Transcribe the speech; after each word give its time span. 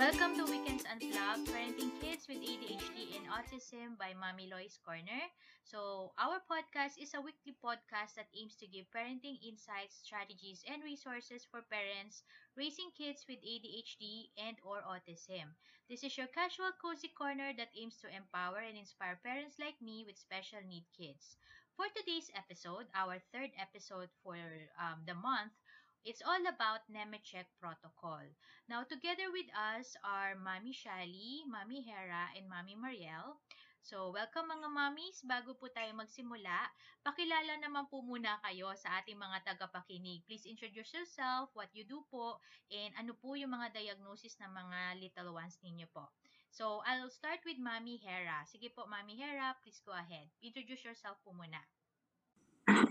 Welcome 0.00 0.32
to 0.40 0.48
Weekends 0.48 0.88
Unplugged, 0.88 1.44
Parenting 1.52 1.92
Kids 2.00 2.24
with 2.24 2.40
ADHD 2.40 3.20
and 3.20 3.28
Autism 3.28 4.00
by 4.00 4.16
Mommy 4.16 4.48
Lois 4.48 4.80
Corner. 4.80 5.28
So, 5.68 6.16
our 6.16 6.40
podcast 6.48 6.96
is 6.96 7.12
a 7.12 7.20
weekly 7.20 7.52
podcast 7.60 8.16
that 8.16 8.32
aims 8.32 8.56
to 8.64 8.66
give 8.66 8.88
parenting 8.96 9.36
insights, 9.44 10.00
strategies, 10.00 10.64
and 10.64 10.80
resources 10.80 11.44
for 11.44 11.68
parents 11.68 12.24
raising 12.56 12.88
kids 12.96 13.28
with 13.28 13.44
ADHD 13.44 14.32
and 14.40 14.56
or 14.64 14.80
autism. 14.88 15.52
This 15.92 16.00
is 16.00 16.16
your 16.16 16.32
casual 16.32 16.72
cozy 16.80 17.12
corner 17.12 17.52
that 17.60 17.68
aims 17.76 18.00
to 18.00 18.08
empower 18.08 18.64
and 18.64 18.80
inspire 18.80 19.20
parents 19.20 19.60
like 19.60 19.76
me 19.84 20.08
with 20.08 20.16
special 20.16 20.64
need 20.64 20.88
kids. 20.96 21.36
For 21.76 21.84
today's 21.92 22.32
episode, 22.32 22.88
our 22.96 23.20
third 23.36 23.52
episode 23.60 24.08
for 24.24 24.40
um, 24.80 25.04
the 25.04 25.12
month, 25.12 25.52
It's 26.00 26.24
all 26.24 26.40
about 26.48 26.88
Nemetschek 26.88 27.44
protocol. 27.60 28.24
Now, 28.72 28.88
together 28.88 29.28
with 29.28 29.52
us 29.52 29.92
are 30.00 30.32
Mami 30.32 30.72
Shali, 30.72 31.44
Mami 31.44 31.84
Hera, 31.84 32.32
and 32.32 32.48
Mami 32.48 32.72
Mariel. 32.72 33.36
So, 33.84 34.08
welcome 34.08 34.48
mga 34.48 34.72
mamis. 34.72 35.20
Bago 35.28 35.52
po 35.60 35.68
tayo 35.68 35.92
magsimula, 35.92 36.72
pakilala 37.04 37.60
naman 37.60 37.84
po 37.92 38.00
muna 38.00 38.40
kayo 38.40 38.72
sa 38.80 38.96
ating 39.04 39.20
mga 39.20 39.44
tagapakinig. 39.44 40.24
Please 40.24 40.48
introduce 40.48 40.88
yourself, 40.96 41.52
what 41.52 41.68
you 41.76 41.84
do 41.84 42.00
po, 42.08 42.40
and 42.72 42.96
ano 42.96 43.12
po 43.12 43.36
yung 43.36 43.52
mga 43.52 43.68
diagnosis 43.76 44.40
ng 44.40 44.48
mga 44.56 45.04
little 45.04 45.36
ones 45.36 45.60
ninyo 45.60 45.84
po. 45.92 46.08
So, 46.48 46.80
I'll 46.88 47.12
start 47.12 47.44
with 47.44 47.60
Mami 47.60 48.00
Hera. 48.00 48.40
Sige 48.48 48.72
po, 48.72 48.88
Mami 48.88 49.20
Hera, 49.20 49.52
please 49.60 49.84
go 49.84 49.92
ahead. 49.92 50.32
Introduce 50.40 50.80
yourself 50.80 51.20
po 51.20 51.36
muna. 51.36 51.60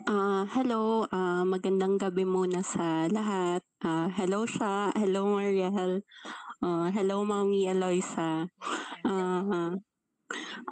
Ah, 0.09 0.41
hello, 0.57 1.05
ah, 1.13 1.45
magandang 1.45 2.01
gabi 2.01 2.25
muna 2.25 2.65
sa 2.65 3.05
lahat. 3.13 3.61
Ah, 3.85 4.09
hello 4.17 4.41
siya, 4.41 4.89
hello 4.97 5.37
Mariel, 5.37 6.01
ah, 6.65 6.89
hello 6.89 7.21
Mami 7.21 7.69
Eloisa. 7.69 8.49
Ah, 9.05 9.77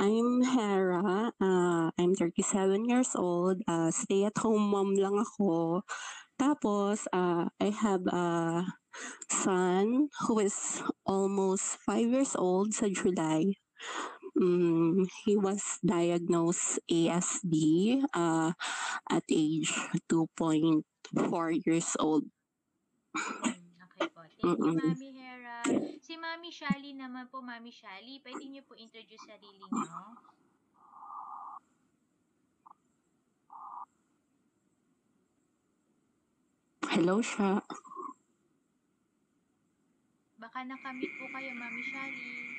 I'm 0.02 0.42
Hera, 0.42 1.30
ah, 1.38 1.94
I'm 2.02 2.18
37 2.18 2.90
years 2.90 3.14
old, 3.14 3.62
ah, 3.70 3.94
stay-at-home 3.94 4.74
mom 4.74 4.98
lang 4.98 5.22
ako. 5.22 5.86
Tapos, 6.42 7.06
ah, 7.14 7.54
I 7.62 7.70
have 7.70 8.10
a 8.10 8.66
son 9.30 10.10
who 10.26 10.42
is 10.42 10.82
almost 11.06 11.78
5 11.86 12.10
years 12.10 12.34
old 12.34 12.74
sa 12.74 12.90
July. 12.90 13.54
Mm, 14.38 15.10
he 15.26 15.34
was 15.34 15.82
diagnosed 15.82 16.78
ASD 16.86 18.06
uh, 18.14 18.54
at 19.10 19.24
age 19.34 19.74
2.4 20.06 20.86
years 21.66 21.98
old. 21.98 22.30
Okay 23.98 24.06
po. 24.14 24.22
Thank 24.38 24.62
you, 24.62 24.70
Mm-mm. 24.70 24.78
Mami 24.78 25.10
Hera. 25.18 25.66
Si 25.98 26.14
Mami 26.22 26.54
Shali 26.54 26.94
naman 26.94 27.34
po, 27.34 27.42
Mami 27.42 27.74
Shali, 27.74 28.22
pwede 28.22 28.46
niyo 28.46 28.62
po 28.62 28.78
introduce 28.78 29.26
sarili 29.26 29.66
niyo? 29.74 29.98
Hello 36.94 37.18
siya. 37.26 37.66
Baka 40.38 40.62
nakamit 40.62 41.10
po 41.18 41.26
kayo, 41.34 41.52
Mami 41.58 41.82
Shali. 41.90 42.57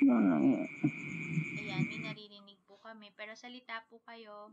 Ayan, 0.00 1.84
may 1.84 2.00
naririnig 2.00 2.56
po 2.64 2.80
kami. 2.80 3.12
Pero 3.12 3.36
salita 3.36 3.84
po 3.92 4.00
kayo. 4.08 4.48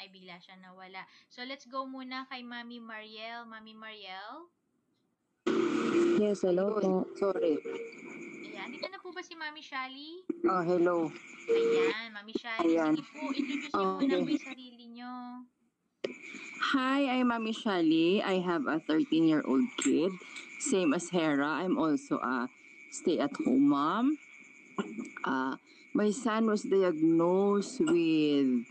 Ay, 0.00 0.08
bigla 0.08 0.40
siya 0.40 0.56
nawala. 0.56 1.04
So, 1.28 1.44
let's 1.44 1.68
go 1.68 1.84
muna 1.84 2.24
kay 2.32 2.40
Mami 2.40 2.80
Mariel. 2.80 3.44
Mami 3.44 3.76
Mariel? 3.76 4.48
Yes, 6.16 6.40
hello 6.40 6.72
po. 6.80 7.04
Sorry. 7.20 7.60
Ayan, 8.48 8.72
dito 8.72 8.88
na 8.88 8.96
po 8.96 9.12
ba 9.12 9.20
si 9.20 9.36
Mami 9.36 9.60
Shali? 9.60 10.24
Ah, 10.48 10.64
hello. 10.64 11.12
Ayan, 11.44 12.16
Mami 12.16 12.32
Shali. 12.32 12.64
Ayan. 12.72 12.96
Sige 12.96 13.04
po, 13.12 13.28
introduce 13.36 13.72
niyo 13.76 13.84
Okay. 13.84 14.08
muna 14.08 14.16
po 14.24 14.28
yung 14.32 14.46
sarili 14.48 14.84
niyo. 14.88 15.12
Hi, 16.72 17.00
I'm 17.20 17.28
Mami 17.28 17.52
Shali. 17.52 18.24
I 18.24 18.40
have 18.40 18.64
a 18.64 18.80
13-year-old 18.88 19.68
kid. 19.76 20.12
Same 20.60 20.96
as 20.96 21.12
Hera. 21.12 21.60
I'm 21.60 21.76
also 21.76 22.16
a 22.24 22.48
stay-at-home 22.88 23.68
mom. 23.68 24.16
Uh, 25.24 25.56
my 25.94 26.10
son 26.10 26.46
was 26.46 26.62
diagnosed 26.62 27.80
with 27.80 28.64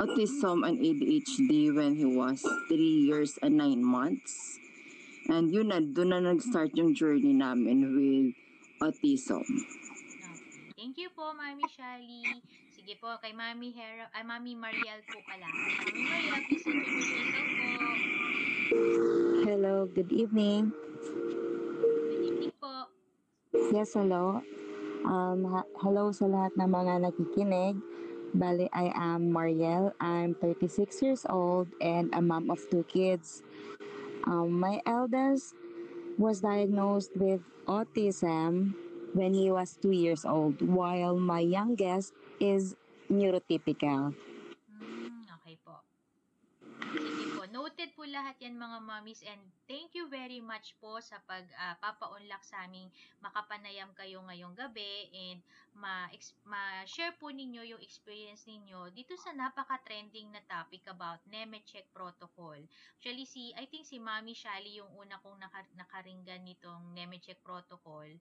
autism 0.00 0.66
and 0.66 0.78
ADHD 0.78 1.74
when 1.74 1.94
he 1.94 2.06
was 2.06 2.42
3 2.68 2.76
years 2.78 3.38
and 3.42 3.56
9 3.56 3.84
months. 3.84 4.58
And 5.30 5.54
yun 5.54 5.70
na, 5.70 5.78
doon 5.78 6.10
na 6.10 6.18
nag-start 6.18 6.74
yung 6.74 6.94
journey 6.94 7.34
namin 7.34 7.86
with 7.94 8.34
autism. 8.82 9.46
Okay. 9.46 9.82
Thank 10.82 10.98
you 10.98 11.14
po, 11.14 11.30
Mami 11.30 11.62
Shali. 11.70 12.26
Sige 12.74 12.98
po, 12.98 13.14
kay 13.22 13.30
Mami 13.30 13.70
Hera, 13.70 14.10
ay 14.18 14.26
Mami 14.26 14.58
Mariel 14.58 14.98
po 15.06 15.22
pala. 15.22 15.46
Mami 15.46 16.02
Mariel, 16.02 16.42
please 16.50 16.66
introduce 16.66 17.10
yourself 17.14 17.48
po. 17.54 17.68
Hello, 19.46 19.74
good 19.86 20.10
evening. 20.10 20.74
Good 22.10 22.22
evening 22.26 22.54
po. 22.58 22.90
Yes, 23.70 23.94
hello. 23.94 24.42
Um, 25.02 25.42
hello 25.82 26.14
sa 26.14 26.30
lahat 26.30 26.54
ng 26.54 26.70
mga 26.70 26.92
nakikinig. 27.02 27.74
Bali, 28.38 28.70
I 28.70 28.94
am 28.94 29.34
Mariel. 29.34 29.90
I'm 29.98 30.38
36 30.38 31.02
years 31.02 31.22
old 31.26 31.66
and 31.82 32.14
a 32.14 32.22
mom 32.22 32.48
of 32.54 32.62
two 32.70 32.86
kids. 32.86 33.42
Um, 34.24 34.62
my 34.62 34.78
eldest 34.86 35.58
was 36.16 36.40
diagnosed 36.40 37.10
with 37.18 37.42
autism 37.66 38.78
when 39.12 39.34
he 39.34 39.50
was 39.50 39.74
two 39.82 39.90
years 39.92 40.24
old, 40.24 40.62
while 40.62 41.18
my 41.18 41.42
youngest 41.42 42.14
is 42.38 42.78
neurotypical. 43.10 44.14
Hmm, 44.70 45.26
okay 45.42 45.58
po. 45.66 45.82
Sige 46.94 47.24
po. 47.36 47.42
Noted 47.50 47.90
po 47.98 48.06
lahat 48.06 48.38
yan 48.38 48.54
mga 48.54 48.78
mommies 48.86 49.26
and 49.26 49.42
thank 49.72 49.96
you 49.96 50.04
very 50.12 50.36
much 50.36 50.76
po 50.84 51.00
sa 51.00 51.16
pag 51.24 51.48
ah, 51.56 51.72
papaunlak 51.80 52.44
sa 52.44 52.68
aming 52.68 52.92
makapanayam 53.24 53.88
kayo 53.96 54.20
ngayong 54.28 54.52
gabi 54.52 55.08
and 55.08 55.40
ma- 55.72 56.12
ma-share 56.44 57.16
po 57.16 57.32
ninyo 57.32 57.64
yung 57.64 57.80
experience 57.80 58.44
ninyo 58.44 58.92
dito 58.92 59.16
sa 59.16 59.32
napaka-trending 59.32 60.28
na 60.28 60.44
topic 60.44 60.84
about 60.92 61.24
Nemetschek 61.24 61.88
protocol. 61.96 62.60
Actually, 63.00 63.24
si, 63.24 63.56
I 63.56 63.64
think 63.64 63.88
si 63.88 63.96
Mami 63.96 64.36
Shali 64.36 64.76
yung 64.76 64.92
una 64.92 65.16
kong 65.24 65.40
naka- 65.40 65.72
nakaringgan 65.72 66.44
nitong 66.44 66.92
Nemetschek 66.92 67.40
protocol 67.40 68.12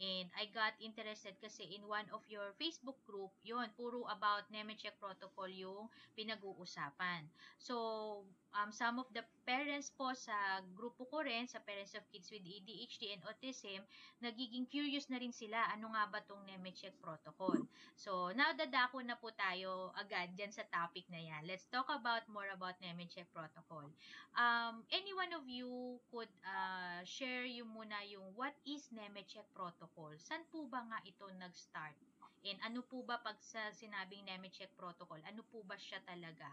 and 0.00 0.26
I 0.32 0.48
got 0.54 0.72
interested 0.80 1.36
kasi 1.42 1.76
in 1.76 1.84
one 1.84 2.08
of 2.14 2.24
your 2.30 2.56
Facebook 2.56 2.96
group, 3.04 3.34
yun, 3.44 3.68
puro 3.76 4.08
about 4.08 4.48
Nemetschek 4.48 4.96
protocol 4.96 5.50
yung 5.52 5.92
pinag-uusapan. 6.16 7.28
So, 7.60 8.24
um, 8.56 8.72
some 8.72 8.96
of 8.96 9.12
the 9.12 9.20
parents 9.42 9.90
po 9.94 10.12
sa 10.14 10.60
grupo 10.76 11.08
ko 11.08 11.24
rin, 11.24 11.48
sa 11.48 11.60
Parents 11.64 11.96
of 11.96 12.04
Kids 12.12 12.30
with 12.30 12.44
ADHD 12.44 13.12
and 13.16 13.22
Autism, 13.26 13.80
nagiging 14.22 14.68
curious 14.68 15.08
na 15.08 15.18
rin 15.18 15.32
sila 15.34 15.58
ano 15.72 15.90
nga 15.92 16.06
ba 16.08 16.20
tong 16.24 16.42
Nemetschek 16.46 16.96
protocol. 17.00 17.56
So, 17.96 18.30
now 18.36 18.52
dadako 18.54 19.02
na 19.02 19.18
po 19.18 19.32
tayo 19.34 19.90
agad 19.98 20.36
dyan 20.38 20.52
sa 20.52 20.64
topic 20.68 21.08
na 21.10 21.20
yan. 21.20 21.48
Let's 21.48 21.66
talk 21.68 21.88
about 21.90 22.24
more 22.30 22.48
about 22.52 22.78
Nemetschek 22.78 23.28
protocol. 23.34 23.90
Um, 24.38 24.86
any 24.94 25.12
one 25.16 25.32
of 25.34 25.44
you 25.50 25.98
could 26.14 26.30
uh, 26.46 27.02
share 27.02 27.44
yung 27.44 27.72
muna 27.74 28.00
yung 28.06 28.32
what 28.38 28.54
is 28.62 28.88
Nemetschek 28.94 29.48
protocol? 29.56 30.14
San 30.20 30.46
po 30.48 30.68
ba 30.70 30.84
nga 30.86 30.98
ito 31.02 31.26
nag-start? 31.40 31.98
And 32.40 32.56
ano 32.64 32.80
po 32.80 33.04
ba 33.04 33.20
pag 33.20 33.36
sa 33.44 33.68
sinabing 33.76 34.24
Nemetschek 34.24 34.72
protocol, 34.72 35.20
ano 35.28 35.44
po 35.52 35.60
ba 35.66 35.76
siya 35.76 36.00
talaga? 36.08 36.48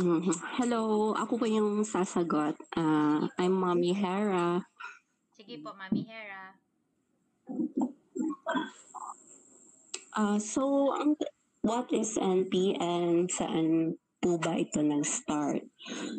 Mhm. 0.00 0.32
Hello, 0.56 1.12
ako 1.12 1.44
po 1.44 1.44
yung 1.44 1.84
sasagot. 1.84 2.56
Ah, 2.72 3.28
I'm 3.36 3.52
Mommy 3.52 3.92
Hera. 3.92 4.64
Sige 5.36 5.60
po, 5.60 5.76
Mami 5.76 6.08
Hera. 6.08 6.56
Ah, 10.16 10.40
so, 10.40 10.96
ang, 10.96 11.20
what 11.60 11.92
is 11.92 12.16
NP 12.16 12.80
and 12.80 13.28
saan 13.28 14.00
po 14.24 14.40
ba 14.40 14.56
ito 14.56 14.80
nag-start? 14.80 15.68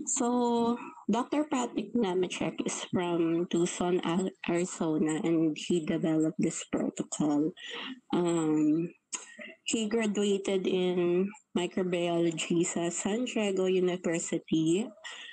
So, 0.06 0.78
Dr. 1.10 1.50
Patrick 1.50 1.98
Nemechek 1.98 2.62
is 2.62 2.86
from 2.94 3.50
Tucson, 3.50 3.98
Arizona, 4.46 5.26
and 5.26 5.58
he 5.58 5.82
developed 5.82 6.38
this 6.38 6.62
protocol. 6.70 7.50
Um, 8.14 8.94
he 9.72 9.88
graduated 9.88 10.68
in 10.68 11.32
microbiology 11.56 12.68
sa 12.68 12.92
San 12.92 13.24
Diego 13.24 13.72
University, 13.72 14.84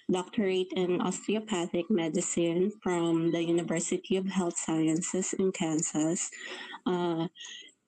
doctorate 0.06 0.70
in 0.78 1.02
osteopathic 1.02 1.90
medicine 1.90 2.70
from 2.78 3.34
the 3.34 3.42
University 3.42 4.14
of 4.14 4.30
Health 4.30 4.54
Sciences 4.54 5.34
in 5.34 5.50
Kansas, 5.50 6.30
uh, 6.86 7.26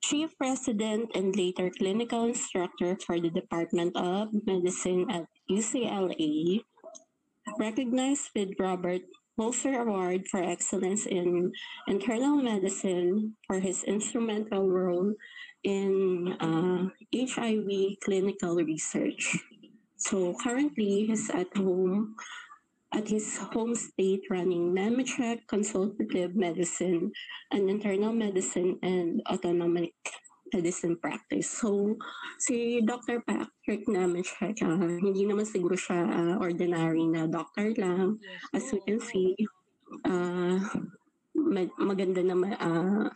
chief 0.03 0.35
resident 0.43 1.07
and 1.15 1.31
later 1.39 1.71
clinical 1.71 2.27
instructor 2.27 2.99
for 2.99 3.15
the 3.15 3.31
Department 3.31 3.95
of 3.95 4.35
Medicine 4.43 5.07
at 5.07 5.31
UCLA, 5.47 6.59
recognized 7.59 8.27
with 8.35 8.59
Robert 8.59 9.07
Holzer 9.39 9.79
Award 9.79 10.27
for 10.27 10.43
Excellence 10.43 11.07
in 11.07 11.51
Internal 11.87 12.35
Medicine 12.35 13.39
for 13.47 13.63
his 13.63 13.87
instrumental 13.87 14.67
role 14.67 15.15
in 15.63 16.35
uh, 16.39 16.89
HIV 17.13 17.99
clinical 18.03 18.55
research. 18.55 19.37
So 19.97 20.33
currently, 20.41 21.05
he's 21.05 21.29
at 21.29 21.49
home 21.55 22.15
at 22.91 23.07
his 23.07 23.37
home 23.55 23.75
state 23.75 24.27
running 24.29 24.75
Nemetschek 24.75 25.47
Consultative 25.47 26.35
Medicine 26.35 27.11
and 27.51 27.69
Internal 27.69 28.11
Medicine 28.11 28.77
and 28.83 29.21
Autonomic 29.31 29.95
Medicine 30.51 30.99
Practice. 30.99 31.47
So, 31.47 31.95
si 32.35 32.83
Dr. 32.83 33.23
Patrick 33.23 33.87
Nemetschek, 33.87 34.59
ah, 34.67 34.75
hindi 34.99 35.23
naman 35.23 35.47
siguro 35.47 35.79
siya 35.79 36.03
ah, 36.03 36.35
ordinary 36.43 37.07
na 37.07 37.23
doctor 37.31 37.71
lang. 37.79 38.19
As 38.51 38.67
po, 38.67 38.83
can 38.83 38.99
see, 38.99 39.39
uh, 40.03 40.59
mag- 41.31 41.79
maganda 41.79 42.19
naman, 42.19 42.59
uh, 42.59 43.07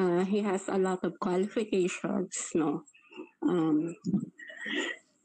uh, 0.00 0.24
he 0.24 0.40
has 0.40 0.64
a 0.68 0.78
lot 0.80 1.04
of 1.04 1.20
qualifications, 1.20 2.50
no? 2.56 2.82
Um, 3.44 3.94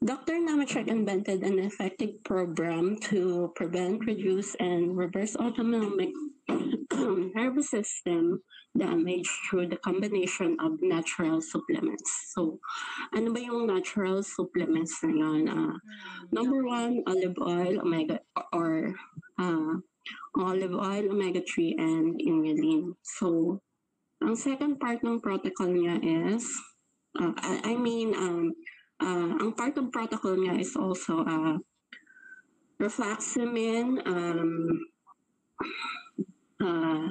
Dr. 0.04 0.34
Namachek 0.38 0.88
invented 0.88 1.42
an 1.42 1.58
effective 1.58 2.22
program 2.22 2.96
to 3.08 3.50
prevent, 3.56 4.04
reduce, 4.06 4.54
and 4.60 4.96
reverse 4.96 5.34
autonomic 5.36 6.12
nervous 7.34 7.70
system 7.70 8.40
damage 8.76 9.28
through 9.48 9.66
the 9.68 9.76
combination 9.78 10.56
of 10.60 10.78
natural 10.82 11.40
supplements. 11.40 12.32
So, 12.34 12.60
ano 13.16 13.32
ba 13.32 13.40
yung 13.40 13.66
natural 13.66 14.22
supplements 14.22 15.00
na 15.02 15.12
yun? 15.16 15.48
Ah, 15.48 15.74
Mm, 15.76 16.32
Number 16.32 16.60
one, 16.64 16.94
olive 17.08 17.38
oil, 17.40 17.80
omega, 17.80 18.20
or 18.52 18.92
uh, 19.40 19.74
olive 20.36 20.74
oil, 20.76 21.04
omega-3, 21.10 21.74
and 21.78 22.20
inulin. 22.20 22.92
So, 23.02 23.60
ang 24.26 24.34
second 24.34 24.82
part 24.82 24.98
ng 25.06 25.22
protocol 25.22 25.70
niya 25.70 26.02
is, 26.02 26.42
uh, 27.22 27.30
I, 27.38 27.78
mean, 27.78 28.10
um, 28.18 28.50
uh, 28.98 29.38
ang 29.38 29.54
part 29.54 29.78
of 29.78 29.94
protocol 29.94 30.34
niya 30.34 30.58
is 30.58 30.74
also 30.74 31.22
uh, 31.22 31.54
reflaxamine, 32.82 34.02
um, 34.02 34.82
uh, 36.58 37.06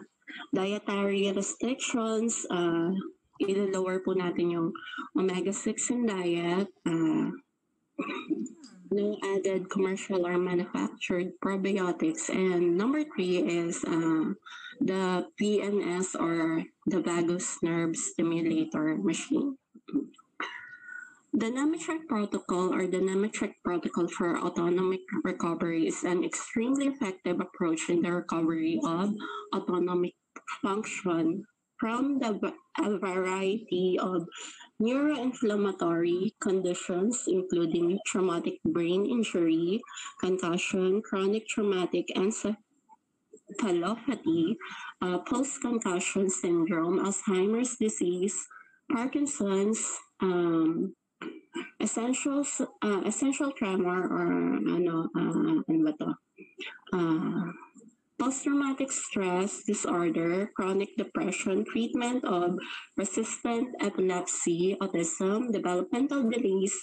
dietary 0.51 1.31
restrictions, 1.31 2.43
uh, 2.51 2.91
ilo-lower 3.39 4.03
po 4.03 4.11
natin 4.11 4.51
yung 4.51 4.69
omega-6 5.15 5.71
in 5.95 6.01
diet, 6.03 6.67
uh, 6.83 7.31
no 8.91 9.15
added 9.23 9.71
commercial 9.71 10.27
or 10.27 10.37
manufactured 10.37 11.31
probiotics. 11.39 12.27
And 12.27 12.75
number 12.75 13.03
three 13.15 13.39
is 13.39 13.83
uh, 13.87 14.35
the 14.79 15.27
PNS 15.39 16.19
or 16.19 16.63
the 16.85 17.01
vagus 17.01 17.57
nerve 17.61 17.95
stimulator 17.95 18.97
machine. 18.97 19.57
The 21.35 21.51
Nemetschek 21.51 22.07
protocol 22.07 22.73
or 22.73 22.87
the 22.87 23.03
Nemetschek 23.03 23.55
protocol 23.63 24.07
for 24.07 24.39
autonomic 24.39 25.01
recovery 25.23 25.87
is 25.87 26.03
an 26.03 26.23
extremely 26.23 26.87
effective 26.87 27.41
approach 27.41 27.89
in 27.89 28.01
the 28.01 28.11
recovery 28.11 28.79
of 28.85 29.11
autonomic 29.53 30.15
function 30.61 31.43
from 31.77 32.19
the 32.19 32.53
a 32.79 32.97
variety 32.97 33.97
of 33.99 34.27
neuroinflammatory 34.81 36.31
conditions, 36.41 37.23
including 37.27 37.97
traumatic 38.05 38.59
brain 38.65 39.05
injury, 39.05 39.81
concussion, 40.19 41.01
chronic 41.01 41.47
traumatic 41.47 42.05
encephalopathy, 43.55 44.55
uh, 45.01 45.19
post-concussion 45.19 46.29
syndrome, 46.29 46.99
Alzheimer's 46.99 47.75
disease, 47.77 48.35
Parkinson's, 48.91 49.81
um, 50.21 50.93
essential 51.79 52.43
uh, 52.83 53.01
essential 53.05 53.51
tremor 53.51 54.07
or 54.11 54.27
ano 54.59 55.07
uh, 55.15 55.63
ano 55.63 55.79
ba 55.83 55.93
to? 55.99 56.09
Uh, 56.93 57.47
post-traumatic 58.19 58.91
stress 58.91 59.63
disorder, 59.63 60.51
chronic 60.55 60.95
depression, 60.95 61.65
treatment 61.67 62.23
of 62.23 62.55
resistant 62.95 63.75
epilepsy, 63.81 64.75
autism, 64.79 65.51
developmental 65.51 66.23
delays, 66.23 66.75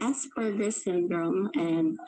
Asperger's 0.00 0.82
syndrome, 0.82 1.50
and 1.54 1.98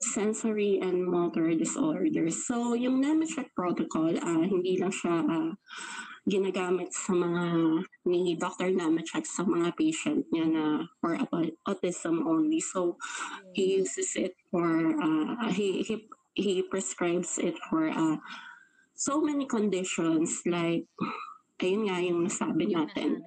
sensory 0.00 0.78
and 0.82 1.04
motor 1.04 1.54
disorders. 1.56 2.46
So, 2.46 2.74
yung 2.74 3.00
Nemetschek 3.00 3.56
protocol, 3.56 4.16
ah, 4.20 4.44
hindi 4.44 4.76
lang 4.76 4.92
siya 4.92 5.24
ah, 5.24 5.52
ginagamit 6.26 6.90
sa 6.90 7.14
mga 7.14 7.44
ni 8.04 8.34
Dr. 8.34 8.74
Nemetschek 8.74 9.24
sa 9.24 9.46
mga 9.46 9.72
patient 9.78 10.26
niya 10.34 10.46
na 10.50 10.64
for 10.98 11.16
autism 11.70 12.26
only. 12.26 12.60
So, 12.60 12.98
he 13.54 13.78
uses 13.80 14.18
it 14.18 14.34
for, 14.50 14.92
uh, 14.98 15.48
he, 15.54 15.86
he, 15.86 16.10
he 16.34 16.66
prescribes 16.66 17.38
it 17.38 17.54
for 17.70 17.88
uh, 17.88 18.18
so 18.98 19.22
many 19.22 19.46
conditions 19.46 20.42
like, 20.44 20.84
ayun 21.62 21.88
nga 21.88 21.96
yung 22.02 22.20
nasabi 22.26 22.68
natin. 22.68 23.22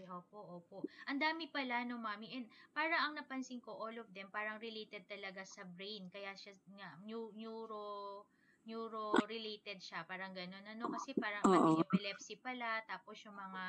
Opo. 0.59 0.83
Ang 1.09 1.19
dami 1.23 1.47
pala, 1.49 1.81
no, 1.87 1.97
mami. 1.97 2.27
And 2.35 2.45
parang 2.75 3.01
ang 3.01 3.13
napansin 3.17 3.59
ko, 3.63 3.71
all 3.75 3.95
of 3.99 4.09
them, 4.15 4.27
parang 4.29 4.59
related 4.61 5.07
talaga 5.07 5.41
sa 5.47 5.63
brain. 5.65 6.11
Kaya 6.11 6.35
siya, 6.35 6.53
nga, 6.75 6.89
neu- 7.07 7.33
neuro, 7.35 8.27
neuro-related 8.67 9.79
siya. 9.81 10.03
Parang 10.05 10.31
ganun. 10.35 10.63
Ano, 10.67 10.85
kasi 10.91 11.15
parang 11.17 11.47
pati 11.47 11.79
epilepsy 11.79 12.37
pala, 12.39 12.83
tapos 12.85 13.17
yung 13.25 13.35
mga 13.35 13.63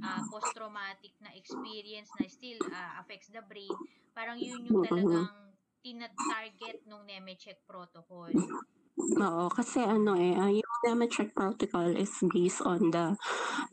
ah, 0.00 0.22
post-traumatic 0.32 1.12
na 1.20 1.30
experience 1.36 2.16
na 2.16 2.24
still 2.30 2.64
ah, 2.72 2.96
affects 3.02 3.28
the 3.28 3.42
brain. 3.44 3.76
Parang 4.16 4.40
yun 4.40 4.64
yung 4.64 4.80
Mhm. 4.80 4.80
talagang 4.80 5.52
tina-target 5.84 6.84
nung 6.88 7.04
Nemetschek 7.04 7.64
protocol. 7.68 8.32
Oo, 9.00 9.48
kasi 9.52 9.80
ano 9.80 10.14
eh, 10.16 10.36
ah, 10.36 10.52
yung 10.52 10.68
Nemetschek 10.80 11.36
protocol 11.36 11.92
is 11.92 12.12
based 12.32 12.64
on 12.64 12.88
the 12.88 13.12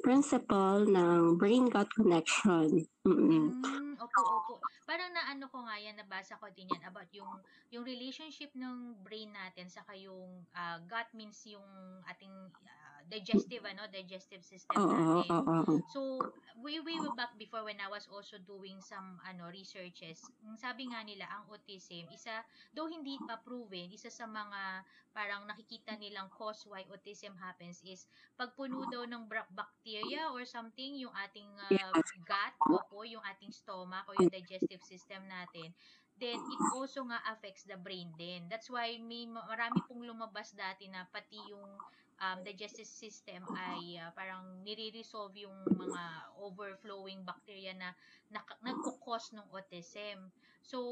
principle 0.04 0.84
ng 0.84 1.40
brain-gut 1.40 1.88
connection. 1.96 2.84
Mm-mm. 3.08 3.56
Mm, 3.56 3.96
opo, 3.96 4.22
opo. 4.22 4.54
Parang 4.84 5.12
naano 5.12 5.48
ko 5.52 5.64
nga 5.64 5.76
yan, 5.80 5.96
nabasa 6.00 6.40
ko 6.40 6.48
din 6.52 6.72
yan 6.72 6.84
about 6.88 7.08
yung 7.12 7.32
yung 7.72 7.84
relationship 7.84 8.52
ng 8.56 9.00
brain 9.04 9.32
natin 9.32 9.68
saka 9.68 9.96
yung 9.96 10.44
ah, 10.56 10.80
gut 10.84 11.08
means 11.16 11.40
yung 11.48 11.68
ating 12.08 12.32
ah, 12.68 12.97
digestive 13.08 13.64
ano, 13.66 13.88
digestive 13.92 14.44
system 14.44 14.84
Oo, 14.84 14.92
natin. 14.92 15.32
oo, 15.32 15.38
oo. 15.58 15.76
So, 15.88 16.36
way 16.60 16.84
way 16.84 17.00
back 17.16 17.40
before 17.40 17.64
when 17.64 17.80
I 17.80 17.88
was 17.88 18.12
also 18.12 18.36
doing 18.44 18.84
some 18.84 19.24
ano 19.24 19.48
researches, 19.48 20.28
sabi 20.60 20.92
nga 20.92 21.00
nila 21.08 21.24
ang 21.32 21.48
autism, 21.48 22.12
isa 22.12 22.44
though 22.76 22.92
hindi 22.92 23.24
pa 23.24 23.40
proven, 23.40 23.88
isa 23.96 24.12
sa 24.12 24.28
mga 24.28 24.84
parang 25.16 25.48
nakikita 25.48 25.96
nilang 25.96 26.28
cause 26.34 26.68
why 26.68 26.84
autism 26.92 27.40
happens 27.40 27.80
is 27.88 28.04
pagpuno 28.36 28.84
daw 28.84 29.08
ng 29.08 29.32
bacteria 29.56 30.28
or 30.36 30.44
something 30.44 31.00
yung 31.00 31.14
ating 31.16 31.50
uh, 31.56 31.96
gut, 32.26 32.56
opo, 32.68 33.08
yung 33.08 33.24
ating 33.24 33.56
stomach 33.56 34.04
o 34.12 34.18
yung 34.18 34.28
digestive 34.34 34.84
system 34.84 35.24
natin, 35.30 35.72
then 36.18 36.44
it 36.50 36.62
also 36.74 37.06
nga 37.08 37.22
affects 37.32 37.64
the 37.64 37.78
brain 37.78 38.12
din. 38.18 38.50
That's 38.52 38.68
why 38.68 38.98
may 39.00 39.24
ma- 39.30 39.46
marami 39.48 39.86
pong 39.86 40.04
lumabas 40.04 40.52
dati 40.58 40.90
na 40.90 41.06
pati 41.08 41.54
yung 41.54 41.80
um, 42.22 42.42
digestive 42.42 42.90
system 42.90 43.46
ay 43.54 43.98
uh, 44.02 44.10
parang 44.18 44.44
nire-resolve 44.66 45.34
yung 45.38 45.56
mga 45.78 46.02
overflowing 46.42 47.22
bacteria 47.22 47.74
na 47.78 47.94
nak- 48.34 48.60
nagkukos 48.62 49.34
ng 49.34 49.46
autism. 49.54 50.30
So. 50.68 50.92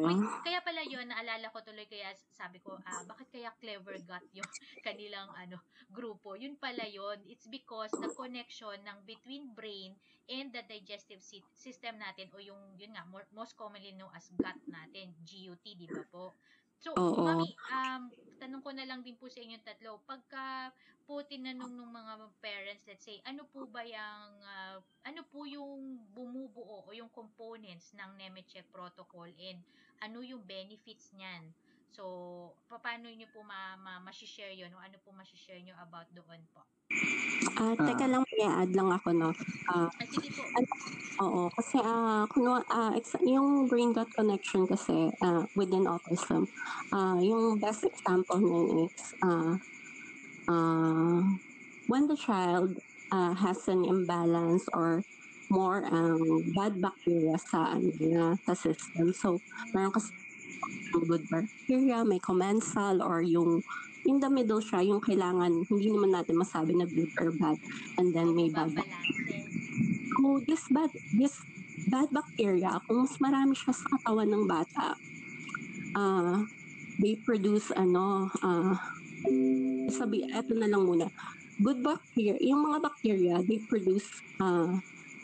Wait, 0.00 0.16
kaya 0.48 0.64
pala 0.64 0.80
yun, 0.80 1.04
naalala 1.12 1.52
ko 1.52 1.60
tuloy 1.60 1.84
kaya 1.84 2.16
sabi 2.32 2.56
ko, 2.64 2.80
ah, 2.88 3.04
bakit 3.04 3.28
kaya 3.28 3.52
clever 3.60 4.00
gut 4.08 4.24
yung 4.38 4.48
kanilang 4.80 5.28
ano 5.36 5.60
grupo? 5.92 6.40
Yun 6.40 6.56
pala 6.56 6.88
yun. 6.88 7.20
It's 7.28 7.44
because 7.44 7.92
the 8.00 8.08
connection 8.16 8.80
ng 8.80 8.98
between 9.04 9.52
brain 9.52 9.92
and 10.30 10.48
the 10.54 10.64
digestive 10.64 11.20
sy- 11.20 11.44
system 11.52 12.00
natin 12.00 12.32
o 12.32 12.40
yung 12.40 12.78
yun 12.80 12.96
nga 12.96 13.04
more, 13.12 13.28
most 13.36 13.58
commonly 13.60 13.92
known 13.92 14.08
as 14.16 14.30
gut 14.40 14.56
natin, 14.70 15.12
GUT, 15.26 15.64
di 15.68 15.84
ba 15.84 16.00
po? 16.08 16.32
So, 16.80 16.96
Oo. 16.96 17.20
mami, 17.20 17.52
um, 17.76 18.08
tanong 18.40 18.62
ko 18.66 18.70
na 18.74 18.88
lang 18.88 19.00
din 19.06 19.16
po 19.20 19.26
sa 19.30 19.40
inyong 19.44 19.66
tatlo, 19.68 19.90
pagka 20.10 20.44
po 21.06 21.14
tinanong 21.30 21.74
ng 21.76 21.90
mga 21.98 22.12
parents, 22.44 22.84
let's 22.88 23.04
say, 23.08 23.18
ano 23.30 23.42
po 23.52 23.60
ba 23.74 23.82
yung, 23.84 24.30
ah, 24.56 24.76
ano 25.08 25.20
po 25.32 25.40
yung 25.56 25.80
bumubuo 26.16 26.76
o 26.86 26.90
yung 26.98 27.10
components 27.20 27.86
ng 27.98 28.10
Nemetschek 28.20 28.66
protocol 28.76 29.28
and 29.48 29.60
ano 30.04 30.18
yung 30.30 30.42
benefits 30.54 31.06
niyan? 31.18 31.44
So, 31.90 32.04
pa- 32.70 32.78
paano 32.78 33.10
nyo 33.10 33.26
po 33.34 33.42
ma, 33.42 33.74
ma, 33.76 34.10
share 34.14 34.54
yun 34.54 34.70
o 34.74 34.78
ano 34.78 34.96
po 35.02 35.10
ma-share 35.10 35.58
nyo 35.62 35.74
about 35.82 36.06
doon 36.14 36.40
po? 36.54 36.62
Ah, 37.60 37.74
teka 37.76 38.06
lang, 38.08 38.22
may 38.34 38.46
add 38.46 38.72
lang 38.74 38.90
ako, 38.90 39.08
no? 39.14 39.30
Ah, 39.70 39.90
Ay, 39.98 40.06
sige 40.10 40.30
po. 40.34 40.42
Oo, 41.20 41.52
kasi 41.52 41.76
ah 41.84 42.24
kuno 42.32 42.64
ah 42.72 42.96
ex- 42.96 43.20
yung 43.20 43.68
brain 43.68 43.92
gut 43.92 44.08
connection 44.16 44.64
kasi 44.64 45.12
ah 45.20 45.44
within 45.52 45.84
autism, 45.84 46.48
ah 46.96 47.20
yung 47.20 47.60
best 47.60 47.84
example 47.84 48.40
niyan 48.40 48.88
is 48.88 49.12
ah 49.20 49.52
uh, 50.48 51.20
when 51.92 52.08
the 52.08 52.16
child 52.16 52.80
uh, 53.12 53.36
has 53.36 53.68
an 53.68 53.84
imbalance 53.84 54.64
or 54.72 55.04
more 55.50 55.84
um, 55.92 56.40
bad 56.54 56.78
bacteria 56.80 57.36
sa 57.36 57.74
ano 57.74 57.90
niya, 57.98 58.38
sa 58.46 58.54
system. 58.54 59.10
So, 59.12 59.42
meron 59.74 59.90
kasi 59.92 60.14
good 61.06 61.24
bacteria, 61.30 62.04
may 62.04 62.18
commensal 62.18 63.02
or 63.02 63.22
yung 63.22 63.62
in 64.08 64.16
the 64.20 64.30
middle 64.30 64.60
siya, 64.60 64.80
yung 64.80 65.00
kailangan, 65.00 65.64
hindi 65.68 65.92
naman 65.92 66.16
natin 66.16 66.40
masabi 66.40 66.72
na 66.72 66.88
good 66.88 67.12
or 67.20 67.30
bad. 67.36 67.60
And 68.00 68.16
then 68.16 68.32
may 68.32 68.48
bad 68.48 68.72
Babalanse. 68.72 69.28
So, 70.20 70.40
this 70.44 70.64
bad, 70.68 70.92
this 71.16 71.40
bad 71.88 72.12
bacteria, 72.12 72.80
kung 72.84 73.08
mas 73.08 73.16
marami 73.20 73.56
siya 73.56 73.72
sa 73.72 73.86
katawan 73.96 74.28
ng 74.28 74.44
bata, 74.44 74.96
ah 75.96 76.44
they 77.00 77.16
produce 77.16 77.72
ano, 77.72 78.28
ah 78.44 78.76
sabi, 79.90 80.28
eto 80.28 80.52
na 80.56 80.68
lang 80.68 80.84
muna. 80.84 81.08
Good 81.60 81.84
bacteria, 81.84 82.40
yung 82.40 82.68
mga 82.68 82.78
bacteria, 82.84 83.34
they 83.44 83.60
produce 83.64 84.08
ah 84.40 84.80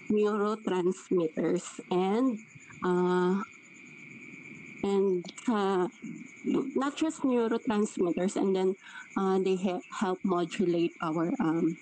neurotransmitters 0.09 1.83
and 1.91 2.39
uh, 2.85 3.43
and 4.87 5.25
uh, 5.49 5.89
not 6.83 6.97
just 6.97 7.23
neurotransmitters 7.23 8.37
and 8.37 8.55
then 8.57 8.69
uh, 9.17 9.39
they 9.39 9.57
he- 9.57 9.85
help 10.01 10.19
modulate 10.25 10.95
our 11.03 11.33
um, 11.41 11.77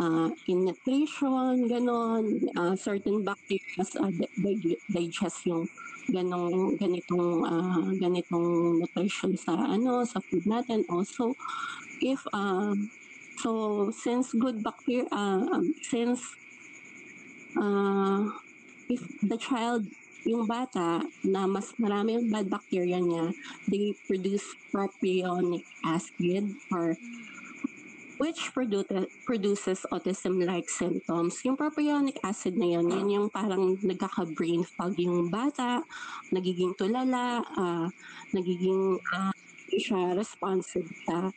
uh, 0.00 0.30
in 0.48 0.64
nutrition, 0.66 1.68
ganon, 1.68 2.24
uh, 2.56 2.74
certain 2.76 3.24
bacteria 3.24 3.84
uh, 4.00 4.10
di- 4.10 4.34
dig- 4.42 4.82
digest 4.92 5.46
yung 5.46 5.64
ganong 6.10 6.74
ganitong 6.82 7.46
uh, 7.46 7.86
ganitong 8.02 8.80
nutrition 8.82 9.32
sa 9.38 9.54
ano 9.54 10.02
sa 10.02 10.18
food 10.26 10.44
natin 10.44 10.82
also. 10.90 11.34
If 12.02 12.26
um 12.34 12.90
so 13.38 13.90
since 13.94 14.34
good 14.34 14.62
bacteria 14.66 15.06
uh, 15.14 15.62
since 15.86 16.20
uh, 17.56 18.28
if 18.88 19.00
the 19.22 19.36
child 19.36 19.86
yung 20.22 20.46
bata 20.46 21.02
na 21.26 21.46
mas 21.50 21.74
marami 21.78 22.18
yung 22.18 22.28
bad 22.30 22.46
bacteria 22.46 22.98
niya, 22.98 23.34
they 23.66 23.94
produce 24.06 24.46
propionic 24.70 25.66
acid 25.82 26.54
or 26.70 26.94
which 28.22 28.54
produce, 28.54 28.86
produces 29.26 29.82
autism-like 29.90 30.70
symptoms. 30.70 31.42
Yung 31.42 31.58
propionic 31.58 32.22
acid 32.22 32.54
na 32.54 32.78
yun, 32.78 32.86
yun 32.86 33.08
yung 33.10 33.26
parang 33.26 33.74
nagkaka-brain 33.82 34.62
fog 34.62 34.94
yung 34.94 35.26
bata, 35.26 35.82
nagiging 36.30 36.70
tulala, 36.78 37.42
ah, 37.58 37.90
nagiging 38.30 39.02
siya 39.74 40.14
responsive 40.14 40.86
sa 41.02 41.34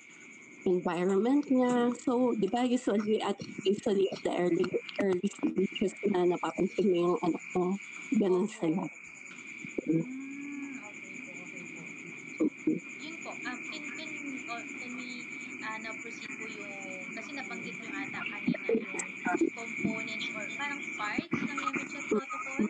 environment 0.70 1.46
niya. 1.50 1.89
So, 2.06 2.38
di 2.38 2.50
ba, 2.50 2.62
usually 2.65 3.22
at, 3.22 3.38
usually 3.65 4.06
at 4.13 4.22
the 4.22 4.34
early, 4.38 4.68
early 5.01 5.30
stages 5.30 5.94
na 6.10 6.25
napapansin 6.25 6.86
mo 6.89 6.96
yung 6.96 7.18
anak 7.25 7.44
mo, 7.58 7.77
ganun 8.14 8.46
sila. 8.46 8.86
Hmm, 9.86 10.04
okay 10.86 11.12
po, 11.18 11.32
okay 11.42 11.64
po. 11.74 11.82
Yun 13.02 13.16
po, 13.22 13.32
um, 13.34 13.58
can, 13.70 13.84
can, 13.98 14.10
oh, 14.50 14.62
can 14.62 14.92
we 14.98 15.10
uh, 15.62 15.78
now 15.82 15.94
proceed 15.98 16.32
po 16.38 16.46
yung, 16.46 16.74
kasi 17.14 17.30
nabanggit 17.34 17.76
nyo 17.82 17.90
ata 17.90 18.22
kanina 18.22 18.68
yung 18.70 19.50
components 19.54 20.26
or 20.38 20.46
parang 20.58 20.82
parts 20.94 21.38
ng 21.42 21.60
check 21.90 22.06
protocol? 22.06 22.62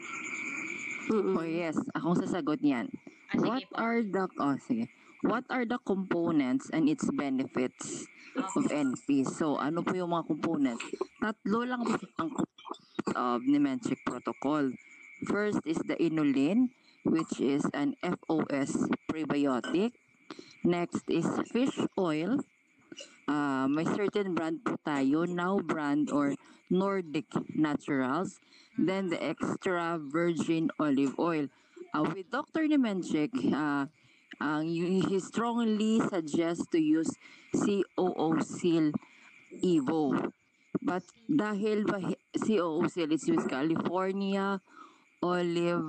Mm-mm. 1.06 1.36
Oh 1.38 1.46
yes, 1.46 1.78
akong 1.94 2.18
sasagot 2.18 2.60
niyan. 2.66 2.90
Ah, 3.30 3.38
sige 3.38 3.46
What 3.46 3.64
po. 3.70 3.74
are 3.78 4.00
the 4.02 4.24
oh 4.42 4.58
sige. 4.58 4.86
What 5.26 5.46
are 5.50 5.66
the 5.66 5.82
components 5.82 6.70
and 6.70 6.86
its 6.86 7.06
benefits 7.14 8.06
of 8.38 8.54
Okay. 8.62 8.86
NP? 8.86 9.26
So, 9.26 9.58
ano 9.58 9.82
po 9.82 9.98
yung 9.98 10.14
mga 10.14 10.30
components? 10.30 10.86
Tatlo 11.18 11.66
lang 11.66 11.82
po 11.82 11.98
ang 12.22 12.30
components 13.10 13.90
of 13.90 13.98
protocol. 14.06 14.70
First 15.26 15.66
is 15.66 15.82
the 15.90 15.98
inulin, 15.98 16.70
which 17.04 17.42
is 17.42 17.66
an 17.74 17.96
FOS 18.02 18.90
prebiotic. 19.10 19.94
Next 20.64 21.02
is 21.10 21.26
fish 21.50 21.78
oil. 21.98 22.46
Uh, 23.28 23.66
may 23.68 23.86
certain 23.86 24.38
brand 24.38 24.62
po 24.62 24.78
tayo, 24.86 25.26
Now 25.26 25.58
brand 25.58 26.14
or 26.14 26.38
Nordic 26.70 27.26
Naturals. 27.58 28.38
Then 28.78 29.10
the 29.10 29.18
extra 29.18 29.98
virgin 29.98 30.70
olive 30.78 31.18
oil. 31.18 31.50
Uh, 31.94 32.06
with 32.06 32.30
Dr. 32.30 32.70
Nemenchik, 32.70 33.34
uh, 33.50 33.90
ang 34.38 34.68
he 34.70 35.18
strongly 35.18 36.02
suggests 36.06 36.70
to 36.70 36.78
use 36.78 37.10
COO 37.56 38.42
Seal 38.46 38.94
Evo. 39.64 40.30
But 40.86 41.08
dahil 41.26 41.88
ba 41.88 41.98
COO 42.36 42.86
Seal 42.92 43.10
is 43.10 43.26
used 43.26 43.50
California 43.50 44.62
Olive 45.26 45.82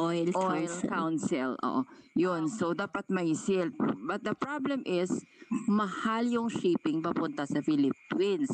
Oil, 0.00 0.32
Oil 0.32 0.72
council. 0.88 1.60
Oo. 1.60 1.84
Yun. 2.16 2.48
So, 2.48 2.72
dapat 2.72 3.06
may 3.12 3.36
seal. 3.36 3.68
But 4.08 4.24
the 4.24 4.32
problem 4.32 4.80
is, 4.88 5.12
mahal 5.68 6.24
yung 6.24 6.48
shipping 6.48 7.04
papunta 7.04 7.44
sa 7.44 7.60
Philippines. 7.60 8.48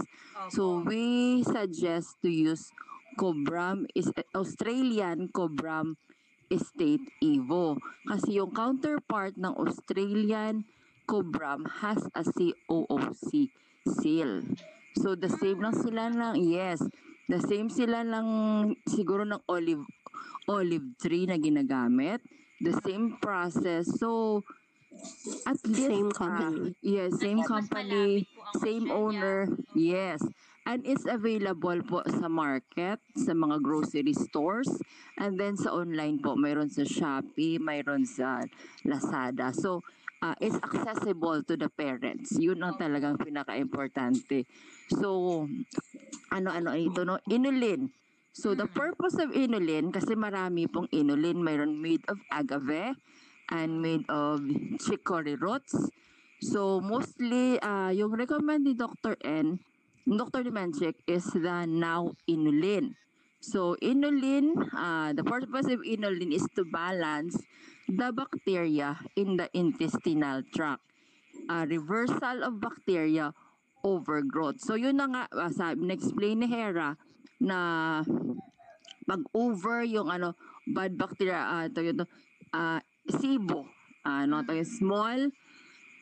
So, 0.51 0.83
we 0.83 1.41
suggest 1.47 2.19
to 2.25 2.29
use 2.29 2.73
Cobram, 3.17 3.89
is 3.95 4.11
Australian 4.35 5.33
Cobram 5.33 5.97
Estate 6.53 7.05
Evo. 7.25 7.81
Kasi 8.05 8.43
yung 8.43 8.53
counterpart 8.53 9.39
ng 9.41 9.57
Australian 9.57 10.69
Cobram 11.07 11.65
has 11.81 12.03
a 12.13 12.23
COOC 12.27 13.49
seal. 13.87 14.43
So, 15.01 15.15
the 15.15 15.29
same 15.29 15.61
lang 15.61 15.77
sila 15.77 16.11
ng, 16.13 16.35
yes, 16.41 16.81
the 17.29 17.41
same 17.43 17.69
sila 17.69 18.07
lang 18.07 18.29
siguro 18.87 19.27
ng 19.27 19.43
olive 19.51 19.83
olive 20.47 20.87
tree 21.03 21.27
na 21.27 21.37
ginagamit. 21.37 22.23
The 22.63 22.73
same 22.87 23.19
process. 23.21 23.85
So, 24.01 24.41
at 25.45 25.61
least, 25.69 25.93
Same 25.93 26.09
company. 26.09 26.73
yes, 26.81 27.21
same 27.21 27.45
At 27.45 27.49
company, 27.53 28.25
same 28.65 28.89
owner. 28.89 29.45
Yes. 29.77 30.25
And 30.67 30.83
it's 30.83 31.07
available 31.07 31.79
po 31.87 32.03
sa 32.09 32.27
market, 32.27 32.99
sa 33.15 33.37
mga 33.37 33.63
grocery 33.63 34.17
stores, 34.17 34.67
and 35.21 35.39
then 35.39 35.55
sa 35.55 35.71
online 35.71 36.19
po. 36.19 36.35
Mayroon 36.35 36.73
sa 36.73 36.83
Shopee, 36.83 37.63
mayroon 37.63 38.03
sa 38.03 38.43
Lazada. 38.83 39.55
So, 39.55 39.85
uh, 40.23 40.37
it's 40.41 40.57
accessible 40.57 41.43
to 41.45 41.57
the 41.57 41.69
parents. 41.69 42.37
Yun 42.39 42.63
ang 42.63 42.77
talagang 42.81 43.21
pinaka-importante. 43.21 44.49
So, 44.93 45.45
ano-ano 46.33 46.73
ito, 46.77 47.05
no? 47.05 47.21
Inulin. 47.29 47.93
So, 48.37 48.53
the 48.53 48.69
purpose 48.69 49.17
of 49.17 49.33
inulin, 49.33 49.93
kasi 49.93 50.13
marami 50.13 50.69
pong 50.69 50.93
inulin, 50.93 51.41
mayroon 51.41 51.81
made 51.81 52.05
of 52.13 52.21
agave 52.29 52.97
and 53.49 53.81
made 53.81 54.05
of 54.13 54.45
chicory 54.85 55.41
roots. 55.41 55.73
So, 56.45 56.85
mostly, 56.85 57.57
uh, 57.65 57.89
yung 57.97 58.13
recommend 58.13 58.69
ni 58.69 58.77
Dr. 58.77 59.17
N, 59.25 59.57
Dr. 60.05 60.45
Dimenchik 60.45 61.01
is 61.09 61.25
the 61.33 61.65
now 61.65 62.13
inulin. 62.29 62.95
So, 63.41 63.77
inulin, 63.83 64.57
uh, 64.75 65.13
the 65.13 65.23
purpose 65.23 65.69
of 65.69 65.85
inulin 65.85 66.33
is 66.33 66.47
to 66.57 66.65
balance 66.65 67.37
the 67.87 68.11
bacteria 68.11 68.99
in 69.15 69.37
the 69.37 69.47
intestinal 69.55 70.43
tract. 70.55 70.83
A 71.49 71.67
reversal 71.67 72.43
of 72.43 72.59
bacteria 72.59 73.31
overgrowth. 73.85 74.59
So, 74.59 74.75
yun 74.75 74.99
na 74.99 75.07
nga, 75.07 75.23
uh, 75.31 75.53
sabi, 75.53 75.87
na-explain 75.87 76.43
ni 76.43 76.49
Hera 76.51 76.99
na 77.39 78.03
pag 79.07 79.23
over 79.31 79.87
yung 79.87 80.11
ano, 80.11 80.35
bad 80.67 80.99
bacteria, 80.99 81.47
ah 81.47 81.71
ito 81.71 81.79
yun, 81.85 82.03
ah 82.51 82.83
SIBO, 83.07 83.63
ano, 84.03 84.43
ito 84.43 84.53
yung 84.59 84.73
small 84.83 85.21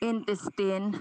intestine 0.01 0.97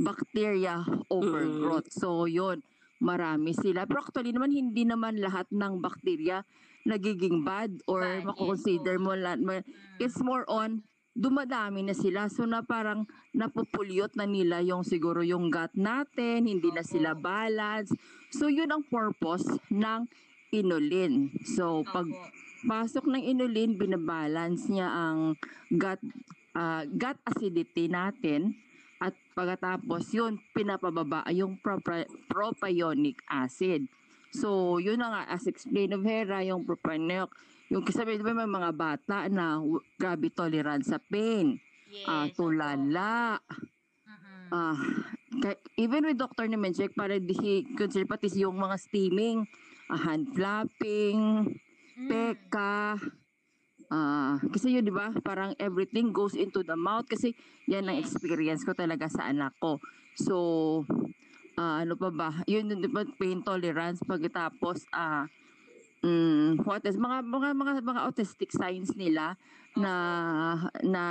bacteria 0.00 0.86
overgrowth. 1.12 1.92
So, 1.92 2.24
yun, 2.24 2.64
marami 2.98 3.54
sila. 3.54 3.86
Pero 3.86 4.02
actually 4.02 4.34
naman, 4.34 4.50
hindi 4.54 4.82
naman 4.86 5.18
lahat 5.18 5.46
ng 5.50 5.82
bacteria 5.82 6.42
nagiging 6.88 7.44
bad 7.44 7.74
or 7.84 8.00
Bad, 8.00 8.24
makukonsider 8.32 8.96
mo 8.96 9.12
lahat. 9.12 9.44
Mm. 9.44 9.60
It's 10.00 10.16
more 10.24 10.48
on, 10.48 10.88
dumadami 11.18 11.82
na 11.82 11.92
sila. 11.92 12.30
So, 12.30 12.46
na 12.46 12.62
parang 12.62 13.04
napupulyot 13.34 14.14
na 14.14 14.24
nila 14.24 14.62
yung 14.62 14.86
siguro 14.86 15.20
yung 15.20 15.50
gut 15.50 15.74
natin, 15.74 16.46
hindi 16.46 16.70
na 16.70 16.86
sila 16.86 17.12
balance. 17.18 17.90
So, 18.30 18.46
yun 18.46 18.70
ang 18.70 18.86
purpose 18.86 19.44
ng 19.68 20.06
inulin. 20.54 21.34
So, 21.58 21.82
pag 21.84 22.06
pasok 22.64 23.10
ng 23.10 23.22
inulin, 23.34 23.74
binabalance 23.74 24.70
niya 24.70 24.88
ang 24.88 25.34
gut, 25.74 26.00
ah, 26.54 26.86
gut 26.86 27.18
acidity 27.26 27.90
natin. 27.90 28.54
At 28.98 29.14
pagkatapos 29.32 30.10
yun, 30.10 30.42
pinapababa 30.50 31.22
yung 31.30 31.54
propionic 32.28 33.22
acid. 33.24 33.86
So, 34.30 34.76
yun 34.76 34.98
na 34.98 35.08
nga, 35.08 35.22
as 35.30 35.46
explained 35.46 35.94
of 35.94 36.02
Hera, 36.02 36.42
yung 36.42 36.66
propionic, 36.66 37.30
yung 37.70 37.86
sabi, 37.88 38.18
di 38.18 38.26
ba 38.26 38.34
may 38.34 38.44
mga 38.44 38.74
bata 38.74 39.30
na 39.30 39.62
grabe 39.94 40.28
tolerance 40.28 40.90
sa 40.90 40.98
pain, 40.98 41.56
Yes. 41.88 42.04
ah, 42.04 42.26
opo. 42.26 42.52
tulala, 42.52 43.40
Mhm. 44.04 44.52
ah 44.52 44.76
ka- 45.40 45.56
even 45.78 46.04
with 46.04 46.18
Dr. 46.18 46.44
Nemechek, 46.44 46.92
para 46.92 47.16
di 47.16 47.32
he 47.32 47.54
consider 47.72 48.04
pati 48.04 48.28
yung 48.36 48.58
mga 48.58 48.76
steaming, 48.76 49.48
ah, 49.88 49.96
hand 49.96 50.28
flapping, 50.28 51.48
Mm. 51.96 52.08
peka, 52.08 52.98
ah 53.88 54.36
kasi 54.52 54.76
yun, 54.76 54.84
di 54.84 54.92
ba, 54.92 55.12
parang 55.24 55.56
everything 55.56 56.12
goes 56.12 56.36
into 56.36 56.60
the 56.64 56.76
mouth 56.76 57.08
kasi 57.08 57.32
yan 57.64 57.88
ang 57.88 57.98
experience 58.00 58.64
ko 58.64 58.76
talaga 58.76 59.08
sa 59.08 59.28
anak 59.32 59.56
ko. 59.60 59.80
So, 60.18 60.36
ah, 61.56 61.82
ano 61.82 61.96
pa 61.96 62.12
ba, 62.12 62.30
yun, 62.44 62.68
di 62.68 62.88
ba, 62.90 63.04
pain 63.16 63.40
tolerance, 63.40 64.04
pagkatapos, 64.04 64.84
ah, 64.92 65.26
mm, 66.04 66.62
what 66.68 66.84
is, 66.84 67.00
mga, 67.00 67.24
mga, 67.24 67.48
mga, 67.56 67.72
mga 67.80 68.00
autistic 68.04 68.52
signs 68.52 68.92
nila, 68.98 69.38
na 69.78 69.92
na 70.82 71.02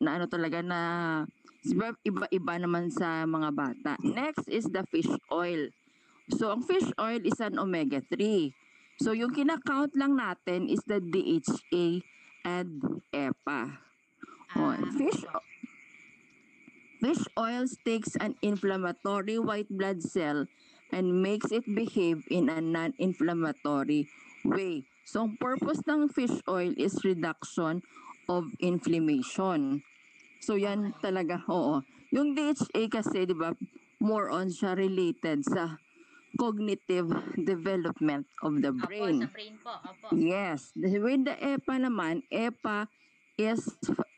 na 0.00 0.10
ano 0.16 0.24
talaga 0.30 0.64
na 0.64 0.80
iba 1.68 2.24
iba 2.32 2.54
naman 2.56 2.88
sa 2.88 3.28
mga 3.28 3.50
bata. 3.52 3.92
Next 4.00 4.46
is 4.48 4.70
the 4.72 4.86
fish 4.88 5.10
oil. 5.28 5.68
So 6.32 6.50
ang 6.50 6.64
fish 6.64 6.86
oil 6.96 7.22
is 7.22 7.38
an 7.42 7.60
omega 7.60 8.00
3. 8.00 8.50
So 9.02 9.12
yung 9.12 9.36
kina-count 9.36 9.92
lang 9.98 10.16
natin 10.16 10.72
is 10.72 10.80
the 10.88 10.98
DHA 11.02 12.00
and 12.46 13.02
EPA. 13.10 13.82
Oh, 14.54 14.70
Ah, 14.70 14.78
fish 14.94 15.26
opo. 15.26 15.42
Fish 17.02 17.24
oil 17.36 17.66
takes 17.84 18.16
an 18.22 18.38
inflammatory 18.40 19.36
white 19.36 19.68
blood 19.68 20.00
cell 20.00 20.46
and 20.94 21.20
makes 21.20 21.52
it 21.52 21.66
behave 21.66 22.24
in 22.30 22.48
a 22.48 22.62
non-inflammatory 22.62 24.08
way. 24.46 24.86
So, 25.04 25.26
ang 25.26 25.36
purpose 25.36 25.82
ng 25.84 26.08
fish 26.08 26.40
oil 26.48 26.72
is 26.78 27.04
reduction 27.04 27.82
of 28.30 28.48
inflammation. 28.62 29.84
So, 30.40 30.56
yan 30.56 30.94
talaga, 31.02 31.42
oo. 31.50 31.82
Yung 32.14 32.32
DHA 32.32 32.88
kasi, 32.88 33.26
di 33.28 33.36
ba, 33.36 33.52
more 33.98 34.30
on 34.30 34.48
siya 34.48 34.78
related 34.78 35.44
sa 35.44 35.78
cognitive 36.36 37.08
development 37.34 38.28
of 38.44 38.60
the 38.60 38.72
Opo, 38.72 38.86
brain. 38.86 39.24
sa 39.24 39.30
brain 39.32 39.54
po. 39.60 39.72
Opo. 39.82 40.06
Yes. 40.12 40.72
With 40.76 41.24
the 41.26 41.36
EPA 41.36 41.88
naman, 41.88 42.22
EPA 42.30 42.86
is 43.36 43.64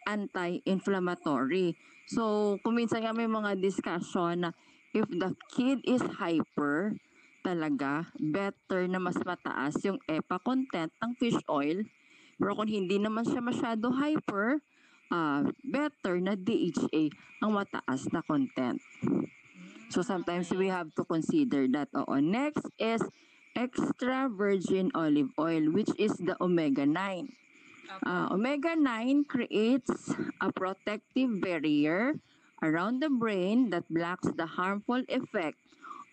anti-inflammatory. 0.06 1.74
So, 2.08 2.56
kung 2.62 2.78
minsan 2.78 3.04
nga 3.04 3.12
may 3.12 3.28
mga 3.28 3.60
discussion 3.60 4.48
na 4.48 4.50
if 4.96 5.04
the 5.08 5.36
kid 5.52 5.84
is 5.84 6.00
hyper, 6.16 6.96
talaga, 7.44 8.08
better 8.18 8.88
na 8.88 8.98
mas 9.00 9.16
mataas 9.22 9.78
yung 9.84 10.00
EPA 10.08 10.36
content 10.42 10.92
ng 11.00 11.12
fish 11.16 11.38
oil. 11.48 11.84
Pero 12.38 12.54
kung 12.54 12.70
hindi 12.70 13.00
naman 13.00 13.26
siya 13.26 13.42
masyado 13.42 13.90
hyper, 13.92 14.62
ah 15.08 15.40
better 15.64 16.20
na 16.20 16.36
DHA 16.36 17.08
ang 17.40 17.56
mataas 17.56 18.12
na 18.12 18.20
content. 18.20 18.80
So 19.88 20.02
sometimes 20.02 20.50
we 20.52 20.68
have 20.68 20.92
to 20.96 21.04
consider 21.04 21.64
that. 21.72 21.88
Oo. 21.96 22.20
Next 22.20 22.64
is 22.76 23.00
extra 23.56 24.28
virgin 24.28 24.92
olive 24.94 25.32
oil 25.40 25.72
which 25.72 25.90
is 25.98 26.14
the 26.20 26.36
omega 26.38 26.84
9. 26.84 26.94
Opo. 26.94 28.04
Uh, 28.04 28.26
omega 28.30 28.76
9 28.76 29.24
creates 29.24 30.12
a 30.40 30.52
protective 30.52 31.40
barrier 31.40 32.14
around 32.62 33.00
the 33.00 33.08
brain 33.08 33.70
that 33.70 33.88
blocks 33.88 34.28
the 34.36 34.46
harmful 34.46 35.00
effect 35.08 35.56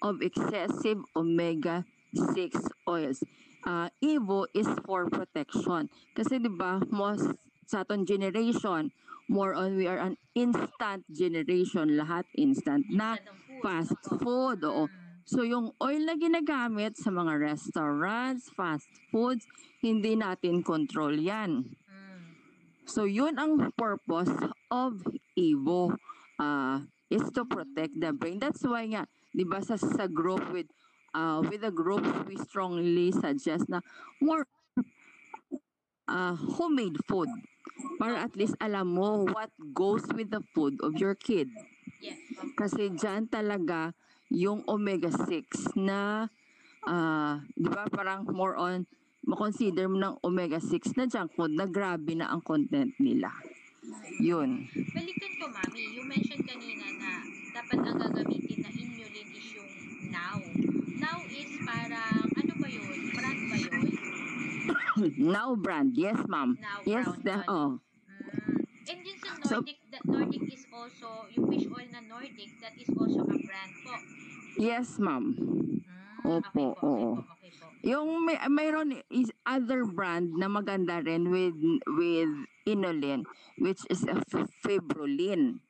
of 0.01 0.23
excessive 0.23 1.03
omega 1.15 1.83
6 2.15 2.55
oils. 2.87 3.19
Uh, 3.65 3.89
Evo 3.99 4.45
is 4.53 4.69
for 4.85 5.09
protection. 5.09 5.89
Kasi 6.13 6.37
'di 6.37 6.53
ba, 6.53 6.79
most 6.93 7.33
sa 7.65 7.81
aton 7.81 8.05
generation, 8.05 8.93
more 9.25 9.57
on 9.57 9.73
we 9.73 9.89
are 9.89 9.97
an 9.97 10.21
instant 10.37 11.01
generation, 11.09 11.97
lahat 11.97 12.29
instant 12.37 12.85
na. 12.93 13.17
Fast 13.65 13.97
food. 14.21 14.61
Oo. 14.61 14.85
So 15.25 15.41
yung 15.41 15.73
oil 15.81 16.05
na 16.05 16.13
ginagamit 16.13 17.01
sa 17.01 17.09
mga 17.09 17.41
restaurants, 17.41 18.53
fast 18.53 18.85
foods, 19.09 19.49
hindi 19.81 20.13
natin 20.13 20.61
control 20.61 21.17
'yan. 21.17 21.65
Mm. 21.65 22.21
So 22.85 23.09
yun 23.09 23.41
ang 23.41 23.73
purpose 23.73 24.29
of 24.69 25.01
Evo 25.33 25.97
uh, 26.37 26.85
is 27.09 27.25
to 27.33 27.41
protect 27.49 27.97
the 27.97 28.13
brain. 28.13 28.37
That's 28.37 28.61
why 28.61 28.85
nga, 28.85 29.09
'di 29.33 29.49
ba 29.49 29.65
sa 29.65 29.81
sa 29.81 30.05
group 30.05 30.45
with 30.53 30.69
uh, 31.17 31.41
with 31.41 31.65
the 31.65 31.73
group 31.73 32.05
we 32.29 32.37
strongly 32.37 33.09
suggest 33.09 33.65
na 33.65 33.81
more 34.21 34.45
uh, 36.05 36.37
homemade 36.37 37.01
food 37.09 37.33
para 37.97 38.21
at 38.21 38.37
least 38.37 38.53
alam 38.61 38.93
mo 38.93 39.25
what 39.25 39.49
goes 39.73 40.05
with 40.13 40.29
the 40.29 40.45
food 40.53 40.77
of 40.85 41.01
your 41.01 41.17
kid. 41.17 41.49
Yes. 42.01 42.19
Kasi 42.55 42.91
dyan 42.91 43.27
talaga 43.27 43.91
yung 44.29 44.65
omega-6 44.65 45.75
na, 45.77 46.27
ah, 46.83 47.39
di 47.53 47.69
ba, 47.69 47.85
parang 47.87 48.25
more 48.29 48.57
on, 48.57 48.85
makonsider 49.25 49.89
mo 49.89 49.97
ng 49.97 50.15
omega-6 50.21 50.97
na 50.97 51.05
junk 51.05 51.33
food 51.33 51.53
na 51.53 51.65
grabe 51.65 52.13
na 52.13 52.29
ang 52.29 52.41
content 52.41 52.93
nila. 53.01 53.29
Yun. 54.21 54.65
Balikan 54.93 55.31
ko, 55.37 55.45
Mami. 55.49 55.93
You 55.93 56.03
mentioned 56.05 56.45
kanina 56.45 56.85
na 56.97 57.11
dapat 57.53 57.79
ang 57.85 57.97
gagamitin 58.01 58.65
na 58.65 58.69
inulin 58.73 59.27
is 59.29 59.47
yung 59.53 59.71
now. 60.09 60.37
Now 60.97 61.17
is 61.29 61.51
parang, 61.61 62.25
ano 62.33 62.53
ba 62.57 62.67
yun? 62.69 62.97
Brand 63.13 63.41
ba 63.45 63.57
yun? 63.57 63.81
Now 65.21 65.53
brand, 65.59 65.91
yes 65.93 66.17
ma'am. 66.25 66.55
Now 66.57 66.79
Yes, 66.87 67.05
the, 67.21 67.35
one. 67.45 67.49
oh. 67.51 67.69
And 68.85 68.99
yun 69.01 69.17
sa 69.17 69.29
So- 69.43 69.61
Nordic, 69.61 69.79
the 69.89 69.99
Nordic 70.05 70.43
is 70.47 70.63
also, 70.69 71.25
yung 71.33 71.45
fish 71.49 71.65
oil 71.67 71.87
na 71.89 72.01
Nordic, 72.01 72.49
that 72.61 72.75
is 72.77 72.89
also 72.93 73.21
a 73.25 73.37
brand 73.37 73.73
po. 73.81 73.93
Yes 74.55 75.01
ma'am. 75.01 75.35
Mm, 75.35 75.81
Opo, 76.25 76.39
okay 76.39 76.49
po, 76.53 76.65
oo. 76.85 77.09
okay 77.17 77.21
po, 77.21 77.33
okay 77.33 77.51
po. 77.53 77.65
Yung 77.85 78.09
may, 78.25 78.37
mayroon 78.47 78.89
is 79.09 79.29
other 79.45 79.85
brand 79.85 80.33
na 80.33 80.47
maganda 80.47 80.97
rin 80.99 81.29
with 81.29 81.53
with 81.85 82.31
inulin 82.65 83.21
which 83.61 83.81
is 83.89 84.01
a 84.05 84.17
f- 84.17 84.49
Febrolin. 84.63 85.61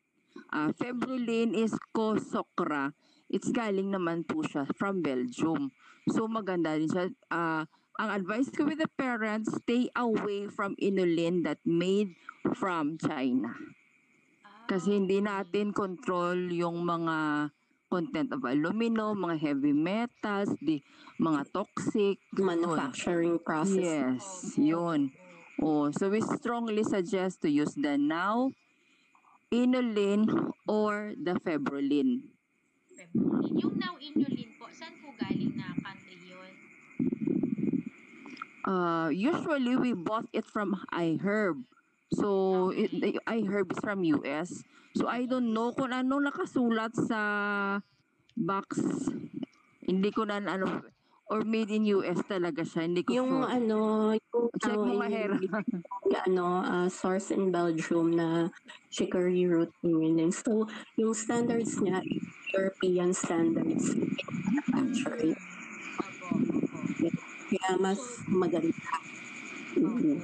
Ah, 0.49 0.71
Febrolin 0.71 1.51
is 1.51 1.75
Kosokra. 1.91 2.95
It's 3.27 3.51
galing 3.51 3.91
naman 3.91 4.23
po 4.23 4.45
siya 4.45 4.63
from 4.75 5.01
Belgium. 5.01 5.71
So 6.07 6.29
maganda 6.29 6.77
din 6.77 6.87
siya. 6.87 7.11
Ah, 7.27 7.67
ang 7.95 8.09
advice 8.11 8.51
ko 8.51 8.67
with 8.67 8.79
the 8.83 8.91
parents, 8.99 9.51
stay 9.63 9.87
away 9.95 10.51
from 10.51 10.75
inulin 10.79 11.47
that 11.47 11.59
made 11.63 12.11
from 12.55 12.99
China. 12.99 13.55
Ah, 14.43 14.67
Kasi 14.67 14.99
hindi 14.99 15.23
okay. 15.23 15.31
natin 15.31 15.71
control 15.71 16.51
yung 16.51 16.83
mga 16.83 17.49
content 17.87 18.29
of 18.35 18.43
aluminum, 18.43 19.15
mga 19.15 19.37
heavy 19.39 19.71
metals, 19.71 20.51
di, 20.59 20.83
mga 21.21 21.47
toxic, 21.55 22.19
yun. 22.35 22.43
Manufacturing 22.43 23.39
process. 23.39 23.79
Yes, 23.79 24.25
Opo, 24.55 24.59
yun. 24.59 25.01
Oh, 25.63 25.87
so 25.95 26.11
we 26.11 26.19
strongly 26.19 26.83
suggest 26.83 27.39
to 27.39 27.47
use 27.47 27.71
the 27.79 27.95
now, 27.95 28.51
inulin, 29.47 30.27
or 30.67 31.15
the 31.15 31.39
febrolin. 31.39 32.27
Yung 33.55 33.79
now 33.79 33.95
inulin 34.03 34.51
po, 34.59 34.67
saan 34.75 34.99
po 34.99 35.15
galing 35.15 35.55
na 35.55 35.71
country 35.79 36.04
yun? 36.04 36.04
Uh, 38.65 39.13
usually 39.13 39.77
we 39.77 39.93
bought 39.93 40.25
it 40.33 40.45
from 40.45 40.73
iHerb. 40.91 41.61
So, 42.13 42.69
it, 42.73 42.91
iHerb 43.29 43.71
is 43.71 43.79
from 43.79 44.03
US. 44.03 44.65
So, 44.97 45.05
I 45.07 45.25
don't 45.29 45.53
know 45.53 45.71
kung 45.73 45.93
ano 45.93 46.17
nakasulat 46.17 46.97
sa 46.97 47.19
box. 48.33 48.81
Hindi 49.85 50.09
ko 50.09 50.25
na 50.25 50.41
ano, 50.41 50.81
or 51.29 51.41
made 51.45 51.69
in 51.69 51.85
US 52.01 52.21
talaga 52.25 52.65
siya. 52.65 52.89
Hindi 52.89 53.01
ko 53.05 53.13
Yung 53.13 53.45
sure. 53.45 53.49
ano, 53.49 53.77
yung 54.17 54.45
Check 54.61 54.77
mo 54.77 54.93
nga, 55.01 55.07
Hera. 55.09 55.35
yung 55.37 56.21
ano, 56.25 56.45
ah, 56.63 56.87
source 56.89 57.29
in 57.33 57.49
Belgium 57.53 58.13
na 58.17 58.49
chicory 58.89 59.45
root 59.45 59.69
inulin. 59.85 60.33
So, 60.33 60.65
yung 60.97 61.13
standards 61.13 61.77
niya, 61.81 62.01
European 62.53 63.13
standards. 63.13 63.93
Actually, 64.73 65.33
opo. 66.01 66.64
Kaya 67.45 67.71
mas 67.77 68.01
maganda. 68.25 68.71
Opo. 69.75 70.01
Mhm. 70.01 70.17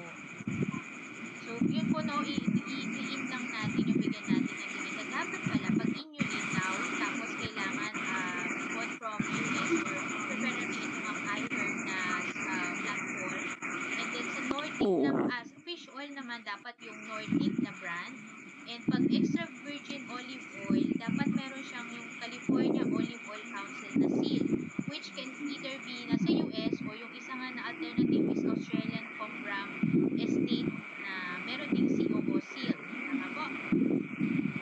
So, 1.41 1.51
yun 1.67 1.86
po, 1.88 1.99
no, 2.01 2.21
i- 2.23 2.39
i- 2.47 2.89
i-in 3.01 3.23
lang 3.27 3.45
natin 3.45 3.81
yung 3.84 3.99
bigyan 3.99 4.25
natin 4.25 4.55
ng 4.55 4.71
limit. 4.79 5.07
Dapat 5.10 5.41
pala, 5.43 5.67
pag 5.75 5.91
inulin 5.91 6.47
now, 6.49 6.75
tapos 6.95 7.29
kailangan 7.36 7.93
uh, 7.99 8.43
bought 8.69 8.91
from 8.95 9.19
US 9.19 9.71
or 9.84 10.01
preferably 10.07 10.79
ito 10.79 10.99
nga 10.99 11.13
iHerb 11.36 11.75
na 11.84 11.99
uh, 12.23 12.71
black 12.79 13.01
oil. 13.19 13.45
And 13.91 14.07
then 14.10 14.27
sa 14.27 14.41
Nordic 14.41 14.79
Oo. 14.81 15.03
na, 15.03 15.12
as 15.36 15.49
fish 15.62 15.86
oil 15.91 16.12
naman, 16.12 16.41
dapat 16.41 16.75
yung 16.79 16.99
Nordic 17.03 17.53
na 17.60 17.71
brand. 17.75 18.15
And 18.63 18.81
pag 18.88 19.03
extra 19.12 19.43
virgin 19.60 20.07
olive 20.07 20.45
oil, 20.63 20.88
dapat 20.95 21.27
meron 21.29 21.60
siyang 21.62 21.89
yung 21.91 22.07
California 22.15 22.84
Olive 22.88 23.23
Oil 23.25 23.45
Council 23.45 23.91
na 23.97 24.07
seal, 24.07 24.45
which 24.86 25.12
can 25.12 25.27
either 25.43 25.75
be 25.81 26.07
nasa 26.07 26.29
US 26.29 26.75
o 26.79 26.93
yung 26.93 27.12
isa 27.12 27.34
nga 27.34 27.49
na 27.51 27.63
alternative 27.91 28.23
is 28.32 28.43
Australian 28.45 29.04
Combram 29.19 29.67
Estate 30.15 30.69
na 30.97 31.12
meron 31.43 31.75
ding 31.75 31.89
COO 31.89 32.39
seal. 32.41 32.71
Tama 32.71 33.27
po? 33.36 33.43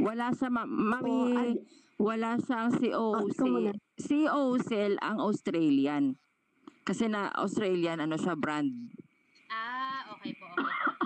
Wala 0.02 0.34
sa 0.34 0.50
ma- 0.50 0.66
mami, 0.66 1.14
So, 1.14 1.38
ad- 1.38 1.62
Wala 2.00 2.40
siyang 2.40 2.72
COOC. 2.74 3.28
ikaw 3.30 3.46
muna. 3.46 3.72
COOC 4.00 4.72
ang 4.98 5.18
Australian. 5.20 6.04
Kasi 6.82 7.06
na 7.06 7.30
Australian, 7.36 8.00
ano 8.00 8.16
siya, 8.16 8.34
brand. 8.34 8.72
Ah, 9.46 10.10
okay 10.10 10.34
po, 10.34 10.48
okay 10.50 10.66
po. 10.98 11.06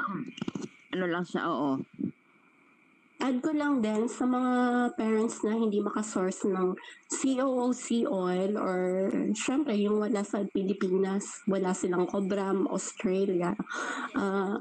Ano 0.93 1.05
lang 1.09 1.25
siya, 1.25 1.43
oo. 1.43 1.81
Add 3.23 3.39
ko 3.39 3.55
lang 3.55 3.79
din 3.79 4.11
sa 4.11 4.27
mga 4.27 4.53
parents 4.99 5.47
na 5.47 5.55
hindi 5.55 5.79
makasource 5.79 6.43
ng 6.43 6.75
COOC 7.07 8.03
oil 8.03 8.59
or 8.59 9.07
syempre 9.31 9.79
yung 9.79 10.03
wala 10.03 10.27
sa 10.27 10.43
Pilipinas, 10.51 11.39
wala 11.47 11.71
silang 11.71 12.03
Cobram, 12.03 12.67
Australia. 12.67 13.55
Uh, 14.11 14.59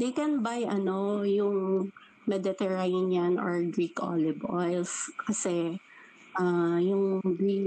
they 0.00 0.08
can 0.16 0.40
buy 0.40 0.64
ano 0.64 1.20
yung 1.20 1.92
Mediterranean 2.24 3.36
or 3.36 3.60
Greek 3.68 4.00
olive 4.00 4.40
oils 4.48 5.12
kasi 5.20 5.76
ah 6.40 6.80
yung 6.80 7.20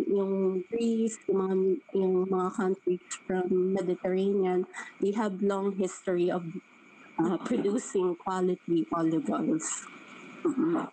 yung 0.10 0.66
Greece, 0.74 1.22
yung 1.30 1.38
mga, 1.38 1.56
yung 1.94 2.16
mga 2.26 2.50
countries 2.58 3.14
from 3.30 3.78
Mediterranean, 3.78 4.66
they 5.06 5.14
have 5.14 5.38
long 5.46 5.78
history 5.78 6.34
of 6.34 6.42
uh, 7.22 7.38
producing 7.46 8.18
quality 8.18 8.90
olive 8.90 9.30
oils. 9.30 9.86
Mhm. 10.42 10.74
You. 10.74 10.90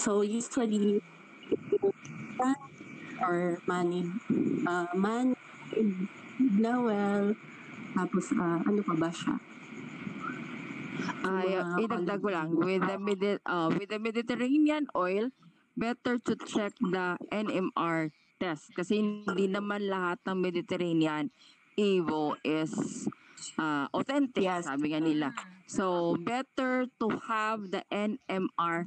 So 0.00 0.22
usually 0.24 1.00
or 3.20 3.60
money 3.68 4.08
uh, 4.64 4.88
money 4.96 5.36
Blowell 6.40 7.36
tapos 7.92 8.32
ah, 8.40 8.58
ano 8.64 8.80
pa 8.86 8.94
ba 8.96 9.10
siya? 9.12 9.36
Ay, 11.20 11.52
Mga 11.52 11.76
idagdag 11.84 12.20
ko 12.24 12.30
lang, 12.32 12.48
with 12.56 12.80
the, 12.86 12.96
Medi- 12.96 13.42
uh, 13.44 13.68
with 13.76 13.92
the 13.92 14.00
Mediterranean 14.00 14.88
oil, 14.96 15.28
better 15.76 16.16
to 16.16 16.32
check 16.48 16.72
the 16.80 17.20
NMR 17.28 18.08
test. 18.40 18.72
Kasi 18.72 19.04
hindi 19.04 19.44
naman 19.52 19.84
lahat 19.84 20.22
ng 20.24 20.36
Mediterranean 20.40 21.28
Evo 21.76 22.36
is 22.40 22.72
uh, 23.58 23.86
authentic, 23.94 24.44
Yes. 24.44 24.66
sabi 24.66 24.92
nga 24.94 25.00
nila. 25.02 25.28
So, 25.66 26.14
better 26.18 26.86
to 26.98 27.08
have 27.30 27.70
the 27.70 27.82
NMR 27.90 28.86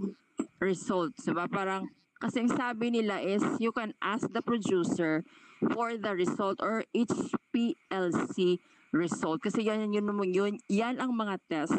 results. 0.59 1.23
Diba? 1.23 1.47
Parang, 1.47 1.87
kasi 2.19 2.43
ang 2.43 2.51
sabi 2.51 2.91
nila 2.91 3.19
is, 3.19 3.43
you 3.59 3.71
can 3.71 3.95
ask 3.99 4.27
the 4.31 4.43
producer 4.43 5.23
for 5.71 5.95
the 5.95 6.11
result 6.11 6.59
or 6.59 6.83
HPLC 6.91 8.59
result. 8.91 9.39
Kasi 9.43 9.63
yan, 9.67 9.91
yun, 9.91 10.07
yun, 10.07 10.31
yun, 10.31 10.53
yan 10.67 10.95
ang 10.99 11.15
mga 11.15 11.39
test 11.47 11.75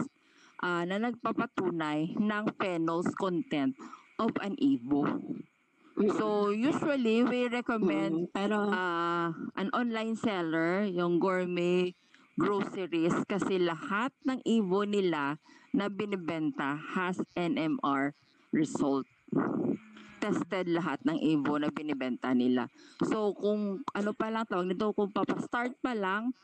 ah, 0.61 0.85
na 0.89 0.97
nagpapatunay 0.97 2.17
ng 2.17 2.45
phenols 2.57 3.13
content 3.17 3.77
of 4.17 4.33
an 4.41 4.57
Evo. 4.57 5.05
So, 6.19 6.51
usually, 6.51 7.23
we 7.23 7.47
recommend 7.47 8.27
Mm, 8.27 8.35
pero 8.35 8.67
ah 8.67 9.31
an 9.55 9.71
online 9.71 10.19
seller, 10.19 10.83
yung 10.91 11.23
gourmet 11.23 11.95
groceries, 12.35 13.15
kasi 13.27 13.63
lahat 13.63 14.11
ng 14.27 14.43
Evo 14.43 14.83
nila 14.83 15.39
na 15.75 15.91
binibenta 15.91 16.79
has 16.95 17.19
NMR 17.35 18.15
result. 18.55 19.07
Tested 20.23 20.71
lahat 20.71 21.03
ng 21.05 21.19
Evo 21.19 21.59
na 21.59 21.71
binibenta 21.71 22.31
nila. 22.33 22.71
So, 23.07 23.35
kung 23.35 23.83
ano 23.95 24.11
pa 24.15 24.31
lang 24.31 24.47
tawag 24.47 24.71
nito, 24.71 24.95
kung 24.95 25.11
papastart 25.11 25.75
pa 25.83 25.93
lang, 25.95 26.35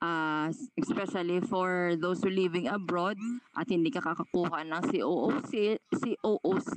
ah, 0.00 0.48
especially 0.76 1.40
for 1.44 1.94
those 2.00 2.20
who 2.24 2.30
living 2.32 2.66
abroad 2.66 3.16
at 3.54 3.68
hindi 3.68 3.92
ka 3.92 4.02
kakakuha 4.02 4.64
ng 4.66 4.82
COOC, 4.90 5.52
COOC 5.92 6.74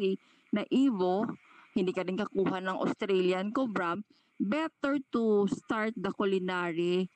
na 0.52 0.64
Evo, 0.70 1.28
hindi 1.72 1.92
ka 1.96 2.04
din 2.04 2.20
kakuha 2.20 2.60
ng 2.60 2.78
Australian 2.78 3.56
Cobram, 3.56 4.04
better 4.42 4.98
to 5.14 5.46
start 5.48 5.94
the 5.96 6.12
culinary 6.12 7.08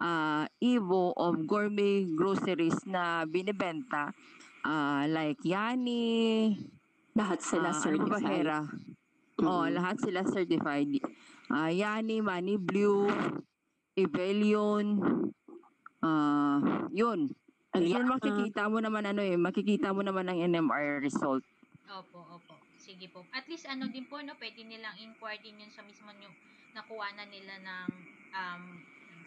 uh, 0.00 0.44
Evo 0.58 1.12
of 1.14 1.44
gourmet 1.44 2.06
groceries 2.08 2.78
na 2.86 3.22
binibenta 3.24 4.10
ah, 4.64 5.04
like 5.06 5.38
Yani, 5.44 6.54
lahat 7.12 7.38
sila 7.44 7.70
ano 7.70 8.08
ba, 8.08 8.18
certified. 8.18 8.24
Hera? 8.26 8.60
Oh, 9.44 9.66
Mm. 9.66 9.76
lahat 9.76 9.96
sila 10.00 10.20
certified. 10.24 10.88
Ah, 11.50 11.68
Yani, 11.68 12.22
Money 12.22 12.56
Blue, 12.56 13.10
Evelion, 13.94 14.98
ah, 16.00 16.58
yun. 16.90 17.30
Al- 17.74 17.82
Yun 17.90 18.06
makikita 18.06 18.70
mo 18.70 18.78
naman 18.78 19.02
ano 19.02 19.18
eh, 19.18 19.34
makikita 19.34 19.90
mo 19.90 20.06
naman 20.06 20.30
ang 20.30 20.38
NMR 20.38 21.02
result. 21.02 21.42
Opo, 21.90 22.22
opo. 22.22 22.54
Sige 22.78 23.10
po. 23.10 23.26
At 23.34 23.50
least 23.50 23.66
ano 23.66 23.90
din 23.90 24.06
po, 24.06 24.22
no, 24.22 24.38
pwede 24.38 24.62
nilang 24.62 24.94
inquire 25.02 25.42
din 25.42 25.58
yun 25.58 25.72
sa 25.74 25.82
mismo 25.82 26.06
yung 26.14 26.30
nakuha 26.70 27.10
na 27.18 27.26
nila 27.26 27.58
ng 27.58 27.90
um, 28.30 28.62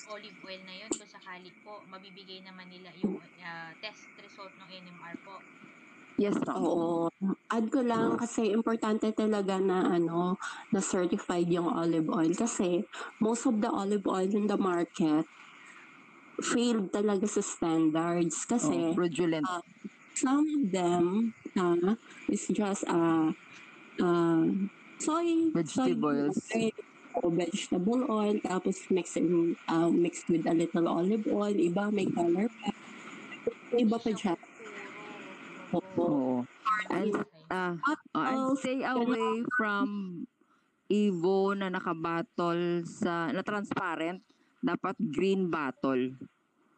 olive 0.05 0.37
oil 0.45 0.61
na 0.63 0.75
yun 0.77 0.91
kung 0.93 1.09
sakali 1.09 1.49
po 1.65 1.81
mabibigay 1.89 2.45
naman 2.45 2.69
nila 2.69 2.93
yung 3.01 3.17
uh, 3.17 3.71
test 3.81 4.05
result 4.21 4.53
ng 4.61 4.69
NMR 4.69 5.15
po. 5.25 5.41
Yes. 6.17 6.33
Oo. 6.49 7.13
Add 7.53 7.69
ko 7.69 7.85
lang 7.85 8.17
kasi 8.17 8.49
importante 8.49 9.13
talaga 9.13 9.61
na 9.61 9.85
ano, 9.85 10.33
na 10.73 10.81
certified 10.81 11.45
yung 11.53 11.69
olive 11.69 12.09
oil 12.09 12.33
kasi 12.33 12.81
most 13.21 13.45
of 13.45 13.61
the 13.61 13.69
olive 13.69 14.01
oil 14.09 14.25
in 14.25 14.49
the 14.49 14.57
market 14.57 15.25
failed 16.41 16.89
talaga 16.93 17.25
sa 17.29 17.41
standards 17.41 18.45
Oh, 18.45 18.49
kasi 18.57 18.93
fraudulent. 18.93 19.45
some 20.17 20.41
of 20.41 20.63
them 20.73 21.33
uh, 21.53 21.93
is 22.29 22.49
just 22.49 22.81
uh, 22.89 23.29
uh, 24.01 24.45
soy 24.97 25.53
Vegetables. 25.53 26.33
soy 26.49 26.73
vegetable 27.25 28.05
oil 28.09 28.35
tapos 28.41 28.77
mix 28.93 29.17
in, 29.17 29.57
uh, 29.67 29.89
mixed 29.89 30.29
with 30.29 30.45
a 30.45 30.53
little 30.53 30.87
olive 30.87 31.25
oil 31.27 31.53
iba 31.53 31.89
may 31.89 32.05
color 32.09 32.47
pa 32.47 32.69
iba 33.77 33.97
pa 33.99 34.11
dyan. 34.11 34.39
Oo. 35.75 35.81
Oo. 35.99 36.35
And 36.87 37.11
Okay. 37.11 37.43
ah, 37.51 37.75
oh, 38.15 38.23
and 38.23 38.43
stay 38.59 38.79
away 38.83 39.43
from 39.59 39.87
Evo 40.87 41.51
na 41.51 41.67
nakabattle 41.67 42.87
sa 42.87 43.27
na 43.35 43.43
transparent, 43.43 44.23
dapat 44.63 44.95
green 45.11 45.51
bottle. 45.51 46.15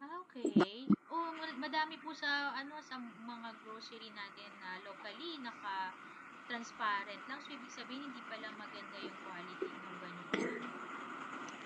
Ah, 0.02 0.18
okay. 0.26 0.90
Oh, 1.14 1.30
mal- 1.30 1.58
madami 1.62 1.94
po 2.02 2.10
sa 2.10 2.50
ano 2.58 2.74
sa 2.82 2.98
mga 2.98 3.48
grocery 3.62 4.10
natin 4.10 4.50
na 4.58 4.82
locally 4.82 5.38
naka 5.38 5.94
transparent 6.50 7.22
lang. 7.30 7.38
So, 7.46 7.54
ibig 7.54 7.70
sabihin, 7.70 8.10
hindi 8.10 8.18
pala 8.26 8.50
maganda 8.58 8.98
yung 8.98 9.14
quality 9.22 9.70
ng 9.70 9.96
ganito. 10.02 10.19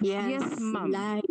Yes, 0.00 0.30
Yes, 0.30 0.60
ma'am. 0.60 0.90
Like, 0.90 1.24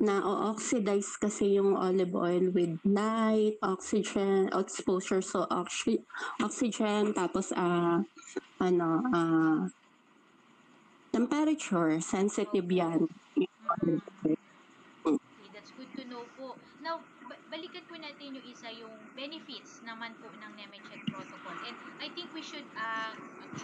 na-oxidize 0.00 1.20
kasi 1.20 1.60
yung 1.60 1.76
olive 1.76 2.16
oil 2.16 2.48
with 2.56 2.80
light, 2.88 3.60
oxygen, 3.60 4.48
exposure 4.56 5.20
so 5.20 5.44
oxy, 5.52 6.00
oxygen, 6.40 7.12
tapos 7.12 7.52
ah 7.52 8.00
ano, 8.64 9.04
ah 9.12 9.68
temperature, 11.12 12.00
sensitive 12.00 12.64
yan. 12.72 13.04
Yung 13.36 13.54
olive 13.68 14.04
oil. 14.24 14.38
Okay, 15.04 15.48
that's 15.52 15.70
good 15.76 15.92
to 16.00 16.08
know 16.08 16.24
po. 16.40 16.56
Now, 16.80 17.04
ba- 17.28 17.42
balikan 17.52 17.84
po 17.84 18.00
natin 18.00 18.40
yung 18.40 18.46
isa, 18.48 18.72
yung 18.72 19.12
benefits 19.12 19.84
naman 19.84 20.16
po 20.16 20.32
ng 20.32 20.52
Nemetschek 20.56 21.04
protocol. 21.12 21.52
And 21.68 21.76
I 22.00 22.08
think 22.16 22.32
we 22.32 22.40
should 22.40 22.64
uh, 22.80 23.12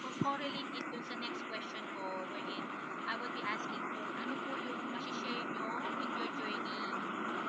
co- 0.04 0.12
correlate 0.20 0.68
it 0.76 0.84
dun 0.92 1.00
sa 1.00 1.16
next 1.16 1.48
question 1.48 1.88
ko 1.96 2.28
wherein 2.28 2.68
I 3.08 3.16
will 3.16 3.32
be 3.32 3.40
asking 3.40 3.80
po, 3.88 4.12
ano 4.20 4.36
po 4.44 4.60
yung 4.60 4.92
masishare 4.92 5.48
nyo 5.48 5.64
with 5.96 6.12
your 6.12 6.28
journey 6.36 6.84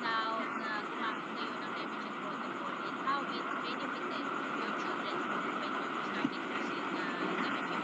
now 0.00 0.46
na 0.56 0.80
gumamit 0.88 1.28
kayo 1.36 1.52
ng 1.60 1.70
Nemetschek 1.76 2.16
protocol 2.24 2.72
and 2.88 2.96
how 3.04 3.26
it 3.28 3.44
benefited 3.60 4.24
your 4.56 4.72
children 4.80 5.18
when 5.60 5.74
you 5.76 5.90
started 6.08 6.40
using 6.48 6.86
uh, 6.96 7.34
Nemetschek 7.44 7.82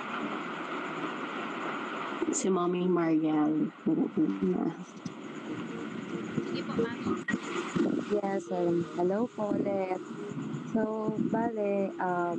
Si 2.35 2.49
Mommy 2.51 2.89
Mariel. 2.89 3.71
Yes, 8.11 8.51
um, 8.51 8.83
hello 8.97 9.31
po. 9.37 9.55
So, 10.75 11.17
bale, 11.31 11.95
um, 12.01 12.39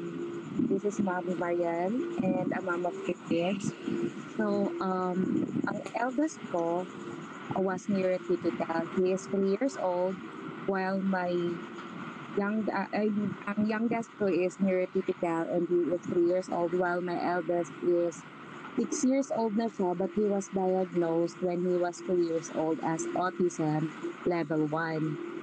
this 0.68 0.84
is 0.84 1.00
Mami 1.00 1.38
Marian 1.40 1.94
and 2.22 2.52
a 2.52 2.62
mom 2.62 2.86
of 2.86 2.96
two 3.06 3.16
kids. 3.30 3.72
So, 4.36 4.72
um, 4.82 5.48
ang 5.68 5.80
eldest 5.96 6.40
ko 6.52 6.88
was 7.56 7.88
neurotypical. 7.88 8.88
He 8.98 9.14
is 9.14 9.28
three 9.28 9.56
years 9.60 9.78
old 9.80 10.18
while 10.68 11.00
my 11.02 11.32
young, 12.36 12.68
uh, 12.70 12.88
ang 12.94 13.62
youngest 13.66 14.12
ko 14.20 14.28
is 14.28 14.60
near 14.60 14.86
neurotypical 14.88 15.48
and 15.52 15.68
he 15.70 15.80
is 15.96 16.02
three 16.04 16.28
years 16.28 16.50
old 16.52 16.74
while 16.76 17.02
my 17.02 17.18
eldest 17.22 17.72
is 17.84 18.24
six 18.76 19.04
years 19.08 19.32
old 19.32 19.56
na 19.56 19.72
siya 19.72 19.96
but 19.96 20.12
he 20.16 20.28
was 20.28 20.52
diagnosed 20.52 21.40
when 21.40 21.64
he 21.64 21.76
was 21.80 22.04
two 22.04 22.20
years 22.20 22.52
old 22.56 22.80
as 22.84 23.08
autism 23.16 23.88
level 24.28 24.68
1. 24.68 25.36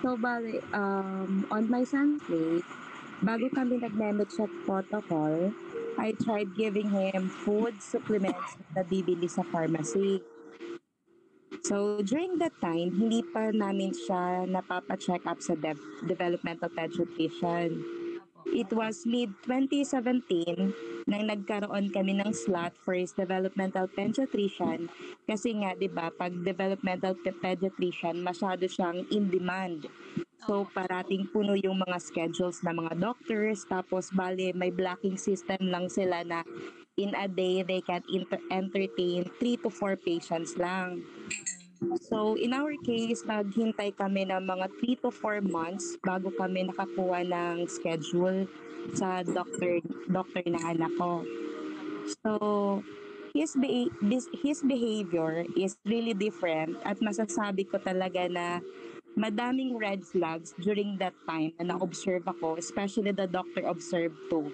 So, 0.00 0.16
bali, 0.16 0.60
um, 0.72 1.46
on 1.50 1.68
my 1.68 1.84
son's 1.84 2.22
plate, 2.24 2.64
bago 3.24 3.50
kami 3.50 3.82
nag 3.82 3.92
check 4.30 4.50
protocol, 4.64 5.52
I 5.98 6.14
tried 6.14 6.54
giving 6.54 6.94
him 6.94 7.28
food 7.28 7.82
supplements 7.82 8.54
na 8.76 8.86
bibili 8.86 9.26
sa 9.26 9.42
pharmacy. 9.42 10.22
So, 11.66 12.00
during 12.06 12.38
that 12.38 12.54
time, 12.62 12.94
hindi 12.94 13.26
pa 13.26 13.50
namin 13.50 13.90
siya 13.90 14.46
napapa-check 14.46 15.26
up 15.26 15.42
sa 15.42 15.58
dev- 15.58 15.82
developmental 16.06 16.70
pediatrician. 16.70 17.82
It 18.46 18.70
was 18.70 19.02
mid-2017 19.02 20.70
nang 21.08 21.24
nagkaroon 21.26 21.90
kami 21.90 22.22
ng 22.22 22.30
slot 22.30 22.76
for 22.78 22.94
his 22.94 23.10
developmental 23.16 23.90
pediatrician 23.90 24.86
kasi 25.26 25.58
nga, 25.58 25.74
di 25.74 25.90
ba, 25.90 26.14
pag 26.14 26.30
developmental 26.46 27.18
pe- 27.18 27.34
pediatrician, 27.34 28.22
masyado 28.22 28.70
siyang 28.70 29.02
in 29.10 29.32
demand. 29.32 29.90
So, 30.46 30.70
parating 30.70 31.26
puno 31.34 31.58
yung 31.58 31.82
mga 31.82 31.98
schedules 31.98 32.62
ng 32.62 32.78
mga 32.78 32.94
doctors. 33.02 33.66
Tapos, 33.66 34.14
bale, 34.14 34.54
may 34.54 34.70
blocking 34.70 35.18
system 35.18 35.68
lang 35.68 35.90
sila 35.90 36.22
na 36.22 36.46
in 36.98 37.14
a 37.18 37.26
day, 37.26 37.66
they 37.66 37.82
can 37.82 38.02
inter- 38.10 38.42
entertain 38.50 39.26
3 39.38 39.62
to 39.62 39.70
4 39.70 39.98
patients 39.98 40.54
lang. 40.58 41.02
So, 42.10 42.34
in 42.34 42.50
our 42.50 42.74
case, 42.82 43.22
naghintay 43.22 43.94
kami 43.94 44.26
ng 44.26 44.42
mga 44.42 44.66
3 44.82 45.02
to 45.06 45.10
4 45.14 45.38
months 45.46 45.94
bago 46.02 46.34
kami 46.34 46.66
nakakuha 46.66 47.22
ng 47.22 47.70
schedule 47.70 48.50
sa 48.98 49.22
doctor 49.22 49.78
doctor 50.10 50.42
na 50.50 50.74
anak 50.74 50.90
ko. 50.98 51.22
So, 52.24 52.32
his, 53.30 53.54
be- 53.54 53.94
this- 54.02 54.32
his 54.42 54.58
behavior 54.66 55.46
is 55.54 55.78
really 55.86 56.18
different 56.18 56.82
at 56.82 56.98
masasabi 56.98 57.70
ko 57.70 57.78
talaga 57.78 58.26
na 58.26 58.58
madaming 59.14 59.78
red 59.78 60.02
flags 60.02 60.54
during 60.58 60.98
that 60.98 61.14
time 61.30 61.54
na 61.62 61.74
na-observe 61.74 62.26
ako, 62.26 62.58
especially 62.58 63.14
the 63.14 63.30
doctor 63.30 63.66
observed 63.66 64.18
too. 64.30 64.50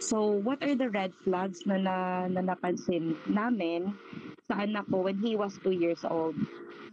So, 0.00 0.40
what 0.40 0.64
are 0.64 0.76
the 0.76 0.88
red 0.88 1.12
flags 1.20 1.68
na, 1.68 1.76
na, 1.76 1.96
na 2.32 2.40
napansin 2.40 3.16
namin 3.28 3.92
sa 4.52 4.68
anak 4.68 4.84
ko 4.92 5.08
when 5.08 5.16
he 5.24 5.32
was 5.32 5.56
2 5.64 5.72
years 5.72 6.04
old? 6.04 6.36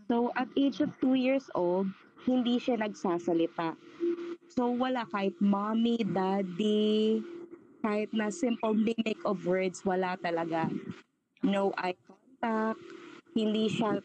So, 0.08 0.32
at 0.40 0.48
age 0.56 0.80
of 0.80 0.96
2 1.04 1.20
years 1.20 1.52
old, 1.52 1.92
hindi 2.24 2.56
siya 2.56 2.80
nagsasalita. 2.80 3.76
So, 4.56 4.72
wala 4.72 5.04
kahit 5.12 5.36
mommy, 5.44 6.00
daddy, 6.00 7.20
kahit 7.84 8.16
na 8.16 8.32
simple 8.32 8.72
mimic 8.72 9.20
of 9.28 9.44
words, 9.44 9.84
wala 9.84 10.16
talaga. 10.24 10.72
No 11.44 11.76
eye 11.76 12.00
contact, 12.08 12.80
hindi 13.36 13.68
siya, 13.68 14.00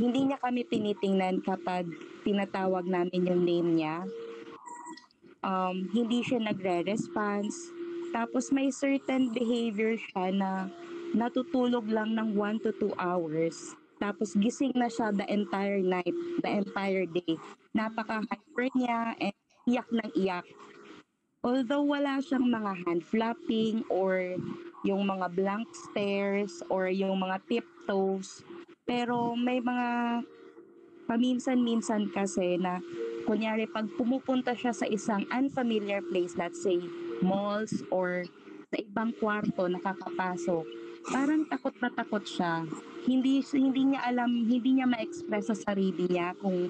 hindi 0.00 0.32
niya 0.32 0.40
kami 0.40 0.64
tinitingnan 0.64 1.44
kapag 1.44 1.84
tinatawag 2.24 2.88
namin 2.88 3.28
yung 3.28 3.44
name 3.44 3.68
niya. 3.76 4.08
Um, 5.44 5.84
hindi 5.92 6.24
siya 6.24 6.40
nagre-response. 6.48 7.54
Tapos 8.10 8.50
may 8.50 8.72
certain 8.74 9.30
behavior 9.30 9.94
siya 9.96 10.34
na 10.34 10.50
natutulog 11.16 11.86
lang 11.90 12.14
ng 12.14 12.34
1 12.36 12.64
to 12.64 12.70
2 12.78 12.94
hours. 12.98 13.74
Tapos 14.00 14.32
gising 14.32 14.72
na 14.72 14.88
siya 14.88 15.12
the 15.12 15.26
entire 15.28 15.84
night, 15.84 16.14
the 16.40 16.50
entire 16.50 17.04
day. 17.04 17.36
Napaka-hyper 17.76 18.66
niya 18.72 19.12
and 19.20 19.36
iyak 19.68 19.88
ng 19.92 20.10
iyak. 20.16 20.46
Although 21.40 21.84
wala 21.84 22.20
siyang 22.20 22.48
mga 22.48 22.72
hand 22.84 23.02
flapping 23.04 23.84
or 23.88 24.36
yung 24.84 25.08
mga 25.08 25.26
blank 25.32 25.68
stares 25.72 26.60
or 26.68 26.88
yung 26.88 27.20
mga 27.20 27.40
tiptoes, 27.48 28.44
pero 28.84 29.32
may 29.36 29.60
mga 29.60 30.20
paminsan-minsan 31.08 32.12
kasi 32.12 32.60
na 32.60 32.80
kunyari 33.24 33.68
pag 33.68 33.88
pumupunta 33.96 34.52
siya 34.56 34.72
sa 34.72 34.88
isang 34.88 35.24
unfamiliar 35.32 36.04
place, 36.08 36.36
let's 36.36 36.60
say 36.60 36.80
malls 37.20 37.84
or 37.92 38.24
sa 38.70 38.76
ibang 38.80 39.12
kwarto 39.16 39.66
nakakapasok, 39.66 40.64
parang 41.08 41.48
takot 41.48 41.72
na 41.80 41.88
takot 41.88 42.24
siya. 42.24 42.68
Hindi 43.08 43.40
hindi 43.56 43.94
niya 43.94 44.04
alam, 44.04 44.44
hindi 44.44 44.76
niya 44.76 44.86
ma-express 44.90 45.48
sa 45.48 45.56
sarili 45.56 46.04
niya 46.10 46.36
kung 46.36 46.68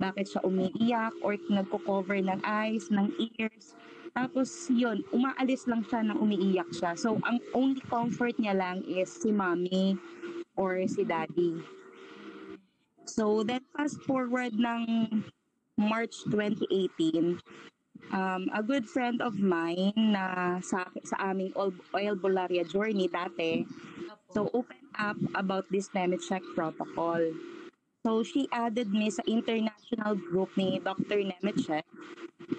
bakit 0.00 0.32
siya 0.32 0.44
umiiyak 0.44 1.12
or 1.20 1.36
nagko-cover 1.36 2.20
ng 2.20 2.40
eyes, 2.44 2.88
ng 2.88 3.08
ears. 3.36 3.76
Tapos 4.16 4.48
yun, 4.72 5.04
umaalis 5.14 5.68
lang 5.70 5.86
siya 5.86 6.02
nang 6.02 6.18
umiiyak 6.18 6.68
siya. 6.74 6.96
So 6.96 7.20
ang 7.24 7.40
only 7.56 7.80
comfort 7.86 8.36
niya 8.40 8.56
lang 8.56 8.82
is 8.88 9.08
si 9.08 9.30
mommy 9.30 9.96
or 10.56 10.82
si 10.88 11.04
daddy. 11.04 11.60
So 13.06 13.44
then 13.44 13.64
fast 13.76 14.00
forward 14.04 14.56
ng 14.56 15.08
March 15.80 16.20
2018, 16.28 17.40
um, 18.12 18.50
a 18.54 18.62
good 18.62 18.86
friend 18.86 19.22
of 19.22 19.38
mine 19.38 19.92
na 19.96 20.58
sa, 20.60 20.86
sa 21.04 21.16
aming 21.30 21.52
oil, 21.56 21.72
oil 21.94 22.14
Bularia 22.14 22.66
journey 22.66 23.08
dati, 23.08 23.66
so 24.34 24.50
open 24.54 24.82
up 24.98 25.16
about 25.34 25.66
this 25.70 25.88
Nemetschek 25.90 26.42
protocol. 26.54 27.20
So 28.06 28.24
she 28.24 28.48
added 28.52 28.90
me 28.90 29.12
sa 29.12 29.20
international 29.28 30.16
group 30.16 30.56
ni 30.56 30.80
Dr. 30.80 31.20
Nemetschek. 31.20 31.84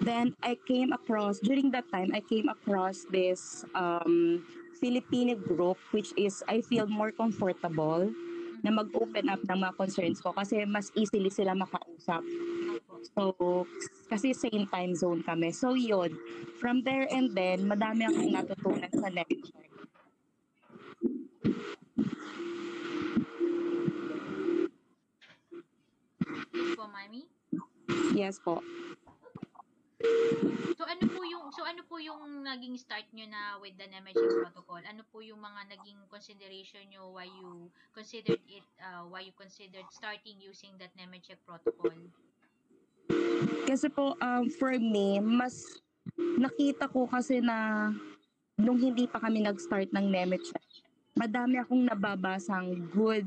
Then 0.06 0.38
I 0.42 0.56
came 0.66 0.94
across, 0.94 1.42
during 1.42 1.70
that 1.74 1.90
time, 1.90 2.14
I 2.14 2.22
came 2.22 2.48
across 2.48 3.04
this 3.10 3.66
um, 3.74 4.46
Filipino 4.78 5.34
group 5.34 5.78
which 5.90 6.14
is, 6.16 6.42
I 6.46 6.62
feel 6.62 6.86
more 6.86 7.10
comfortable 7.10 8.08
na 8.62 8.70
mag-open 8.70 9.26
up 9.26 9.42
ng 9.42 9.58
mga 9.58 9.74
concerns 9.74 10.22
ko 10.22 10.30
kasi 10.30 10.62
mas 10.62 10.94
easily 10.94 11.28
sila 11.28 11.52
makausap. 11.58 12.22
So, 13.18 13.66
kasi 14.12 14.36
same 14.36 14.68
time 14.68 14.92
zone 14.92 15.24
kami. 15.24 15.48
So, 15.56 15.72
yun. 15.72 16.12
From 16.60 16.84
there 16.84 17.08
and 17.08 17.32
then, 17.32 17.64
madami 17.64 18.04
akong 18.04 18.28
natutunan 18.28 18.92
sa. 18.92 19.08
Yes 26.52 26.76
po, 26.76 26.84
mami. 26.92 27.22
Yes 28.12 28.36
po. 28.36 28.60
So 30.76 30.82
ano 30.90 31.06
po 31.14 31.22
yung 31.22 31.46
so 31.54 31.62
ano 31.62 31.86
po 31.86 32.02
yung 32.02 32.42
naging 32.42 32.74
start 32.74 33.06
nyo 33.14 33.22
na 33.30 33.54
with 33.62 33.78
the 33.78 33.86
Nemetschek 33.86 34.50
protocol? 34.50 34.82
Ano 34.82 35.06
po 35.14 35.22
yung 35.22 35.38
mga 35.38 35.78
naging 35.78 36.00
consideration 36.10 36.82
nyo 36.90 37.14
why 37.14 37.30
you 37.30 37.70
considered 37.94 38.42
it 38.50 38.66
uh, 38.82 39.06
why 39.06 39.22
you 39.22 39.30
considered 39.38 39.86
starting 39.94 40.42
using 40.42 40.74
that 40.82 40.90
Nemetschek 40.98 41.38
protocol? 41.46 41.94
Kasi 43.66 43.88
po, 43.88 44.14
um, 44.20 44.50
for 44.58 44.74
me, 44.76 45.18
mas 45.22 45.80
nakita 46.36 46.90
ko 46.90 47.08
kasi 47.08 47.40
na 47.40 47.88
nung 48.58 48.78
hindi 48.78 49.08
pa 49.08 49.22
kami 49.22 49.42
nag-start 49.42 49.90
ng 49.94 50.06
Nemetschek, 50.12 50.62
madami 51.16 51.60
akong 51.60 51.88
nababasang 51.88 52.88
good 52.92 53.26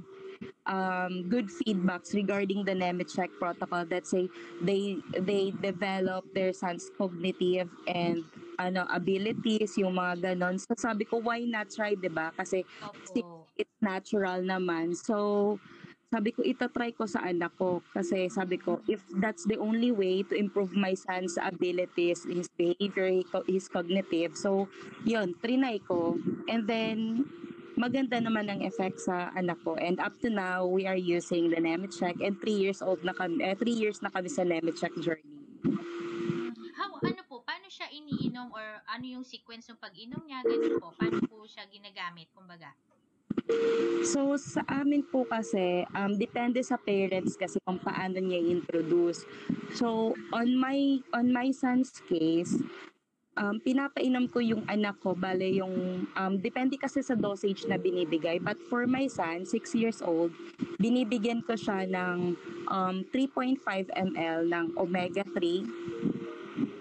um, 0.68 1.26
good 1.30 1.48
feedbacks 1.48 2.14
regarding 2.14 2.66
the 2.66 2.74
Nemetschek 2.74 3.30
protocol 3.40 3.86
that 3.88 4.06
say 4.06 4.28
they 4.62 5.00
they 5.24 5.54
develop 5.64 6.26
their 6.34 6.52
son's 6.54 6.90
cognitive 6.98 7.70
and 7.88 8.26
ano 8.60 8.88
abilities, 8.92 9.76
yung 9.78 9.96
mga 9.96 10.34
ganon. 10.34 10.60
So 10.60 10.76
sabi 10.78 11.06
ko, 11.06 11.20
why 11.20 11.44
not 11.44 11.72
try, 11.72 11.96
'di 11.96 12.12
ba? 12.12 12.32
Kasi 12.36 12.64
Opo. 12.84 13.46
it's 13.58 13.78
natural 13.80 14.44
naman. 14.44 14.96
So, 14.96 15.58
sabi 16.15 16.32
ko, 16.32 16.39
itatry 16.47 16.95
ko 16.95 17.04
sa 17.04 17.28
anak 17.28 17.51
ko. 17.60 17.84
Kasi 17.91 18.32
sabi 18.32 18.56
ko, 18.56 18.80
if 18.88 19.04
that's 19.19 19.43
the 19.51 19.60
only 19.60 19.91
way 19.91 20.23
to 20.23 20.32
improve 20.32 20.71
my 20.71 20.95
son's 20.95 21.36
abilities, 21.36 22.23
his 22.23 22.47
behavior, 22.56 23.19
his 23.51 23.67
cognitive. 23.67 24.32
So, 24.39 24.71
yun, 25.04 25.36
trinay 25.43 25.84
ko. 25.84 26.15
And 26.47 26.63
then, 26.63 27.28
maganda 27.75 28.23
naman 28.23 28.47
ang 28.47 28.63
effect 28.63 29.04
sa 29.04 29.36
anak 29.36 29.60
ko. 29.67 29.75
And 29.75 29.99
up 29.99 30.15
to 30.23 30.32
now, 30.32 30.63
we 30.63 30.88
are 30.88 30.95
using 30.95 31.51
the 31.51 31.60
Nemetschek. 31.60 32.23
And 32.23 32.39
three 32.39 32.56
years 32.56 32.80
old 32.80 33.04
na 33.04 33.12
kami, 33.12 33.43
eh, 33.43 33.60
three 33.60 33.75
years 33.75 33.99
na 33.99 34.08
kami 34.08 34.32
sa 34.32 34.47
Nemetschek 34.47 34.95
journey. 35.04 35.28
How 36.80 36.95
ano 36.95 37.23
po 37.28 37.43
paano 37.43 37.67
siya 37.67 37.91
iniinom 37.91 38.56
or 38.56 38.63
ano 38.88 39.04
yung 39.04 39.28
sequence 39.28 39.67
ng 39.67 39.80
pag-inom 39.80 40.23
niya 40.23 40.43
ganun 40.47 40.80
po? 40.80 40.95
Paano 40.95 41.19
po 41.28 41.43
siya 41.43 41.67
ginagamit 41.67 42.32
kumbaga? 42.32 42.71
So 44.06 44.38
sa 44.38 44.62
amin 44.70 45.02
po 45.06 45.26
kasi, 45.26 45.86
um, 45.98 46.14
depende 46.14 46.62
sa 46.62 46.78
parents 46.78 47.34
kasi 47.34 47.58
kung 47.66 47.82
paano 47.82 48.22
niya 48.22 48.38
i-introduce. 48.42 49.26
So 49.74 50.14
on 50.30 50.54
my 50.54 51.02
on 51.12 51.34
my 51.34 51.50
son's 51.50 51.90
case, 52.06 52.54
um, 53.36 53.60
pinapainom 53.60 54.32
ko 54.32 54.40
yung 54.40 54.64
anak 54.72 55.00
ko, 55.04 55.14
bale 55.14 55.52
yung, 55.52 56.08
um, 56.16 56.34
depende 56.40 56.80
kasi 56.80 57.04
sa 57.04 57.14
dosage 57.16 57.68
na 57.68 57.76
binibigay. 57.76 58.40
But 58.40 58.58
for 58.72 58.88
my 58.88 59.08
son, 59.12 59.44
6 59.44 59.76
years 59.76 60.00
old, 60.00 60.32
binibigyan 60.80 61.44
ko 61.44 61.60
siya 61.60 61.86
ng 61.88 62.36
um, 62.72 62.96
3.5 63.12 63.60
ml 63.92 64.40
ng 64.48 64.66
omega-3. 64.80 65.38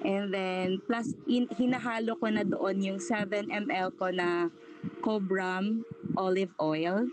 And 0.04 0.30
then, 0.30 0.78
plus, 0.86 1.16
in, 1.26 1.50
hinahalo 1.50 2.14
ko 2.20 2.28
na 2.30 2.44
doon 2.46 2.76
yung 2.78 3.00
7 3.00 3.50
ml 3.50 3.88
ko 3.98 4.12
na 4.14 4.52
Cobram 5.00 5.82
olive 6.16 6.52
oil. 6.60 7.06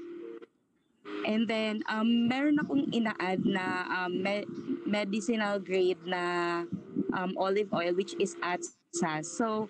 And 1.21 1.45
then, 1.45 1.85
um, 1.85 2.27
meron 2.27 2.57
akong 2.57 2.89
ina-add 2.89 3.45
na 3.45 3.85
um, 3.89 4.21
me- 4.25 4.49
medicinal 4.89 5.61
grade 5.61 6.01
na 6.05 6.65
um, 7.13 7.37
olive 7.37 7.69
oil 7.73 7.93
which 7.93 8.17
is 8.17 8.33
ATSAS. 8.41 9.29
So, 9.29 9.69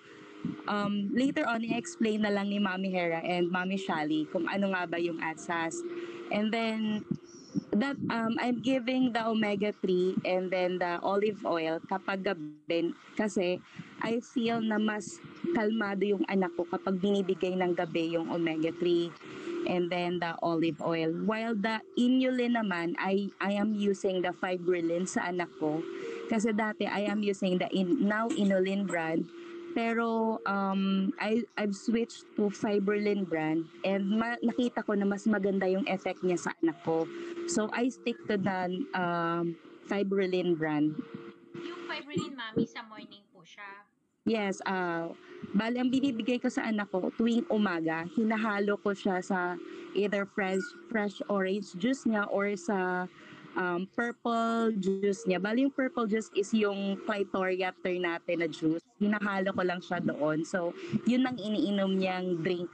um, 0.68 1.12
later 1.12 1.44
on, 1.44 1.64
i-explain 1.64 2.24
na 2.24 2.32
lang 2.32 2.48
ni 2.48 2.60
Mami 2.60 2.92
Hera 2.92 3.20
and 3.20 3.52
Mami 3.52 3.76
Shali 3.76 4.32
kung 4.32 4.48
ano 4.48 4.72
nga 4.72 4.88
ba 4.88 4.96
yung 4.96 5.20
ATSAS. 5.20 5.76
And 6.32 6.48
then, 6.48 7.04
that 7.76 7.96
um, 8.12 8.36
I'm 8.40 8.60
giving 8.64 9.12
the 9.12 9.28
omega-3 9.28 10.24
and 10.24 10.52
then 10.52 10.80
the 10.80 11.00
olive 11.04 11.44
oil 11.44 11.80
kapag 11.88 12.24
gabi 12.24 12.92
kasi 13.16 13.60
I 14.02 14.20
feel 14.22 14.62
na 14.62 14.82
mas 14.82 15.22
kalmado 15.54 16.02
yung 16.06 16.26
anak 16.26 16.54
ko 16.58 16.66
kapag 16.66 16.98
binibigay 16.98 17.54
ng 17.54 17.78
gabi 17.78 18.18
yung 18.18 18.30
omega-3 18.34 19.10
and 19.70 19.90
then 19.94 20.18
the 20.18 20.34
olive 20.42 20.82
oil. 20.82 21.14
While 21.26 21.54
the 21.54 21.82
inulin 21.98 22.58
naman, 22.58 22.98
I, 22.98 23.30
I 23.38 23.58
am 23.58 23.78
using 23.78 24.26
the 24.26 24.34
fibrillin 24.34 25.06
sa 25.06 25.30
anak 25.30 25.50
ko. 25.62 25.86
Kasi 26.30 26.56
dati 26.56 26.88
I 26.88 27.06
am 27.12 27.22
using 27.22 27.60
the 27.62 27.70
in, 27.70 28.02
now 28.02 28.32
inulin 28.34 28.88
brand. 28.88 29.28
Pero 29.72 30.40
um, 30.44 31.14
I, 31.16 31.48
I've 31.56 31.76
switched 31.76 32.28
to 32.36 32.52
fibrillin 32.52 33.24
brand 33.24 33.72
and 33.88 34.20
ma- 34.20 34.42
nakita 34.44 34.84
ko 34.84 35.00
na 35.00 35.08
mas 35.08 35.24
maganda 35.24 35.64
yung 35.70 35.88
effect 35.88 36.20
niya 36.26 36.40
sa 36.40 36.52
anak 36.60 36.76
ko. 36.84 37.08
So 37.48 37.72
I 37.72 37.88
stick 37.88 38.20
to 38.28 38.36
the 38.36 38.84
um, 38.92 39.56
fibrillin 39.88 40.60
brand. 40.60 41.00
Yung 41.56 41.82
fibrillin, 41.88 42.36
mami, 42.36 42.68
sa 42.68 42.84
morning. 42.84 43.21
Yes, 44.22 44.62
uh, 44.70 45.10
bali 45.58 45.82
ang 45.82 45.90
binibigay 45.90 46.38
ko 46.38 46.46
sa 46.46 46.70
anak 46.70 46.94
ko 46.94 47.10
tuwing 47.18 47.42
umaga, 47.50 48.06
hinahalo 48.14 48.78
ko 48.78 48.94
siya 48.94 49.18
sa 49.18 49.58
either 49.98 50.30
fresh 50.30 50.62
fresh 50.94 51.18
orange 51.26 51.74
juice 51.82 52.06
niya 52.06 52.30
or 52.30 52.54
sa 52.54 53.10
um, 53.58 53.90
purple 53.98 54.78
juice 54.78 55.26
niya. 55.26 55.42
Bali 55.42 55.66
yung 55.66 55.74
purple 55.74 56.06
juice 56.06 56.30
is 56.38 56.54
yung 56.54 57.02
Clitoria 57.02 57.74
natin 57.74 58.46
na 58.46 58.48
juice. 58.48 58.86
Hinahalo 59.02 59.50
ko 59.58 59.62
lang 59.66 59.82
siya 59.82 59.98
doon. 60.06 60.46
So, 60.46 60.78
yun 61.10 61.26
ang 61.26 61.42
iniinom 61.42 61.98
niyang 61.98 62.46
drink. 62.46 62.70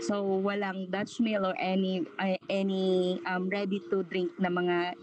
So, 0.00 0.40
walang 0.40 0.88
Dutch 0.88 1.20
meal 1.20 1.44
or 1.44 1.56
any 1.60 2.06
uh, 2.16 2.38
any 2.48 3.18
um, 3.28 3.50
ready 3.52 3.82
to 3.92 4.06
drink 4.08 4.32
na 4.40 4.48
mga 4.48 4.96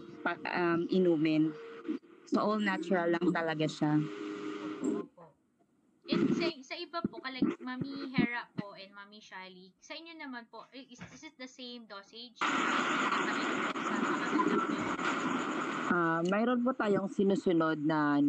um, 0.50 0.90
inumin. 0.90 1.54
So, 2.26 2.42
all 2.42 2.58
natural 2.58 3.14
lang 3.14 3.30
talaga 3.30 3.70
siya. 3.70 4.02
And 6.06 6.30
sa, 6.38 6.46
sa 6.62 6.74
iba 6.78 7.02
po, 7.02 7.18
kalag 7.18 7.58
Mami 7.58 8.06
Hera 8.14 8.46
po 8.54 8.78
and 8.78 8.94
Mami 8.94 9.18
Shali, 9.18 9.74
sa 9.82 9.98
inyo 9.98 10.14
naman 10.14 10.46
po, 10.46 10.62
i- 10.70 10.86
is, 10.86 11.02
is 11.10 11.26
it 11.26 11.34
the 11.34 11.50
same 11.50 11.82
dosage? 11.90 12.38
Ah, 15.90 16.22
mayroon 16.30 16.62
po 16.62 16.70
tayong 16.74 17.10
sinusunod 17.10 17.82
na 17.82 18.22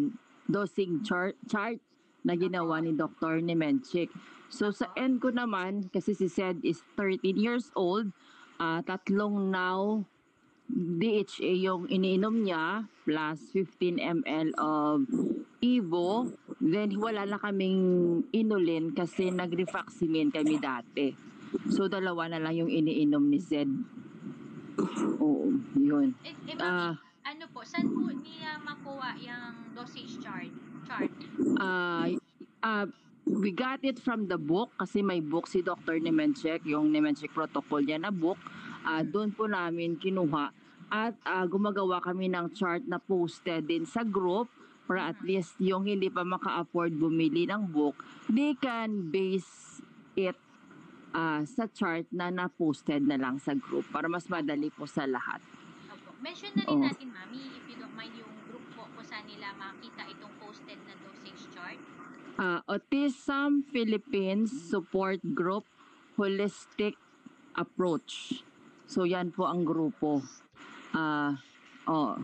dosing 0.49 1.05
chart, 1.05 1.37
chart 1.45 1.77
na 2.25 2.33
ginawa 2.33 2.81
ni 2.81 2.97
Dr. 2.97 3.45
Nemenchik. 3.45 4.09
So 4.49 4.73
sa 4.73 4.89
end 4.97 5.21
ko 5.21 5.29
naman, 5.29 5.93
kasi 5.93 6.17
si 6.17 6.25
Sed 6.25 6.63
is 6.65 6.81
13 6.97 7.37
years 7.37 7.69
old, 7.77 8.09
ah, 8.57 8.81
tatlong 8.81 9.53
now 9.53 10.01
DHA 10.67 11.51
yung 11.63 11.87
iniinom 11.87 12.43
niya 12.43 12.83
plus 13.07 13.39
15 13.55 14.03
ml 14.03 14.51
of 14.59 15.07
Evo. 15.63 16.27
Then 16.59 16.99
wala 16.99 17.23
na 17.23 17.39
kaming 17.39 17.79
inulin 18.35 18.91
kasi 18.91 19.31
nag-refaximine 19.31 20.29
kami 20.29 20.59
dati. 20.59 21.15
So 21.71 21.87
dalawa 21.87 22.27
na 22.27 22.43
lang 22.43 22.53
yung 22.59 22.71
iniinom 22.71 23.23
ni 23.31 23.39
Zed. 23.39 23.71
Oo, 25.23 25.55
yun. 25.79 26.13
Eh, 26.21 26.35
eh 26.51 26.55
Ah. 26.61 26.93
ano 27.25 27.43
po, 27.51 27.63
saan 27.63 27.87
po 27.89 28.07
niya 28.11 28.59
makuha 28.61 29.15
yung 29.19 29.73
dosage 29.73 30.19
chart? 30.21 30.51
Chart. 30.87 31.11
uh, 31.59 32.15
uh, 32.63 32.85
we 33.27 33.51
got 33.51 33.83
it 33.83 33.99
from 33.99 34.27
the 34.31 34.39
book 34.39 34.71
kasi 34.79 35.03
may 35.03 35.19
book 35.19 35.47
si 35.47 35.59
Dr. 35.59 35.99
Nemenchek, 35.99 36.63
yung 36.63 36.91
Nemenchek 36.91 37.35
protocol 37.35 37.83
niya 37.83 37.99
na 37.99 38.11
book. 38.11 38.39
Uh, 38.87 39.03
doon 39.03 39.35
po 39.35 39.51
namin 39.51 39.99
kinuha 39.99 40.55
at 40.87 41.11
uh, 41.27 41.43
gumagawa 41.43 41.99
kami 41.99 42.31
ng 42.31 42.55
chart 42.55 42.87
na 42.87 42.95
posted 42.95 43.67
din 43.67 43.83
sa 43.83 44.07
group 44.07 44.47
para 44.87 45.11
at 45.11 45.19
least 45.19 45.59
yung 45.59 45.83
hindi 45.83 46.07
pa 46.07 46.23
maka-afford 46.23 46.95
bumili 46.95 47.43
ng 47.43 47.67
book, 47.67 47.99
they 48.31 48.55
can 48.55 49.11
base 49.11 49.83
it 50.15 50.39
uh, 51.11 51.43
sa 51.43 51.67
chart 51.67 52.07
na 52.15 52.31
na-posted 52.31 53.03
na 53.03 53.19
lang 53.19 53.35
sa 53.43 53.51
group 53.51 53.83
para 53.91 54.07
mas 54.07 54.31
madali 54.31 54.71
po 54.71 54.87
sa 54.87 55.03
lahat. 55.03 55.43
Opo. 55.91 56.15
Mention 56.23 56.55
na 56.55 56.63
rin 56.63 56.71
Oo. 56.71 56.87
natin, 56.87 57.11
Mami, 57.11 57.59
if 57.59 57.67
you 57.67 57.75
don't 57.75 57.91
mind 57.91 58.15
yung 58.15 58.31
group 58.47 58.63
po 58.79 58.87
kung 58.95 59.03
saan 59.03 59.27
nila 59.27 59.51
makita 59.59 60.07
itong 60.07 60.31
posted 60.39 60.79
na 60.87 60.95
dosage 61.03 61.43
chart. 61.51 61.79
uh, 62.39 62.63
Autism 62.69 63.65
Philippines 63.67 64.53
Support 64.71 65.35
Group 65.35 65.67
Holistic 66.15 66.95
Approach. 67.57 68.46
So 68.87 69.03
yan 69.03 69.29
po 69.29 69.43
ang 69.45 69.67
grupo. 69.67 70.23
Ah, 70.91 71.35
oh, 71.85 72.15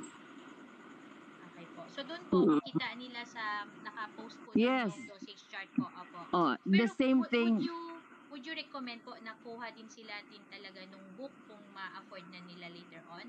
Okay 1.46 1.68
po. 1.70 1.84
So, 1.86 2.02
doon 2.02 2.24
po, 2.26 2.38
Mhm. 2.50 2.64
kita 2.66 2.90
nila 2.96 3.22
sa 3.28 3.44
naka-post 3.78 4.40
po 4.42 4.56
Yes. 4.56 4.96
yung 4.96 5.12
dosage 5.12 5.44
chart 5.46 5.68
po. 5.76 5.86
Opo. 5.86 6.20
oh, 6.34 6.52
the 6.66 6.88
Pero 6.88 6.96
same 6.98 7.20
would- 7.22 7.30
thing. 7.30 7.54
Would 7.60 7.68
you, 7.68 7.80
would 8.32 8.44
you 8.44 8.56
recommend 8.56 9.04
po 9.04 9.14
na 9.22 9.36
kuha 9.38 9.70
din 9.70 9.86
sila 9.86 10.16
din 10.26 10.42
talaga 10.50 10.82
nung 10.88 11.06
book 11.14 11.36
kung 11.46 11.62
ma-afford 11.70 12.26
na 12.32 12.40
nila 12.42 12.72
later 12.72 13.04
on? 13.12 13.28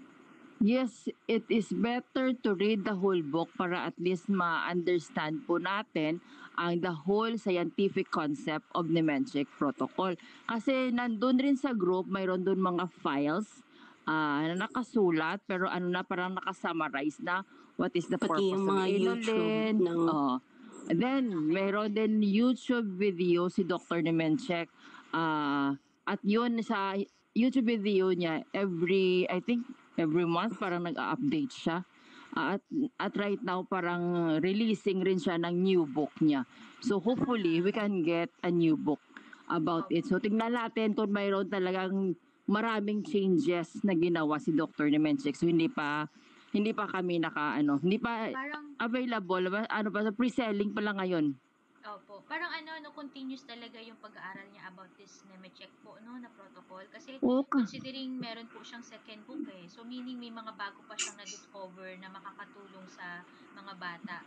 Yes, 0.65 1.13
it 1.29 1.45
is 1.53 1.69
better 1.69 2.33
to 2.33 2.57
read 2.57 2.89
the 2.89 2.97
whole 2.97 3.21
book 3.21 3.53
para 3.53 3.85
at 3.85 3.93
least 4.01 4.33
ma-understand 4.33 5.45
po 5.45 5.61
natin 5.61 6.25
ang 6.57 6.81
the 6.81 7.05
whole 7.05 7.37
scientific 7.37 8.09
concept 8.09 8.65
of 8.73 8.89
Nemenchik 8.89 9.45
protocol. 9.61 10.17
Kasi 10.49 10.89
nandun 10.89 11.37
rin 11.37 11.61
sa 11.61 11.77
group, 11.77 12.09
mayroon 12.09 12.49
dun 12.49 12.65
mga 12.65 12.89
files 13.05 13.61
ah, 14.09 14.41
na 14.41 14.65
nakasulat 14.65 15.45
pero 15.45 15.69
ano 15.69 15.93
na 15.93 16.01
parang 16.01 16.41
nakasummarize 16.41 17.21
na 17.21 17.45
what 17.77 17.93
is 17.93 18.09
the 18.09 18.17
Pati 18.17 18.33
purpose 18.33 18.49
yung 18.49 18.65
of 18.65 18.89
inulin. 18.89 19.75
ng- 19.85 20.09
Oh. 20.09 20.41
And 20.89 21.01
then, 21.01 21.25
mayroon 21.49 21.93
din 21.93 22.25
YouTube 22.25 22.97
video 22.97 23.53
si 23.53 23.69
Dr. 23.69 24.01
Nemenchek. 24.01 24.73
ah 25.13 25.77
at 26.05 26.21
yun 26.25 26.57
sa 26.65 26.97
YouTube 27.33 27.69
video 27.69 28.13
niya, 28.13 28.45
every, 28.53 29.27
I 29.29 29.41
think, 29.41 29.65
every 29.97 30.27
month 30.27 30.59
parang 30.59 30.87
nag-update 30.87 31.53
siya. 31.53 31.87
Ah, 32.35 32.59
at, 32.59 32.63
at 32.99 33.13
right 33.15 33.39
now, 33.47 33.63
parang 33.63 34.37
releasing 34.43 35.07
rin 35.07 35.23
siya 35.23 35.39
ng 35.39 35.55
new 35.55 35.87
book 35.87 36.11
niya. 36.19 36.43
So 36.83 36.99
hopefully, 36.99 37.63
we 37.63 37.71
can 37.71 38.03
get 38.03 38.27
a 38.43 38.51
new 38.51 38.75
book 38.75 38.99
about 39.47 39.87
it. 39.95 40.09
So 40.09 40.19
tingnan 40.19 40.57
natin 40.57 40.99
kung 40.99 41.15
mayroon 41.15 41.47
talagang 41.47 42.19
maraming 42.51 43.05
changes 43.05 43.81
na 43.85 43.97
ginawa 43.97 44.41
si 44.41 44.53
Dr. 44.53 44.89
Nemenchik. 44.91 45.37
So 45.37 45.49
hindi 45.49 45.69
pa 45.69 46.09
hindi 46.55 46.71
pa 46.71 46.87
kami 46.87 47.19
naka 47.19 47.59
ano, 47.59 47.81
hindi 47.83 47.99
pa 47.99 48.31
Parang, 48.31 48.79
available 48.79 49.45
ba 49.51 49.61
ano 49.69 49.89
pa 49.91 50.07
sa 50.07 50.13
pre-selling 50.15 50.71
pa 50.71 50.81
lang 50.85 50.97
ngayon. 51.01 51.35
Opo, 51.85 52.25
parang 52.25 52.49
ano, 52.49 52.81
no, 52.81 52.91
continuous 52.97 53.45
talaga 53.45 53.77
yung 53.83 54.01
pag-aaral 54.01 54.49
niya 54.49 54.65
about 54.73 54.89
this 54.97 55.21
Nemecheck 55.29 55.73
po, 55.85 56.01
no, 56.01 56.17
na 56.17 56.33
protocol. 56.33 56.85
Kasi, 56.89 57.21
Okay. 57.23 57.61
considering 57.61 58.17
meron 58.17 58.49
po 58.49 58.65
siyang 58.65 58.83
second 58.85 59.29
book 59.29 59.45
eh. 59.53 59.69
So, 59.69 59.85
meaning 59.85 60.17
may 60.17 60.33
mga 60.33 60.57
bago 60.57 60.81
pa 60.89 60.97
siyang 60.97 61.21
na-discover 61.21 62.01
na 62.01 62.09
makakatulong 62.09 62.89
sa 62.89 63.23
mga 63.53 63.73
bata. 63.77 64.19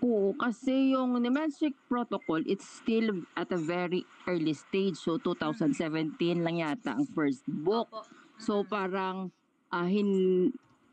Oo, 0.00 0.32
kasi 0.32 0.96
yung 0.96 1.12
Nemenchik 1.20 1.76
protocol, 1.84 2.40
it's 2.48 2.64
still 2.64 3.20
at 3.36 3.52
a 3.52 3.60
very 3.60 4.08
early 4.24 4.56
stage. 4.56 4.96
So 4.96 5.20
2017 5.20 6.40
lang 6.40 6.56
yata 6.56 6.96
ang 6.96 7.04
first 7.12 7.44
book. 7.44 7.92
Opo. 7.92 8.00
So 8.40 8.64
Mhm. 8.64 8.72
parang 8.72 9.36
ah, 9.68 9.84
hin 9.84 10.08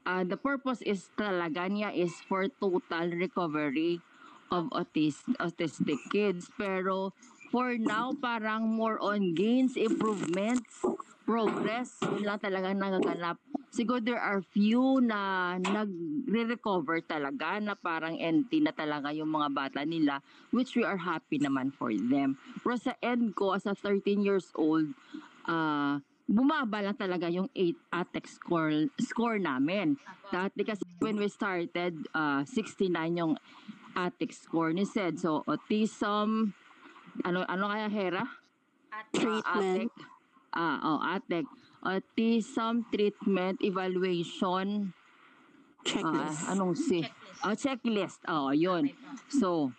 ah, 0.04 0.28
the 0.28 0.36
purpose 0.36 0.84
is 0.84 1.08
talaga 1.16 1.72
niya 1.72 1.96
is 1.96 2.20
for 2.28 2.52
total 2.60 3.16
recovery 3.16 4.04
of 4.52 4.70
autis- 4.72 5.28
autistic 5.40 6.00
kids. 6.12 6.48
Pero 6.58 7.14
for 7.52 7.76
now, 7.80 8.12
parang 8.18 8.68
more 8.68 9.00
on 9.00 9.34
gains, 9.34 9.76
improvements, 9.76 10.84
progress, 11.28 12.00
yun 12.16 12.24
lang 12.24 12.40
talagang 12.40 12.80
nagaganap. 12.80 13.36
Siguro 13.68 14.00
there 14.00 14.24
are 14.24 14.40
few 14.40 15.04
na 15.04 15.54
nagre-recover 15.60 17.04
talaga 17.04 17.60
na 17.60 17.76
parang 17.76 18.16
NT 18.16 18.64
na 18.64 18.72
talaga 18.72 19.12
yung 19.12 19.36
mga 19.36 19.52
bata 19.52 19.82
nila 19.84 20.24
which 20.56 20.80
we 20.80 20.88
are 20.88 20.98
happy 20.98 21.36
naman 21.38 21.76
for 21.76 21.92
them. 21.92 22.40
Pero 22.64 22.80
sa 22.80 22.96
end 23.04 23.36
ko, 23.36 23.54
as 23.54 23.68
a 23.68 23.76
13 23.76 24.24
years 24.24 24.50
old, 24.56 24.88
ah 25.44 26.00
bumaba 26.28 26.84
lang 26.84 26.98
talaga 27.00 27.32
yung 27.32 27.48
8 27.56 27.76
ATEC 27.92 28.26
score, 28.28 28.74
score 29.00 29.40
namin. 29.40 29.96
Dati 30.28 30.64
kasi 30.64 30.84
when 31.00 31.20
we 31.20 31.28
started, 31.32 31.96
ah 32.12 32.44
69 32.48 32.92
yung 33.16 33.34
ATEC 33.98 34.30
score 34.30 34.70
ni 34.72 34.86
SED. 34.86 35.18
So, 35.18 35.42
autism, 35.50 36.54
ano, 37.26 37.42
ano 37.50 37.66
kaya 37.66 37.90
Hera? 37.90 38.24
At 38.94 39.10
Ah, 39.10 39.18
Treatment. 39.18 39.92
Ah, 40.54 40.78
oh, 40.86 41.00
ATEC. 41.02 41.46
Autism 41.82 42.86
Treatment 42.94 43.58
Evaluation. 43.66 44.94
Checklist. 45.82 46.52
anong 46.52 46.76
si? 46.76 47.00
checklist. 47.02 47.42
Oh, 47.48 47.56
checklist. 47.56 48.20
Oh, 48.28 48.50
yun. 48.54 48.92
So, 49.32 49.72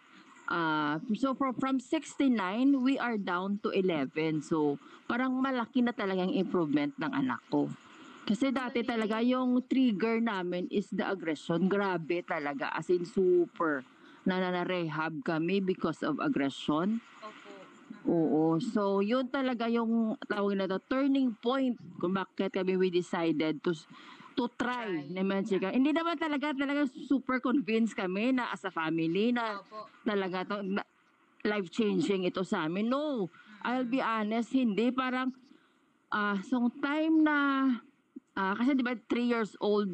Ah, 0.49 0.97
so 1.13 1.37
from, 1.37 1.53
from 1.61 1.77
69, 1.77 2.81
we 2.81 2.97
are 2.97 3.21
down 3.21 3.61
to 3.61 3.69
11. 3.69 4.41
So 4.41 4.81
parang 5.05 5.37
malaki 5.45 5.85
na 5.85 5.93
talagang 5.93 6.33
improvement 6.33 6.97
ng 6.97 7.13
anak 7.13 7.45
ko. 7.53 7.69
Kasi 8.25 8.49
dati 8.49 8.81
talaga 8.81 9.21
yung 9.21 9.61
trigger 9.69 10.25
namin 10.25 10.65
is 10.73 10.89
the 10.89 11.05
aggression. 11.05 11.69
Grabe 11.69 12.25
talaga. 12.25 12.73
As 12.73 12.89
in 12.89 13.05
super. 13.05 13.85
Na 14.29 14.45
na 14.53 14.61
rehab 14.69 15.25
kami 15.25 15.65
because 15.65 16.05
of 16.05 16.21
aggression. 16.21 17.01
Opo. 17.25 17.65
Oo. 18.05 18.61
So, 18.61 19.01
yun 19.01 19.33
talaga 19.33 19.73
yung 19.73 20.21
tawag 20.29 20.61
na 20.61 20.69
to, 20.69 20.77
turning 20.85 21.33
point 21.41 21.81
kung 21.97 22.13
bakit 22.13 22.53
kami 22.53 22.77
we 22.77 22.93
decided 22.93 23.65
to 23.65 23.73
to 24.37 24.45
try 24.55 24.87
Try. 24.87 25.09
na 25.11 25.25
Mexican. 25.25 25.73
Hindi 25.75 25.91
naman 25.97 26.21
talaga 26.21 26.53
talaga 26.55 26.85
super 27.09 27.41
convinced 27.41 27.97
kami 27.97 28.37
na 28.37 28.53
as 28.53 28.63
a 28.69 28.71
family 28.71 29.33
na 29.33 29.59
Opo. 29.65 29.89
talaga 30.05 30.45
to 30.47 30.57
na, 30.63 30.85
life 31.49 31.73
changing 31.73 32.29
ito 32.29 32.45
sa 32.45 32.69
amin. 32.69 32.93
No. 32.93 33.33
I'll 33.65 33.89
be 33.89 33.99
honest, 34.05 34.53
hindi 34.55 34.93
parang 34.93 35.33
ah 36.13 36.39
so 36.45 36.69
time 36.85 37.25
na 37.25 37.37
ah, 38.39 38.55
kasi 38.55 38.79
di 38.79 38.87
ba 38.87 38.95
3 38.95 39.27
years 39.27 39.53
old, 39.59 39.91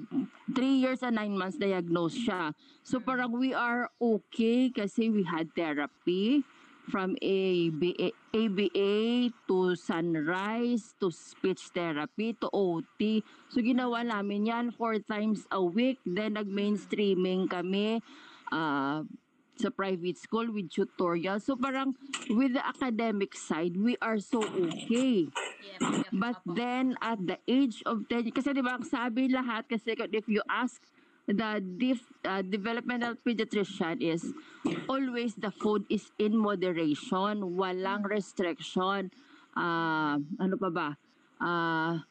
3 0.52 0.84
years 0.84 1.00
and 1.00 1.16
9 1.16 1.32
months 1.32 1.56
diagnosed 1.56 2.20
siya. 2.20 2.52
So 2.84 3.00
parang 3.00 3.32
we 3.32 3.56
are 3.56 3.88
okay 3.96 4.68
kasi 4.68 5.08
we 5.08 5.24
had 5.24 5.48
therapy 5.56 6.44
from 6.84 7.16
ABA, 7.16 8.12
ABA 8.36 9.32
to 9.48 9.72
sunrise 9.72 10.92
to 11.00 11.08
speech 11.08 11.72
therapy 11.72 12.36
to 12.36 12.52
OT. 12.52 13.24
So 13.48 13.64
ginawa 13.64 14.04
namin 14.04 14.52
yan 14.52 14.66
four 14.76 15.00
times 15.00 15.48
a 15.48 15.64
week. 15.64 15.96
Then 16.04 16.36
nag-mainstreaming 16.36 17.48
kami 17.48 18.04
ah, 18.52 19.00
sa 19.58 19.70
private 19.70 20.18
school 20.18 20.50
with 20.50 20.70
tutorial. 20.70 21.38
So 21.38 21.54
parang 21.54 21.94
with 22.30 22.54
the 22.54 22.64
academic 22.64 23.34
side, 23.38 23.78
we 23.78 23.94
are 24.02 24.18
so 24.18 24.42
okay. 24.42 25.30
But 26.12 26.42
then 26.46 26.98
at 27.02 27.18
the 27.22 27.38
age 27.46 27.82
of 27.86 28.06
10, 28.10 28.30
kasi 28.34 28.54
di 28.54 28.62
ba 28.62 28.78
ang 28.78 28.86
sabi 28.86 29.30
lahat, 29.30 29.66
kasi 29.70 29.94
if 29.94 30.26
you 30.26 30.42
ask 30.46 30.82
the 31.26 31.60
def, 31.60 32.04
uh, 32.24 32.44
developmental 32.44 33.16
pediatrician 33.16 34.02
is 34.04 34.28
always 34.88 35.34
the 35.40 35.50
food 35.50 35.88
is 35.88 36.12
in 36.20 36.36
moderation, 36.36 37.56
walang 37.56 38.04
restriction. 38.04 39.08
Ah, 39.56 40.20
ano 40.42 40.54
pa 40.60 40.68
ba? 40.68 40.88
Ah, 41.40 42.04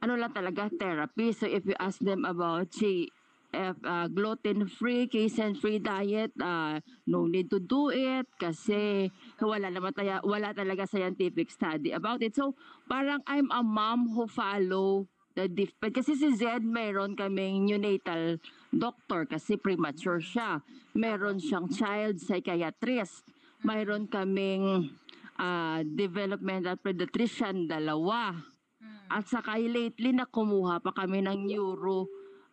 ano 0.00 0.14
lang 0.16 0.32
talaga 0.32 0.70
therapy. 0.72 1.34
So 1.34 1.44
if 1.50 1.66
you 1.66 1.76
ask 1.78 2.00
them 2.00 2.24
about 2.24 2.72
if 2.80 3.10
uh, 3.56 4.06
gluten-free, 4.12 5.08
casein-free 5.08 5.80
diet, 5.80 6.32
uh, 6.40 6.78
no 7.08 7.26
need 7.26 7.48
to 7.48 7.58
do 7.58 7.88
it 7.90 8.28
kasi 8.36 9.08
wala 9.40 9.72
naman 9.72 9.96
taya, 9.96 10.20
wala 10.20 10.52
talaga 10.52 10.84
scientific 10.84 11.48
study 11.48 11.96
about 11.96 12.20
it. 12.20 12.36
So 12.36 12.54
parang 12.86 13.24
I'm 13.24 13.48
a 13.50 13.64
mom 13.64 14.12
who 14.12 14.28
follow 14.28 15.08
the 15.36 15.48
different 15.52 15.92
kasi 15.92 16.16
si 16.16 16.32
Zed 16.32 16.64
meron 16.64 17.12
kaming 17.12 17.68
neonatal 17.68 18.40
doctor 18.72 19.28
kasi 19.28 19.60
premature 19.60 20.20
siya. 20.20 20.64
Meron 20.96 21.36
siyang 21.36 21.68
child 21.68 22.20
psychiatrist. 22.20 23.24
Mayroon 23.64 24.08
kaming 24.08 24.96
ah, 25.36 25.84
developmental 25.84 26.80
pediatrician 26.80 27.68
dalawa. 27.68 28.32
Mm. 28.80 29.06
At 29.12 29.24
saka 29.28 29.60
lately 29.60 30.16
na 30.16 30.24
kumuha 30.24 30.80
pa 30.80 30.92
kami 30.92 31.24
ng 31.24 31.48
neuro 31.48 32.08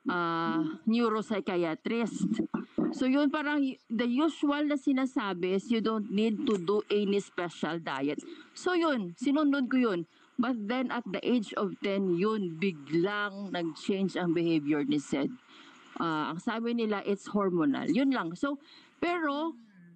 uh, 0.10 0.62
neuropsychiatrist. 0.88 2.44
So 2.94 3.10
yun 3.10 3.34
parang 3.34 3.74
the 3.90 4.06
usual 4.06 4.70
na 4.70 4.78
sinasabi 4.78 5.58
is 5.58 5.72
you 5.74 5.82
don't 5.82 6.14
need 6.14 6.46
to 6.46 6.62
do 6.62 6.86
any 6.94 7.20
special 7.20 7.82
diet. 7.82 8.22
So 8.54 8.78
yun, 8.78 9.18
sinunod 9.18 9.70
ko 9.70 9.78
yun. 9.78 10.06
But 10.38 10.58
then 10.66 10.90
at 10.90 11.06
the 11.06 11.22
age 11.22 11.54
of 11.54 11.78
10, 11.82 12.18
yun, 12.18 12.58
biglang 12.58 13.54
nag-change 13.54 14.18
ang 14.18 14.34
behavior 14.34 14.82
ni 14.82 14.98
Sed. 14.98 15.30
Ah, 16.02 16.34
ang 16.34 16.42
sabi 16.42 16.74
nila, 16.74 17.06
it's 17.06 17.30
hormonal. 17.30 17.86
Yun 17.86 18.10
lang. 18.10 18.34
So, 18.34 18.58
pero, 18.98 19.54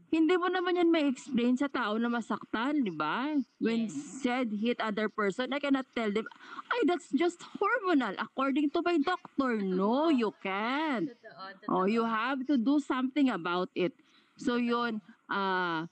hindi 0.08 0.36
mo 0.40 0.48
naman 0.48 0.80
yan 0.80 0.90
may 0.92 1.06
explain 1.08 1.60
sa 1.60 1.68
tao 1.68 2.00
na 2.00 2.08
masaktan, 2.08 2.84
di 2.84 2.94
ba? 2.94 3.36
When 3.60 3.92
Yes. 3.92 4.24
said 4.24 4.56
hit 4.56 4.80
other 4.80 5.12
person, 5.12 5.52
I 5.52 5.60
cannot 5.60 5.88
tell 5.92 6.10
them, 6.10 6.26
ay, 6.72 6.82
that's 6.88 7.12
just 7.12 7.44
hormonal. 7.60 8.16
According 8.16 8.72
to 8.72 8.80
my 8.86 8.96
doctor, 9.04 9.60
no, 9.60 10.08
you 10.08 10.32
can't. 10.40 11.12
Totoo, 11.12 11.60
totoo. 11.60 11.68
Oh, 11.68 11.86
you 11.86 12.08
have 12.08 12.48
to 12.48 12.56
do 12.56 12.80
something 12.80 13.28
about 13.28 13.68
it. 13.76 13.92
So 14.40 14.56
yun, 14.56 15.02
ah 15.28 15.90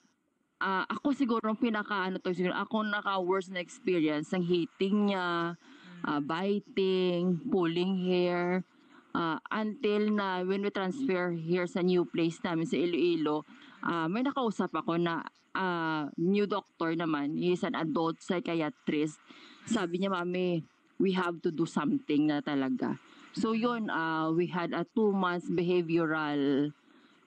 ah, 0.62 0.86
ako 0.88 1.12
siguro 1.12 1.46
ang 1.52 1.60
pinaka 1.60 2.08
ano 2.08 2.18
to 2.22 2.32
siguro 2.32 2.56
ako 2.56 2.86
naka 2.88 3.20
worst 3.20 3.52
na 3.52 3.60
experience 3.60 4.32
ng 4.32 4.46
hitting 4.46 5.12
niya, 5.12 5.58
ah, 6.06 6.22
biting, 6.24 7.42
pulling 7.52 8.06
hair, 8.08 8.64
ah, 9.12 9.42
until 9.52 10.08
na 10.12 10.44
when 10.46 10.62
we 10.64 10.72
transfer 10.72 11.34
here 11.34 11.68
sa 11.68 11.82
new 11.84 12.06
place 12.08 12.40
namin 12.46 12.66
sa 12.70 12.78
Iloilo, 12.80 13.44
ah, 13.86 14.10
may 14.10 14.26
nakausap 14.26 14.74
ako 14.74 14.98
na 14.98 15.22
ah, 15.56 16.10
new 16.18 16.50
doctor 16.50 16.92
naman, 16.98 17.38
he 17.38 17.56
is 17.56 17.64
an 17.64 17.78
adult 17.78 18.20
psychiatrist. 18.20 19.22
Sabi 19.66 20.04
niya, 20.04 20.12
mami, 20.12 20.66
we 21.00 21.16
have 21.16 21.40
to 21.42 21.50
do 21.50 21.64
something 21.64 22.28
na 22.28 22.42
talaga. 22.44 23.00
So 23.38 23.54
yun, 23.54 23.88
ah, 23.94 24.34
we 24.34 24.50
had 24.50 24.74
a 24.74 24.84
two 24.98 25.14
months 25.14 25.48
behavioral, 25.48 26.74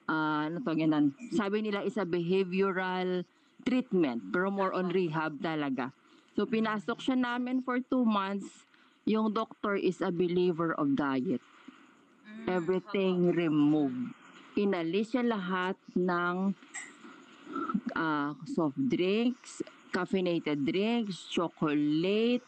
ah, 0.05 0.45
ano 0.45 0.61
to, 0.61 0.71
ganun. 0.75 1.15
Sabi 1.33 1.65
nila 1.65 1.81
is 1.81 1.97
a 1.97 2.05
behavioral 2.05 3.25
treatment, 3.63 4.29
pero 4.31 4.51
more 4.51 4.71
on 4.75 4.91
rehab 4.91 5.39
talaga. 5.41 5.91
So 6.37 6.47
pinasok 6.47 7.03
siya 7.03 7.17
namin 7.19 7.63
for 7.63 7.83
two 7.83 8.05
months. 8.07 8.47
Yung 9.09 9.33
doctor 9.33 9.73
is 9.73 10.05
a 10.05 10.13
believer 10.13 10.77
of 10.77 10.93
diet. 10.93 11.41
Mm, 12.23 12.45
Everything 12.45 13.33
removed. 13.33 14.18
Inalis 14.59 15.15
siya 15.15 15.23
lahat 15.23 15.79
ng 15.95 16.51
ah, 17.95 18.35
soft 18.43 18.75
drinks, 18.91 19.63
caffeinated 19.95 20.67
drinks, 20.67 21.31
chocolate, 21.31 22.43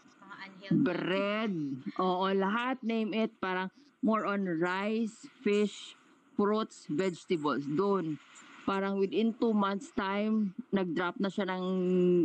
bread, 0.67 1.51
oo, 1.95 2.25
lahat, 2.35 2.83
name 2.83 3.15
it, 3.15 3.31
parang 3.39 3.71
more 4.03 4.27
on 4.27 4.43
rice, 4.59 5.23
fish, 5.39 5.95
fruits, 6.35 6.83
vegetables, 6.91 7.63
doon. 7.63 8.19
Parang 8.67 8.99
within 8.99 9.31
two 9.39 9.55
months 9.55 9.89
time, 9.95 10.51
nag-drop 10.69 11.15
na 11.17 11.31
siya 11.31 11.47
ng 11.47 11.65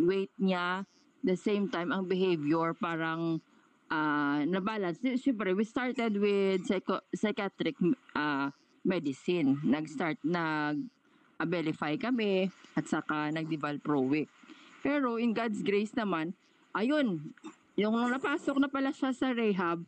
weight 0.04 0.34
niya. 0.42 0.82
The 1.22 1.38
same 1.38 1.70
time, 1.70 1.90
ang 1.90 2.06
behavior 2.06 2.74
parang 2.74 3.38
ah 3.86 4.42
na-balance. 4.42 4.98
Si- 4.98 5.18
Siyempre, 5.18 5.54
we 5.54 5.62
started 5.62 6.18
with 6.18 6.66
psycho- 6.66 7.06
psychiatric 7.14 7.78
ah, 8.14 8.50
medicine. 8.86 9.58
Nag-start, 9.66 10.22
nag-abilify 10.22 11.98
kami, 11.98 12.48
at 12.78 12.86
saka 12.86 13.34
nag-deval 13.34 13.82
Prowic. 13.82 14.30
Pero 14.86 15.18
in 15.18 15.34
God's 15.34 15.66
grace 15.66 15.90
naman, 15.98 16.38
ayun, 16.70 17.34
yung 17.74 17.92
nung 17.98 18.14
napasok 18.14 18.62
na 18.62 18.70
pala 18.70 18.94
siya 18.94 19.10
sa 19.10 19.34
rehab, 19.34 19.82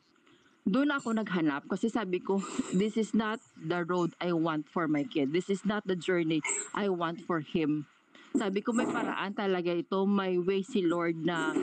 doon 0.68 0.92
ako 0.92 1.16
naghanap 1.16 1.64
kasi 1.64 1.88
sabi 1.88 2.20
ko, 2.20 2.44
this 2.76 3.00
is 3.00 3.16
not 3.16 3.40
the 3.56 3.80
road 3.88 4.12
I 4.20 4.36
want 4.36 4.68
for 4.68 4.84
my 4.84 5.06
kid. 5.08 5.32
This 5.32 5.48
is 5.48 5.64
not 5.64 5.86
the 5.88 5.96
journey 5.96 6.44
I 6.76 6.92
want 6.92 7.24
for 7.24 7.40
him. 7.40 7.88
Sabi 8.36 8.60
ko, 8.60 8.76
may 8.76 8.84
paraan 8.84 9.32
talaga 9.32 9.72
ito. 9.72 10.04
May 10.04 10.36
way 10.36 10.60
si 10.60 10.84
Lord 10.84 11.16
na 11.16 11.56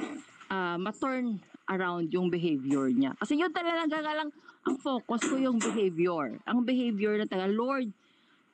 ah, 0.49 0.81
ma-turn 0.81 1.37
around 1.69 2.09
yung 2.09 2.33
behavior 2.33 2.89
niya. 2.89 3.13
Kasi 3.21 3.37
yun 3.37 3.53
talaga 3.53 3.85
lang 4.01 4.33
ang 4.65 4.77
focus 4.81 5.21
ko 5.29 5.37
yung 5.37 5.61
behavior. 5.61 6.41
Ang 6.49 6.65
behavior 6.65 7.21
na 7.21 7.29
talaga, 7.29 7.53
Lord, 7.53 7.93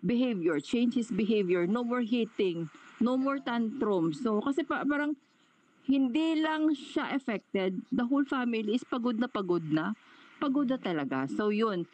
behavior, 0.03 0.59
change 0.59 0.99
his 0.99 1.07
behavior, 1.07 1.63
no 1.63 1.87
more 1.87 2.03
hitting, 2.03 2.67
no 2.99 3.15
more 3.15 3.39
tantrums. 3.39 4.19
So, 4.19 4.43
kasi 4.43 4.67
pa, 4.67 4.83
parang 4.83 5.15
hindi 5.87 6.43
lang 6.43 6.67
siya 6.75 7.15
affected, 7.15 7.79
the 7.89 8.05
whole 8.05 8.27
family 8.27 8.75
is 8.75 8.83
pagod 8.83 9.17
na 9.17 9.31
pagod 9.31 9.63
na. 9.71 9.95
Pagod 10.43 10.67
na 10.67 10.77
talaga. 10.77 11.31
So, 11.31 11.49
yun. 11.49 11.87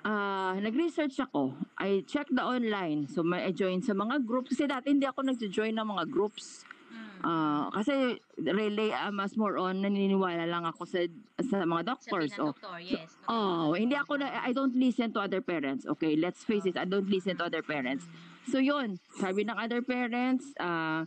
Ah, 0.00 0.56
nag-research 0.56 1.20
ako. 1.20 1.52
I 1.76 2.06
checked 2.06 2.32
the 2.32 2.44
online. 2.44 3.10
So, 3.10 3.20
may 3.20 3.44
I 3.44 3.52
join 3.52 3.84
sa 3.84 3.92
mga 3.92 4.24
groups. 4.24 4.54
Kasi 4.54 4.64
dati 4.64 4.94
hindi 4.94 5.04
ako 5.04 5.26
nag-join 5.26 5.76
ng 5.76 5.88
mga 5.88 6.04
groups. 6.08 6.64
Mm. 6.90 7.20
Ah, 7.22 7.68
kasi 7.70 8.18
really, 8.40 8.90
ah, 8.90 9.12
mas 9.14 9.36
more 9.36 9.60
on, 9.60 9.78
naniniwala 9.78 10.48
lang 10.48 10.66
ako 10.66 10.88
sa, 10.88 11.06
sa 11.44 11.62
mga 11.62 11.94
doctors. 11.94 12.32
Ng 12.34 12.50
Oh, 12.50 12.80
yes. 12.80 13.08
Oh, 13.28 13.72
hindi 13.76 13.94
ako 13.94 14.18
na, 14.18 14.42
I 14.42 14.50
don't 14.50 14.74
listen 14.74 15.12
to 15.14 15.20
other 15.22 15.44
parents. 15.44 15.86
Okay, 15.86 16.16
let's 16.16 16.42
face 16.42 16.66
it, 16.66 16.74
I 16.80 16.88
don't 16.88 17.08
listen 17.08 17.36
to 17.38 17.46
other 17.46 17.62
parents. 17.62 18.08
So 18.48 18.58
yun, 18.58 18.98
sabi 19.20 19.44
ng 19.44 19.54
other 19.54 19.84
parents, 19.84 20.50
ah, 20.58 21.04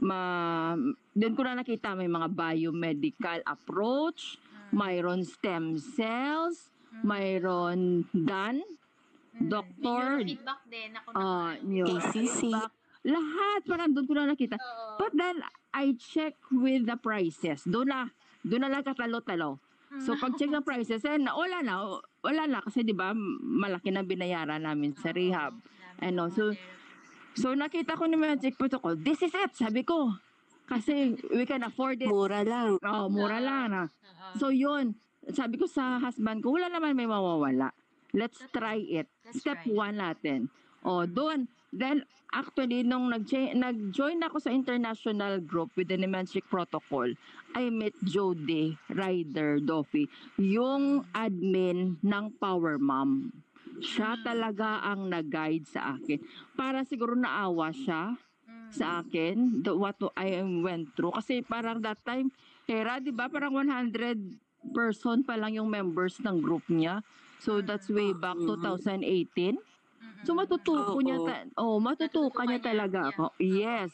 ma, 0.00 0.20
doon 1.12 1.34
ko 1.36 1.40
na 1.44 1.60
nakita 1.60 1.92
may 1.92 2.08
mga 2.08 2.28
biomedical 2.32 3.40
approach, 3.46 4.40
mayroon 4.72 5.22
stem 5.22 5.76
cells, 5.76 6.72
mayroon 7.04 8.08
DAN, 8.12 8.64
doctor, 9.36 10.24
feedback 10.24 10.60
din 10.68 10.90
ako 10.96 11.08
ah, 11.14 11.54
naman. 11.54 11.68
new 11.68 11.86
KCC. 11.86 12.50
feedback. 12.50 12.72
Lahat 13.06 13.60
parang 13.64 13.90
doon 13.92 14.06
ko 14.06 14.12
na 14.16 14.30
nakita. 14.30 14.56
Oo. 14.60 15.00
But 15.00 15.12
then, 15.16 15.40
I 15.72 15.96
check 15.96 16.36
with 16.52 16.84
the 16.84 16.98
prices. 17.00 17.64
Doon 17.64 17.88
na, 17.88 18.10
doon 18.44 18.66
na 18.66 18.70
lang 18.72 18.84
katalo-talo. 18.84 19.60
So, 20.06 20.14
pag 20.14 20.38
check 20.38 20.54
ng 20.54 20.62
prices, 20.62 21.02
eh, 21.02 21.18
na, 21.18 21.34
wala 21.34 21.66
na, 21.66 21.98
wala 22.22 22.42
na. 22.46 22.62
Kasi, 22.62 22.86
di 22.86 22.94
ba, 22.94 23.10
malaki 23.42 23.90
na 23.90 24.06
binayaran 24.06 24.62
namin 24.62 24.94
sa 24.94 25.10
rehab. 25.10 25.58
ano, 25.98 26.30
so, 26.30 26.54
So, 27.38 27.54
nakita 27.54 27.94
ko 27.94 28.10
yung 28.10 28.42
check 28.42 28.58
protocol. 28.58 28.98
This 28.98 29.22
is 29.22 29.30
it, 29.30 29.54
sabi 29.54 29.86
ko. 29.86 30.10
Kasi, 30.66 31.14
we 31.30 31.46
can 31.46 31.62
afford 31.62 32.02
it. 32.02 32.10
Mura 32.10 32.42
lang. 32.42 32.78
Oh, 32.82 33.06
mura 33.06 33.38
lang. 33.38 33.70
Na. 33.70 33.82
So, 34.38 34.50
yun. 34.50 34.98
Sabi 35.30 35.58
ko 35.58 35.66
sa 35.70 36.02
husband 36.02 36.42
ko, 36.42 36.58
wala 36.58 36.66
naman 36.66 36.98
may 36.98 37.06
mawawala. 37.06 37.70
Let's 38.10 38.42
try 38.50 38.82
it. 38.82 39.06
Let's 39.22 39.42
Step 39.42 39.62
try 39.62 39.70
it. 39.70 39.78
one 39.78 39.96
natin. 39.98 40.38
O, 40.82 41.06
doon. 41.06 41.46
Then, 41.70 42.02
actually, 42.34 42.82
nung 42.82 43.10
nag- 43.10 43.54
nag-join 43.54 44.18
ako 44.26 44.42
sa 44.42 44.50
international 44.50 45.38
group 45.38 45.70
with 45.78 45.86
the 45.86 45.98
Nemenchic 45.98 46.42
Protocol, 46.50 47.14
I 47.54 47.70
met 47.70 47.94
Jody 48.02 48.74
Ryder 48.90 49.62
Doffy, 49.62 50.10
yung 50.36 51.06
admin 51.14 52.02
ng 52.02 52.24
Power 52.38 52.78
Mom. 52.78 53.30
Siya 53.80 54.18
Mm. 54.18 54.22
talaga 54.26 54.82
ang 54.82 55.08
nag-guide 55.08 55.64
sa 55.64 55.94
akin. 55.94 56.18
Para 56.52 56.82
siguro 56.82 57.14
naawa 57.14 57.70
siya 57.70 58.18
Mm. 58.44 58.70
sa 58.70 59.00
akin, 59.00 59.62
the, 59.62 59.72
what 59.72 59.96
I 60.14 60.42
went 60.42 60.92
through. 60.98 61.14
Kasi 61.14 61.40
parang 61.40 61.80
that 61.80 62.02
time, 62.02 62.34
Hera, 62.66 63.02
di 63.02 63.10
ba, 63.10 63.26
parang 63.26 63.54
100 63.56 64.18
person 64.70 65.24
pa 65.24 65.34
lang 65.34 65.56
yung 65.56 65.66
members 65.66 66.22
ng 66.22 66.38
group 66.38 66.62
niya. 66.68 67.02
So 67.40 67.58
that's 67.58 67.88
way 67.88 68.12
back 68.12 68.36
Mhm. 68.36 68.46
2018. 68.46 69.58
So 70.22 70.32
matutuko 70.32 70.94
Oo. 70.94 71.00
niya, 71.00 71.16
ta- 71.18 71.48
oh, 71.56 71.76
matutukan 71.78 72.44
niya 72.44 72.60
talaga 72.60 72.98
niya. 73.00 73.10
ako. 73.10 73.24
Yes. 73.38 73.90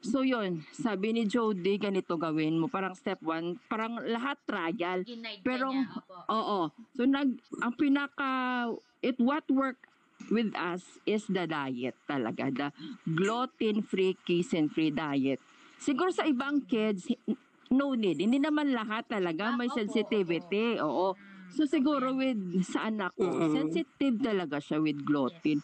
So 0.00 0.22
yun, 0.22 0.64
sabi 0.72 1.12
ni 1.12 1.26
Jody, 1.26 1.76
ganito 1.76 2.16
gawin 2.16 2.56
mo. 2.56 2.66
Parang 2.66 2.94
step 2.94 3.20
one, 3.20 3.60
parang 3.66 4.00
lahat 4.00 4.40
trial. 4.44 5.04
Ginaid 5.04 5.42
Pero- 5.42 5.68
ka 5.68 5.76
niya, 5.76 5.92
opo. 5.92 6.14
Oo. 6.30 6.60
So 6.94 7.04
nag 7.04 7.28
ang 7.60 7.74
pinaka 7.74 8.30
it 9.00 9.18
what 9.18 9.44
work 9.46 9.76
with 10.28 10.52
us 10.54 10.84
is 11.04 11.24
the 11.26 11.44
diet 11.44 11.96
talaga, 12.04 12.48
the 12.48 12.68
gluten-free, 13.06 14.16
casein-free 14.22 14.90
diet. 14.90 15.40
Siguro 15.76 16.08
sa 16.08 16.24
ibang 16.24 16.60
kids 16.62 17.08
no 17.70 17.92
need. 17.92 18.18
Hindi 18.18 18.36
naman 18.36 18.70
lahat 18.70 19.06
talaga 19.06 19.52
Ah, 19.52 19.56
may 19.56 19.68
opo, 19.68 19.76
sensitivity. 19.76 20.76
Oo. 20.78 21.12
So 21.50 21.64
siguro 21.64 22.14
with 22.14 22.38
sa 22.64 22.86
anak 22.86 23.14
ko, 23.14 23.26
Mm-mm. 23.26 23.52
sensitive 23.52 24.16
talaga 24.18 24.58
siya 24.58 24.78
with 24.78 25.02
gluten. 25.02 25.60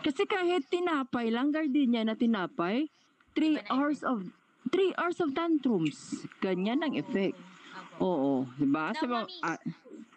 Kasi 0.00 0.24
kahit 0.24 0.66
tinapay 0.66 1.28
lang, 1.28 1.50
gardenia 1.50 2.02
na 2.02 2.14
tinapay, 2.14 2.88
3 3.32 3.36
Iba 3.36 3.60
na 3.60 3.68
hours 3.68 4.00
of 4.00 4.24
3 4.68 4.96
hours 4.96 5.18
of 5.20 5.30
tantrums. 5.30 6.24
Ganyan 6.38 6.80
ang 6.80 6.94
effect. 6.94 7.36
Opo. 7.96 8.02
Oo, 8.02 8.32
'di 8.56 8.66
ba? 8.66 8.90
Now, 8.90 8.98
Sa 8.98 9.06
mga- 9.06 9.24
mommies, 9.24 9.42
ah, 9.42 9.60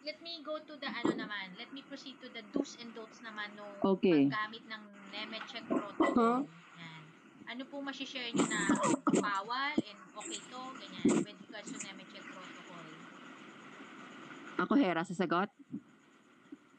let 0.01 0.17
me 0.20 0.34
go 0.41 0.57
to 0.57 0.74
the 0.76 0.89
ano 0.89 1.13
naman. 1.15 1.55
Let 1.55 1.70
me 1.70 1.82
proceed 1.82 2.20
to 2.20 2.28
the 2.28 2.43
do's 2.49 2.76
and 2.78 2.91
don'ts 2.91 3.20
naman 3.20 3.53
nung 3.53 3.72
Okay. 3.80 4.26
paggamit 4.26 4.63
ng 4.65 4.82
Nemetschek 5.09 5.63
protocol. 5.65 6.15
Huh? 6.15 6.39
Yan. 6.76 7.01
Ano 7.47 7.61
po 7.65 7.80
masishare 7.80 8.32
nyo 8.32 8.45
na 8.45 8.59
bawal 9.15 9.76
and 9.76 9.99
okay 10.13 10.39
to, 10.43 10.59
ganyan, 10.76 11.05
with 11.24 11.39
regards 11.39 11.70
to 11.70 11.78
Nemetschek 11.78 12.18
protocol? 12.18 12.18
Ako, 14.60 14.76
Hera, 14.76 15.07
sasagot? 15.07 15.47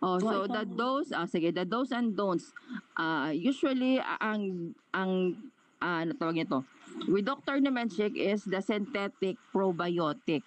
Oh, 0.00 0.16
so 0.16 0.48
the 0.48 0.64
do's, 0.64 1.12
ah, 1.12 1.28
sige, 1.28 1.52
the 1.52 1.64
do's 1.64 1.92
and 1.92 2.16
don'ts. 2.16 2.52
Ah, 2.96 3.28
usually, 3.32 4.00
ah, 4.00 4.16
ang, 4.20 4.72
ang, 4.96 5.36
ah, 5.80 6.04
ano 6.04 6.16
tawag 6.16 6.40
nito? 6.40 6.64
With 7.08 7.28
Dr. 7.28 7.60
Nemenchik 7.60 8.16
is 8.16 8.44
the 8.48 8.64
synthetic 8.64 9.36
probiotic. 9.52 10.44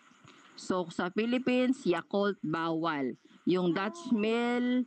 So, 0.58 0.90
sa 0.90 1.10
Philippines, 1.14 1.86
Yakult, 1.86 2.38
bawal. 2.42 3.18
Yung 3.46 3.74
Dutch 3.74 4.14
Mill, 4.14 4.86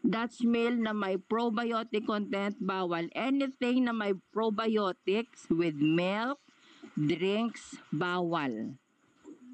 Dutch 0.00 0.44
Mill 0.44 0.76
na 0.80 0.92
may 0.92 1.16
probiotic 1.16 2.04
content, 2.08 2.56
bawal. 2.60 3.08
Anything 3.16 3.88
na 3.88 3.92
may 3.92 4.16
probiotics 4.32 5.48
with 5.52 5.76
milk, 5.76 6.40
drinks, 6.96 7.76
bawal. 7.92 8.76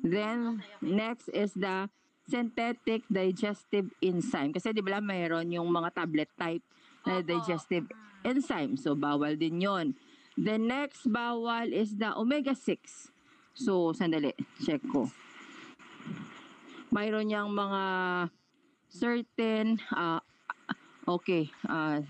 Then, 0.03 0.63
next 0.79 1.27
is 1.35 1.55
the 1.59 1.91
synthetic 2.29 3.09
digestive 3.09 3.89
enzyme. 4.05 4.53
Kasi 4.53 4.77
di 4.77 4.85
ba 4.85 5.01
mayroon 5.01 5.49
yung 5.49 5.73
mga 5.73 5.97
tablet 5.97 6.29
type 6.37 6.63
na 7.09 7.25
digestive 7.25 7.89
Mm. 7.89 8.37
enzyme. 8.37 8.73
So, 8.77 8.93
bawal 8.93 9.41
din 9.41 9.65
yon. 9.65 9.97
The 10.37 10.61
next 10.61 11.09
bawal 11.09 11.73
is 11.73 11.97
the 11.97 12.13
omega-6. 12.13 13.09
So, 13.57 13.91
sandali. 13.97 14.37
Check 14.63 14.85
ko. 14.87 15.11
Mayroon 16.95 17.33
niyang 17.33 17.51
mga 17.51 17.83
certain, 18.89 19.81
ah, 19.93 20.23
okay, 21.09 21.51
ah, 21.67 22.01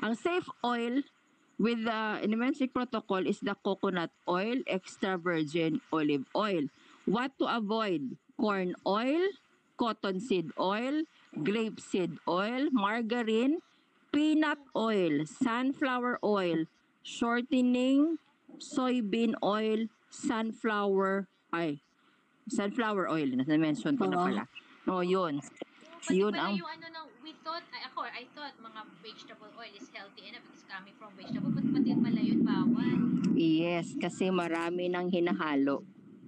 ang 0.00 0.14
safe 0.14 0.46
oil 0.62 1.02
with 1.58 1.84
the 1.84 2.00
Nemenchic 2.26 2.72
protocol 2.72 3.22
is 3.26 3.42
the 3.42 3.54
coconut 3.60 4.10
oil, 4.28 4.62
extra 4.66 5.18
virgin 5.18 5.82
olive 5.92 6.24
oil. 6.34 6.66
What 7.04 7.34
to 7.42 7.50
avoid? 7.50 8.14
Corn 8.38 8.74
oil, 8.86 9.22
cotton 9.82 10.22
seed 10.22 10.54
oil, 10.54 11.02
grape 11.42 11.82
seed 11.82 12.14
oil, 12.30 12.70
margarine, 12.70 13.58
peanut 14.14 14.62
oil, 14.78 15.26
sunflower 15.26 16.22
oil, 16.22 16.70
shortening, 17.02 18.22
soybean 18.62 19.34
oil, 19.42 19.90
sunflower, 20.06 21.26
ay, 21.50 21.82
sunflower 22.46 23.10
oil, 23.10 23.26
na-mention 23.34 23.98
ko 23.98 24.06
na 24.06 24.22
Oo. 24.22 24.26
pala. 24.30 24.42
O, 24.86 25.02
yun. 25.02 25.42
Pati 26.02 26.14
Yun 26.14 26.30
pala 26.30 26.54
ang- 26.54 26.58
yung 26.62 26.70
ano 26.70 26.86
ng, 26.86 27.06
we 27.26 27.34
thought, 27.42 27.66
ay, 27.74 27.82
ako, 27.90 28.06
I 28.06 28.22
thought 28.38 28.54
mga 28.62 28.80
vegetable 29.02 29.50
oil 29.58 29.72
is 29.74 29.90
healthy 29.90 30.30
enough 30.30 30.46
because 30.46 30.62
coming 30.70 30.94
from 30.94 31.10
vegetable, 31.18 31.50
but 31.50 31.66
pati 31.74 31.90
pala 31.98 32.22
yun 32.22 32.40
bawal. 32.46 32.98
Yes, 33.34 33.98
kasi 33.98 34.30
marami 34.30 34.86
nang 34.86 35.10
hinahalo. 35.10 35.82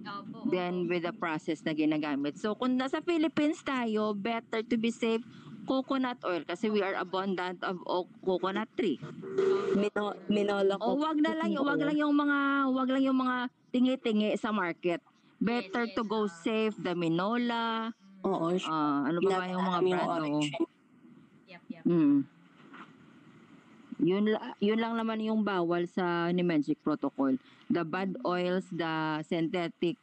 Opo, 0.05 0.45
Then 0.47 0.85
opo. 0.85 0.89
with 0.89 1.03
the 1.03 1.13
process 1.13 1.65
na 1.65 1.73
ginagamit. 1.73 2.37
So 2.37 2.53
kung 2.53 2.77
nasa 2.77 3.01
Philippines 3.01 3.59
tayo, 3.61 4.13
better 4.13 4.61
to 4.61 4.77
be 4.77 4.89
safe 4.89 5.25
coconut 5.65 6.21
oil 6.21 6.45
kasi 6.45 6.69
we 6.69 6.85
are 6.85 6.93
abundant 6.93 7.57
of 7.65 7.81
o- 7.83 8.05
coconut 8.21 8.69
tree. 8.77 9.01
Mino, 9.73 10.13
minola 10.29 10.77
O 10.77 10.93
ko. 10.93 11.01
wag 11.01 11.17
na 11.17 11.33
lang, 11.33 11.57
wag 11.57 11.81
lang 11.81 11.97
yung 11.97 12.13
mga 12.13 12.37
wag 12.69 12.89
lang 12.93 13.03
yung 13.03 13.17
mga 13.17 13.35
tingi-tingi 13.73 14.37
sa 14.37 14.53
market. 14.53 15.01
Better 15.35 15.89
to 15.91 16.05
go 16.05 16.25
ah. 16.25 16.31
safe, 16.31 16.77
the 16.79 16.93
Minola, 16.93 17.91
Oo. 18.23 18.55
ah, 18.65 19.03
ano 19.03 19.19
ba 19.19 19.41
ba 19.41 19.49
yung 19.49 19.65
mga 19.65 19.81
Pinataalam 19.81 19.83
brand? 19.83 20.05
oo. 20.05 20.15
origin. 20.15 20.61
Yep, 21.45 21.61
yep. 21.67 21.83
Mm. 21.83 22.17
Yun, 23.99 24.27
la- 24.35 24.55
yun 24.59 24.79
lang 24.79 24.99
naman 24.99 25.23
yung 25.23 25.43
bawal 25.47 25.87
sa 25.87 26.27
Nemenchic 26.31 26.79
protocol. 26.83 27.39
The 27.71 27.87
bad 27.87 28.19
oils, 28.27 28.67
the 28.71 29.23
synthetic 29.23 29.95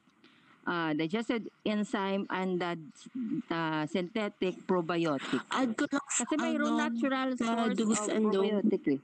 uh, 0.65 0.97
digested 0.97 1.53
enzyme, 1.67 2.25
and 2.33 2.57
the 2.57 2.73
uh, 3.53 3.85
synthetic 3.87 4.65
probiotic. 4.65 5.45
Add 5.53 5.77
ko 5.77 5.85
lang 5.93 6.07
Kasi 6.09 6.35
mayroong 6.41 6.77
ano, 6.81 6.85
natural 6.89 7.29
source 7.37 7.79
of 7.79 8.17
and 8.17 8.25
don'ts. 8.33 8.65
probiotic 8.65 8.85
eh. 8.97 9.01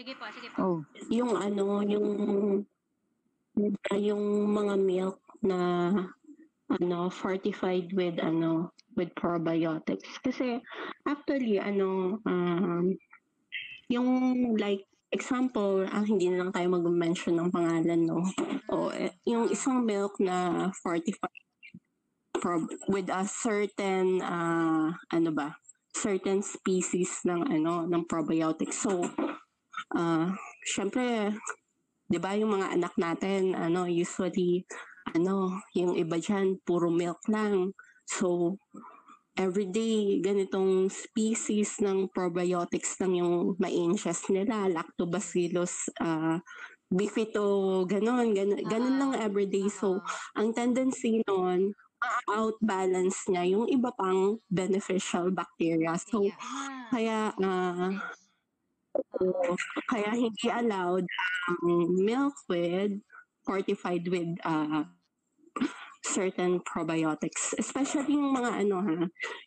Sige 0.00 0.12
po, 0.16 0.24
sige 0.32 0.48
po. 0.48 0.58
Oh. 0.64 0.78
yung 1.12 1.36
ano, 1.36 1.84
yung 1.84 2.08
yung 3.92 4.22
mga 4.48 4.74
milk 4.80 5.18
na 5.44 5.58
ano 6.70 6.98
fortified 7.12 7.92
with 7.92 8.16
ano 8.22 8.72
with 9.00 9.16
probiotics. 9.16 10.20
Kasi 10.20 10.60
actually 11.08 11.56
ano 11.56 12.20
um 12.28 12.92
yung 13.88 14.08
like 14.60 14.84
example 15.10 15.82
ah, 15.88 16.04
hindi 16.04 16.28
na 16.28 16.44
lang 16.46 16.52
tayo 16.52 16.68
mag-mention 16.70 17.40
ng 17.40 17.48
pangalan 17.48 18.00
no? 18.04 18.20
O 18.68 18.92
eh, 18.92 19.16
yung 19.24 19.48
isang 19.48 19.82
milk 19.82 20.20
na 20.20 20.68
fortified 20.84 21.40
prob- 22.36 22.70
with 22.86 23.08
a 23.08 23.24
certain 23.24 24.20
ah, 24.20 24.92
ano 25.10 25.30
ba 25.32 25.56
certain 25.90 26.38
species 26.44 27.26
ng 27.26 27.50
ano 27.50 27.88
ng 27.88 28.06
probiotics. 28.06 28.86
So 28.86 29.02
ah 29.96 30.30
syempre 30.62 31.34
'di 32.06 32.18
ba 32.22 32.38
yung 32.38 32.54
mga 32.54 32.78
anak 32.78 32.94
natin 32.94 33.58
ano 33.58 33.90
usually 33.90 34.62
ano 35.10 35.58
yung 35.74 35.98
iba 35.98 36.18
diyan 36.22 36.62
puro 36.62 36.90
milk 36.90 37.26
lang. 37.26 37.74
So 38.06 38.58
everyday 39.40 40.20
ganitong 40.20 40.92
species 40.92 41.80
ng 41.80 42.12
probiotics 42.12 43.00
lang 43.00 43.16
yung 43.16 43.56
ma-ingest 43.56 44.28
nila 44.28 44.68
lactobacillus 44.68 45.88
uh, 46.04 46.36
bifito 46.92 47.80
ganon 47.88 48.36
ganon, 48.36 48.60
ganon 48.68 48.96
lang 49.00 49.12
everyday 49.16 49.64
so 49.72 49.96
Oo. 49.96 50.04
ang 50.36 50.52
tendency 50.52 51.24
noon 51.24 51.72
outbalance 52.28 53.28
niya 53.32 53.44
yung 53.56 53.68
iba 53.68 53.92
pang 53.92 54.40
beneficial 54.48 55.32
bacteria 55.32 55.96
so. 56.00 56.24
Ah, 56.40 56.88
kaya 56.92 57.18
ah, 57.40 57.92
sense. 59.20 59.64
kaya 59.88 60.10
hindi 60.16 60.48
allowed 60.48 61.06
ang 61.48 61.60
milk 62.00 62.36
with 62.48 62.98
fortified 63.44 64.04
with 64.08 64.32
uh, 64.44 64.84
certain 66.04 66.60
probiotics. 66.64 67.52
Especially 67.58 68.16
yung 68.16 68.32
mga 68.32 68.66
ano 68.66 68.76
ha, 68.80 68.98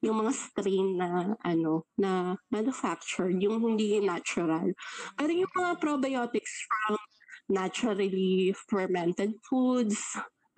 yung 0.06 0.16
mga 0.22 0.32
strain 0.34 0.88
na 0.98 1.34
ano 1.42 1.86
na 1.98 2.38
manufactured, 2.54 3.38
yung 3.42 3.62
hindi 3.62 4.00
natural. 4.00 4.72
Pero 5.18 5.32
yung 5.34 5.54
mga 5.54 5.74
probiotics 5.82 6.54
from 6.70 6.98
naturally 7.50 8.56
fermented 8.70 9.36
foods, 9.44 10.00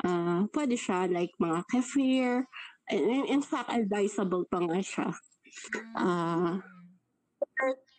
uh, 0.05 0.45
pwede 0.53 0.75
siya 0.77 1.09
like 1.09 1.31
mga 1.41 1.63
kefir. 1.71 2.45
In, 2.91 3.25
in 3.25 3.41
fact, 3.41 3.73
advisable 3.73 4.45
pa 4.45 4.61
nga 4.61 4.79
siya. 4.83 5.09
Mm. 5.95 6.61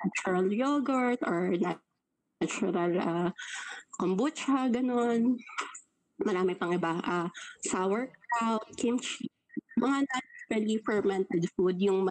natural 0.05 0.47
yogurt 0.53 1.21
or 1.25 1.57
nat- 1.57 1.83
natural 2.41 2.93
uh, 3.01 3.31
kombucha, 3.97 4.69
ganun. 4.69 5.41
Marami 6.23 6.57
pang 6.57 6.73
iba. 6.73 7.01
Uh, 7.05 7.29
sauerkraut, 7.65 8.65
kimchi. 8.77 9.29
Mga 9.77 10.09
naturally 10.09 10.79
fermented 10.81 11.45
food, 11.53 11.77
yung 11.81 12.09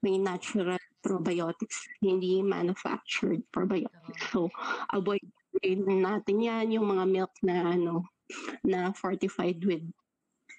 may- 0.00 0.20
natural 0.20 0.80
probiotics, 1.04 1.84
hindi 2.00 2.40
manufactured 2.40 3.44
probiotics. 3.52 4.32
So, 4.32 4.48
avoid 4.92 5.24
natin 5.64 6.44
yan, 6.44 6.76
yung 6.76 6.92
mga 6.92 7.04
milk 7.08 7.32
na 7.44 7.76
ano, 7.76 8.08
na 8.64 8.92
fortified 8.92 9.60
with 9.64 9.84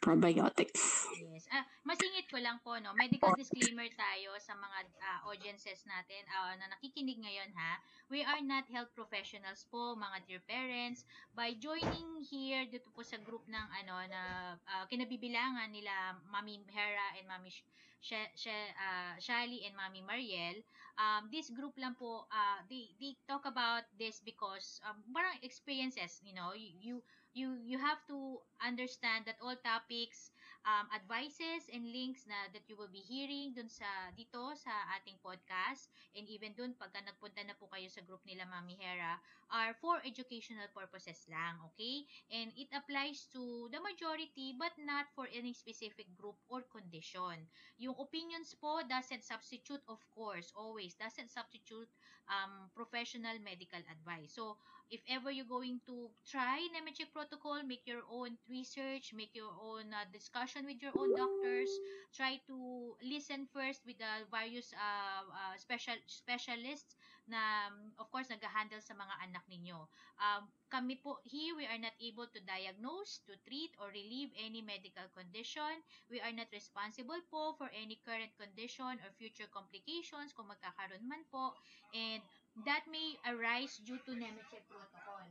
probiotics. 0.01 1.09
Ah, 1.55 1.63
masingit 1.89 2.25
ko 2.33 2.37
lang 2.45 2.57
po, 2.65 2.71
no? 2.83 2.91
Medical 3.03 3.31
disclaimer 3.41 3.87
tayo 4.03 4.29
sa 4.47 4.53
mga 4.65 4.79
ah, 5.07 5.19
audiences 5.31 5.79
natin 5.93 6.23
ah, 6.37 6.53
na 6.59 6.65
nakikinig 6.73 7.19
ngayon, 7.25 7.51
ha? 7.59 7.73
We 8.13 8.19
are 8.31 8.43
not 8.43 8.65
health 8.75 8.91
professionals 8.99 9.61
po, 9.71 9.81
mga 10.05 10.17
dear 10.27 10.43
parents. 10.53 10.99
By 11.39 11.49
joining 11.65 12.11
here 12.31 12.63
dito 12.73 12.89
po 12.95 13.01
sa 13.07 13.17
group 13.27 13.45
ng 13.47 13.67
ano 13.79 13.95
na 14.13 14.21
ah, 14.67 14.85
kinabibilangan 14.91 15.69
nila 15.71 15.93
Mami 16.33 16.55
Hera 16.75 17.07
and 17.17 17.27
Mami 17.31 17.49
Sh- 17.55 17.67
Sh- 18.03 18.33
Sh- 18.35 18.73
ah, 18.87 19.15
Shali 19.25 19.63
and 19.65 19.75
Mami 19.79 20.01
Mariel, 20.03 20.59
um, 20.99 21.27
this 21.31 21.49
group 21.49 21.73
lang 21.79 21.95
po, 21.95 22.27
ah, 22.31 22.59
they, 22.69 22.91
they 22.99 23.15
talk 23.29 23.45
about 23.47 23.83
this 23.97 24.19
because 24.21 24.79
um, 24.85 24.99
parang 25.15 25.39
experiences, 25.41 26.19
you 26.25 26.35
know, 26.35 26.51
you 26.55 27.01
you 27.35 27.59
you 27.67 27.77
have 27.77 27.99
to 28.07 28.39
understand 28.63 29.25
that 29.27 29.35
all 29.43 29.55
topics 29.63 30.31
um, 30.65 30.89
advices 30.91 31.69
and 31.69 31.87
links 31.93 32.25
na 32.25 32.49
that 32.51 32.65
you 32.65 32.75
will 32.75 32.89
be 32.91 33.01
hearing 33.05 33.53
dun 33.53 33.69
sa 33.69 33.85
dito 34.17 34.51
sa 34.57 34.73
ating 34.99 35.21
podcast. 35.21 35.87
And 36.17 36.25
even 36.27 36.57
dun 36.57 36.73
pagka 36.75 36.99
nagpunta 37.05 37.45
na 37.45 37.55
po 37.55 37.69
kayo 37.69 37.87
sa 37.87 38.01
group 38.03 38.25
nila 38.25 38.49
Mami 38.49 38.75
Hera 38.75 39.21
are 39.51 39.73
for 39.81 40.01
educational 40.05 40.67
purposes 40.73 41.21
lang, 41.29 41.57
okay? 41.71 42.05
And 42.31 42.51
it 42.57 42.69
applies 42.73 43.27
to 43.33 43.69
the 43.71 43.79
majority 43.81 44.53
but 44.57 44.73
not 44.79 45.05
for 45.15 45.27
any 45.33 45.53
specific 45.53 46.07
group 46.15 46.35
or 46.49 46.63
condition. 46.71 47.47
Yung 47.77 47.95
opinions 47.99 48.55
po 48.57 48.81
doesn't 48.87 49.23
substitute 49.23 49.81
of 49.87 49.99
course, 50.13 50.51
always 50.55 50.95
doesn't 50.95 51.29
substitute 51.31 51.89
um, 52.29 52.69
professional 52.75 53.37
medical 53.43 53.79
advice. 53.89 54.33
So, 54.33 54.57
if 54.89 55.01
ever 55.09 55.31
you're 55.31 55.49
going 55.49 55.81
to 55.87 56.09
try 56.29 56.61
Nemetschek 56.73 57.11
protocol, 57.13 57.63
make 57.65 57.81
your 57.85 58.05
own 58.09 58.37
research, 58.49 59.13
make 59.13 59.33
your 59.33 59.49
own 59.61 59.89
uh, 59.93 60.05
discussion 60.13 60.65
with 60.65 60.81
your 60.81 60.93
own 60.97 61.15
doctors, 61.15 61.69
try 62.13 62.37
to 62.47 62.93
listen 63.01 63.47
first 63.53 63.81
with 63.85 63.97
the 63.97 64.25
various 64.29 64.73
uh, 64.77 65.25
uh, 65.25 65.55
special 65.57 65.95
specialists 66.07 66.95
na 67.25 67.73
of 67.97 68.07
course 68.13 68.29
nag-handle 68.29 68.81
sa 68.81 68.93
mga 68.93 69.15
anak 69.25 69.43
ninyo. 69.49 69.85
Um, 70.21 70.45
kami 70.69 71.01
po 71.01 71.19
here 71.25 71.57
we 71.57 71.65
are 71.65 71.81
not 71.81 71.93
able 71.97 72.29
to 72.29 72.39
diagnose, 72.45 73.21
to 73.25 73.33
treat 73.45 73.73
or 73.81 73.89
relieve 73.89 74.29
any 74.37 74.61
medical 74.61 75.05
condition. 75.13 75.81
We 76.09 76.21
are 76.21 76.33
not 76.33 76.53
responsible 76.53 77.21
po 77.29 77.57
for 77.57 77.69
any 77.73 77.97
current 78.05 78.33
condition 78.37 79.01
or 79.01 79.09
future 79.17 79.49
complications 79.49 80.33
kung 80.37 80.49
magkakaroon 80.49 81.05
man 81.05 81.25
po 81.33 81.57
and 81.93 82.21
that 82.63 82.87
may 82.87 83.19
arise 83.27 83.81
due 83.83 83.99
to 84.07 84.15
Nemetschek 84.15 84.63
protocol. 84.71 85.25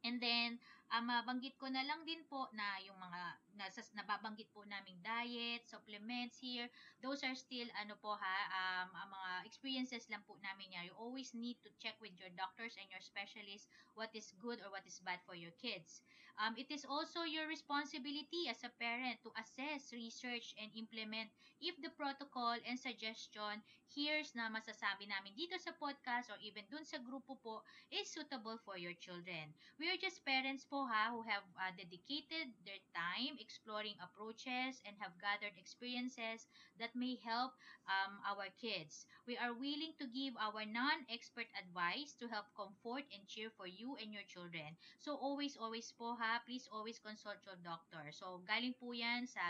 And 0.00 0.16
then, 0.16 0.56
ah, 0.88 1.04
mabanggit 1.04 1.60
ko 1.60 1.68
na 1.68 1.84
lang 1.84 2.08
din 2.08 2.24
po 2.24 2.48
na 2.56 2.80
yung 2.80 2.96
mga 2.96 3.20
nasa, 3.56 3.82
nababanggit 3.96 4.50
po 4.54 4.62
naming 4.66 4.98
diet, 5.02 5.66
supplements 5.66 6.38
here, 6.38 6.68
those 7.02 7.22
are 7.24 7.34
still 7.34 7.66
ano 7.80 7.96
po 7.98 8.14
ha, 8.14 8.38
um, 8.50 8.88
ang 8.94 9.08
mga 9.10 9.30
experiences 9.46 10.06
lang 10.12 10.22
po 10.26 10.36
namin 10.42 10.74
yan. 10.74 10.88
You 10.90 10.96
always 10.98 11.34
need 11.34 11.58
to 11.66 11.70
check 11.82 11.96
with 11.98 12.14
your 12.18 12.30
doctors 12.34 12.76
and 12.78 12.86
your 12.90 13.02
specialists 13.02 13.70
what 13.94 14.10
is 14.14 14.34
good 14.38 14.60
or 14.62 14.70
what 14.70 14.86
is 14.86 15.00
bad 15.02 15.20
for 15.26 15.34
your 15.34 15.52
kids. 15.58 16.02
Um, 16.40 16.56
it 16.56 16.72
is 16.72 16.88
also 16.88 17.28
your 17.28 17.44
responsibility 17.48 18.48
as 18.48 18.64
a 18.64 18.72
parent 18.80 19.20
to 19.22 19.30
assess, 19.36 19.92
research, 19.92 20.56
and 20.56 20.72
implement 20.72 21.28
if 21.60 21.76
the 21.84 21.92
protocol 21.92 22.56
and 22.64 22.80
suggestion 22.80 23.60
here's 23.90 24.30
na 24.38 24.46
masasabi 24.46 25.10
namin 25.10 25.34
dito 25.34 25.58
sa 25.58 25.74
podcast 25.74 26.30
or 26.30 26.38
even 26.40 26.62
dun 26.70 26.86
sa 26.86 27.02
grupo 27.02 27.34
po 27.42 27.58
is 27.90 28.06
suitable 28.06 28.54
for 28.62 28.78
your 28.78 28.94
children. 29.02 29.50
We 29.82 29.90
are 29.90 29.98
just 29.98 30.22
parents 30.22 30.62
po 30.62 30.86
ha 30.86 31.10
who 31.10 31.26
have 31.26 31.42
uh, 31.58 31.74
dedicated 31.74 32.54
their 32.62 32.78
time 32.94 33.34
exploring 33.50 33.98
approaches 33.98 34.78
and 34.86 34.94
have 35.02 35.18
gathered 35.18 35.58
experiences 35.58 36.46
that 36.78 36.94
may 36.94 37.18
help 37.26 37.50
um, 37.90 38.22
our 38.22 38.46
kids. 38.62 39.06
We 39.26 39.34
are 39.34 39.50
willing 39.50 39.98
to 39.98 40.06
give 40.06 40.38
our 40.38 40.62
non-expert 40.62 41.50
advice 41.58 42.14
to 42.22 42.30
help 42.30 42.46
comfort 42.54 43.10
and 43.10 43.26
cheer 43.26 43.50
for 43.50 43.66
you 43.66 43.98
and 43.98 44.14
your 44.14 44.26
children. 44.30 44.78
So 45.02 45.18
always, 45.18 45.58
always 45.58 45.90
po 45.98 46.14
ha, 46.14 46.38
please 46.46 46.70
always 46.70 47.02
consult 47.02 47.42
your 47.42 47.58
doctor. 47.66 48.14
So 48.14 48.46
galing 48.46 48.78
po 48.78 48.94
yan 48.94 49.26
sa 49.26 49.42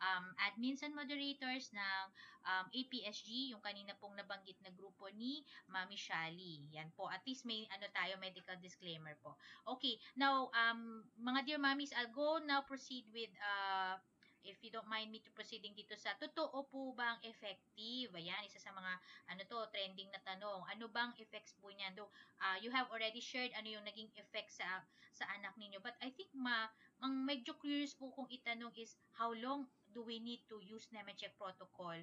um, 0.00 0.26
admins 0.38 0.82
and 0.82 0.94
moderators 0.94 1.70
ng 1.74 2.04
um, 2.46 2.66
APSG, 2.72 3.52
yung 3.52 3.62
kanina 3.62 3.94
pong 3.98 4.14
nabanggit 4.14 4.58
na 4.62 4.72
grupo 4.74 5.10
ni 5.14 5.42
Mami 5.68 5.98
Shali. 5.98 6.70
Yan 6.74 6.90
po. 6.94 7.10
At 7.10 7.22
least 7.26 7.44
may 7.44 7.66
ano 7.74 7.86
tayo, 7.90 8.16
medical 8.18 8.56
disclaimer 8.62 9.14
po. 9.20 9.36
Okay. 9.66 9.98
Now, 10.14 10.50
um, 10.54 11.04
mga 11.18 11.40
dear 11.46 11.60
mommies, 11.60 11.94
I'll 11.94 12.12
go 12.14 12.38
now 12.42 12.62
proceed 12.64 13.06
with 13.12 13.30
uh, 13.42 13.98
if 14.46 14.62
you 14.62 14.70
don't 14.70 14.88
mind 14.88 15.10
me 15.10 15.20
to 15.20 15.30
proceeding 15.34 15.74
dito 15.74 15.92
sa 15.98 16.14
totoo 16.16 16.64
po 16.70 16.94
bang 16.94 17.18
effective? 17.26 18.14
Ayan, 18.14 18.46
isa 18.46 18.56
sa 18.56 18.72
mga 18.72 18.92
ano 19.34 19.42
to, 19.44 19.58
trending 19.74 20.08
na 20.14 20.22
tanong. 20.22 20.62
Ano 20.72 20.88
bang 20.88 21.12
effects 21.18 21.52
po 21.58 21.68
niyan? 21.68 21.92
Though, 21.98 22.10
uh, 22.40 22.56
you 22.62 22.70
have 22.70 22.88
already 22.88 23.20
shared 23.20 23.52
ano 23.58 23.68
yung 23.68 23.84
naging 23.84 24.08
effect 24.16 24.54
sa 24.54 24.80
sa 25.12 25.26
anak 25.34 25.52
ninyo. 25.58 25.82
But 25.82 25.98
I 25.98 26.14
think 26.14 26.30
ma 26.32 26.70
ang 27.02 27.26
medyo 27.26 27.54
curious 27.58 27.94
po 27.94 28.10
kung 28.14 28.30
itanong 28.30 28.74
is 28.78 28.94
how 29.18 29.34
long 29.34 29.66
do 29.94 30.04
we 30.04 30.20
need 30.20 30.44
to 30.48 30.60
use 30.64 30.88
Nemetschek 30.92 31.36
protocol 31.38 31.96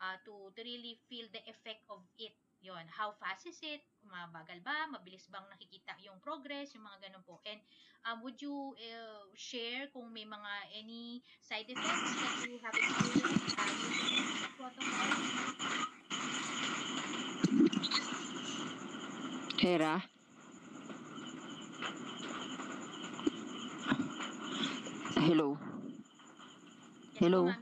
uh, 0.00 0.16
to, 0.24 0.50
to 0.54 0.60
really 0.62 0.98
feel 1.08 1.26
the 1.32 1.42
effect 1.50 1.82
of 1.90 2.00
it? 2.18 2.34
Yon, 2.62 2.86
how 2.86 3.10
fast 3.18 3.42
is 3.50 3.58
it? 3.66 3.82
Mabagal 4.06 4.62
ba? 4.62 4.86
Mabilis 4.86 5.26
bang 5.26 5.42
nakikita 5.50 5.98
yung 5.98 6.22
progress? 6.22 6.70
Yung 6.78 6.86
mga 6.86 7.10
ganun 7.10 7.26
po. 7.26 7.42
And 7.42 7.58
um, 8.06 8.22
would 8.22 8.38
you 8.38 8.78
uh, 8.78 9.26
share 9.34 9.90
kung 9.90 10.14
may 10.14 10.22
mga 10.22 10.52
any 10.78 11.26
side 11.42 11.66
effects 11.66 12.14
that 12.22 12.46
you 12.46 12.62
have 12.62 12.70
experienced 12.70 13.58
uh, 13.58 13.66
using 13.66 14.26
protocol? 14.54 15.10
Hera? 19.58 20.02
Hello? 25.18 25.71
Hello? 27.22 27.54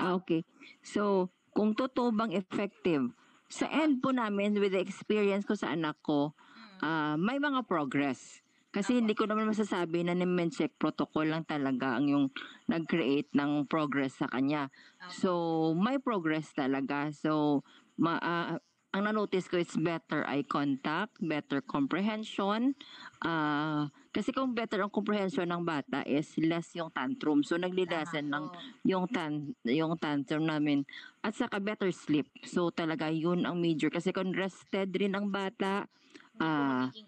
Ah, 0.00 0.16
okay. 0.16 0.40
So, 0.80 1.28
kung 1.52 1.76
totoo 1.76 2.16
bang 2.16 2.32
effective, 2.32 3.12
sa 3.52 3.68
end 3.68 4.00
po 4.00 4.08
namin 4.08 4.56
with 4.56 4.72
the 4.72 4.80
experience 4.80 5.44
ko 5.44 5.52
sa 5.52 5.76
anak 5.76 6.00
ko, 6.00 6.32
ah 6.80 7.20
may 7.20 7.36
mga 7.36 7.68
progress. 7.68 8.40
Kasi 8.72 9.04
hindi 9.04 9.12
ko 9.12 9.28
naman 9.28 9.52
masasabi 9.52 10.00
na 10.00 10.16
check 10.48 10.72
protocol 10.80 11.28
lang 11.28 11.44
talaga 11.44 12.00
ang 12.00 12.08
yung 12.08 12.26
nag-create 12.72 13.28
ng 13.36 13.68
progress 13.68 14.16
sa 14.16 14.32
kanya. 14.32 14.72
So, 15.12 15.76
may 15.76 16.00
progress 16.00 16.48
talaga. 16.56 17.12
So, 17.12 17.60
ma 18.00 18.16
ah, 18.16 18.56
ang 18.96 19.02
na-notice 19.04 19.52
ko 19.52 19.60
is 19.60 19.76
better 19.76 20.24
eye 20.24 20.48
contact, 20.48 21.20
better 21.20 21.60
comprehension. 21.60 22.72
Ah, 23.20 23.92
kasi 24.12 24.30
kung 24.30 24.52
better 24.52 24.84
ang 24.84 24.92
comprehension 24.92 25.48
ng 25.48 25.64
bata 25.64 26.04
is 26.04 26.36
less 26.36 26.76
yung 26.76 26.92
tantrum. 26.92 27.40
So, 27.42 27.56
naglilesen 27.56 28.28
ng 28.28 28.44
yung 28.84 29.08
tan 29.08 29.56
yung 29.64 29.96
tantrum 29.98 30.44
namin 30.46 30.84
at 31.24 31.32
saka 31.34 31.58
better 31.62 31.88
sleep. 31.90 32.28
So 32.44 32.70
talaga 32.70 33.08
yun 33.10 33.46
ang 33.48 33.58
major 33.62 33.88
kasi 33.88 34.10
kung 34.12 34.34
rested 34.34 34.92
rin 34.94 35.14
ang 35.14 35.30
bata, 35.30 35.86
ah, 36.42 36.90
the 36.92 37.02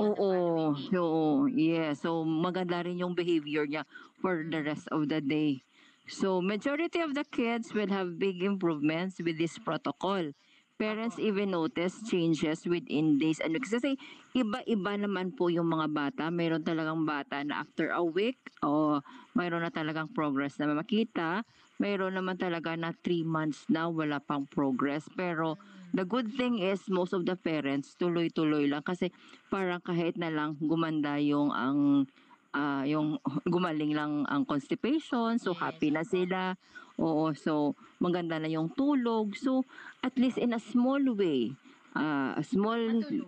oo, 0.00 0.74
so 0.90 1.00
yeah, 1.46 1.92
so 1.92 2.24
maganda 2.24 2.80
rin 2.84 3.00
yung 3.00 3.14
behavior 3.14 3.68
niya 3.68 3.84
for 4.20 4.42
the 4.48 4.60
rest 4.64 4.88
of 4.90 5.08
the 5.08 5.20
day. 5.20 5.62
So 6.08 6.40
majority 6.42 7.00
of 7.04 7.14
the 7.14 7.24
kids 7.28 7.70
will 7.76 7.88
have 7.92 8.18
big 8.18 8.42
improvements 8.42 9.20
with 9.20 9.38
this 9.38 9.60
protocol. 9.60 10.32
Parents 10.80 11.20
even 11.20 11.52
notice 11.52 12.00
changes 12.08 12.64
within 12.64 13.20
days 13.20 13.36
and 13.44 13.52
weeks. 13.52 13.68
Kasi 13.68 14.00
iba-iba 14.32 14.96
naman 14.96 15.36
po 15.36 15.52
yung 15.52 15.68
mga 15.68 15.92
bata. 15.92 16.24
Mayroon 16.32 16.64
talagang 16.64 17.04
bata 17.04 17.44
na 17.44 17.60
after 17.60 17.92
a 17.92 18.00
week 18.00 18.40
o 18.64 19.04
mayroon 19.36 19.60
na 19.60 19.68
talagang 19.68 20.08
progress 20.16 20.56
na 20.56 20.72
makita. 20.72 21.44
Mayroon 21.76 22.16
naman 22.16 22.40
talaga 22.40 22.80
na 22.80 22.96
three 23.04 23.20
months 23.20 23.68
na 23.68 23.92
wala 23.92 24.24
pang 24.24 24.48
progress. 24.48 25.04
Pero 25.12 25.60
the 25.92 26.08
good 26.08 26.32
thing 26.40 26.56
is 26.56 26.80
most 26.88 27.12
of 27.12 27.28
the 27.28 27.36
parents 27.36 27.92
tuloy-tuloy 28.00 28.64
lang 28.64 28.80
kasi 28.80 29.12
parang 29.52 29.84
kahit 29.84 30.16
na 30.16 30.32
lang 30.32 30.56
gumanda 30.64 31.20
yung 31.20 31.52
ang 31.52 32.08
ah, 32.54 32.82
yung 32.86 33.18
gumaling 33.54 33.94
lang 33.94 34.26
ang 34.26 34.42
constipation 34.46 35.38
so 35.38 35.54
Yes, 35.54 35.60
happy 35.60 35.90
na 35.90 36.02
sila 36.06 36.54
oo 36.98 37.30
so 37.34 37.74
maganda 38.00 38.40
na 38.40 38.48
yung 38.48 38.72
tulog 38.72 39.36
so 39.36 39.62
at 40.00 40.16
least 40.16 40.40
in 40.40 40.56
a 40.56 40.58
small 40.60 41.00
way 41.14 41.52
a 41.92 42.42
small 42.42 42.78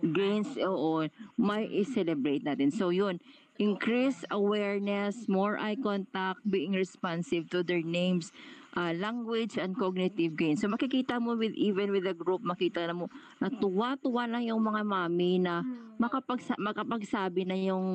gains 0.01 0.57
oo 0.57 1.05
may 1.37 1.69
i-celebrate 1.69 2.41
natin 2.41 2.73
so 2.73 2.89
yun 2.89 3.21
increase 3.61 4.25
awareness 4.33 5.29
more 5.29 5.61
eye 5.61 5.77
contact 5.77 6.41
being 6.49 6.73
responsive 6.73 7.45
to 7.53 7.61
their 7.61 7.85
names 7.85 8.33
uh, 8.73 8.89
language 8.97 9.61
and 9.61 9.77
cognitive 9.77 10.33
gains. 10.33 10.65
So 10.65 10.65
makikita 10.65 11.21
mo 11.21 11.37
with 11.37 11.53
even 11.53 11.93
with 11.93 12.09
the 12.09 12.17
group, 12.17 12.41
makita 12.41 12.89
na 12.89 12.97
mo 12.97 13.05
na 13.37 13.53
tuwa-tuwa 13.53 14.25
lang 14.25 14.49
yung 14.49 14.65
mga 14.65 14.81
mami 14.81 15.37
na 15.37 15.61
Mm, 15.61 16.01
makapagsa- 16.01 16.57
makapagsabi 16.57 17.45
na 17.45 17.53
yung 17.53 17.85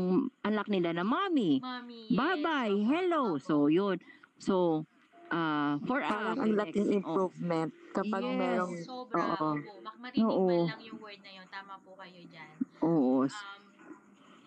anak 0.46 0.70
nila 0.70 0.94
na 0.94 1.02
mami, 1.02 1.58
Mami, 1.58 2.06
yes. 2.06 2.14
bye-bye, 2.14 2.78
hello. 2.86 3.34
So 3.42 3.66
yun. 3.66 3.98
So 4.38 4.86
uh, 5.30 5.74
for 5.82 5.98
Parang 6.00 6.34
us, 6.34 6.38
ang 6.38 6.52
laking 6.54 6.86
next- 6.86 6.94
oh, 6.94 6.98
improvement 7.28 7.70
kapag 7.90 8.22
Yes. 8.22 8.36
merong 8.36 8.74
Sobra, 8.80 9.22
Oo. 9.34 9.50
opo. 9.54 9.72
Mak- 9.80 9.98
Marinig 9.98 10.24
Oo. 10.26 10.46
man 10.46 10.70
lang 10.70 10.82
yung 10.82 10.98
word 10.98 11.20
na 11.20 11.30
yun. 11.32 11.46
Tama 11.48 11.74
po 11.80 11.90
kayo 11.96 12.20
dyan. 12.24 12.54
oo. 12.80 13.24
Um, 13.24 13.62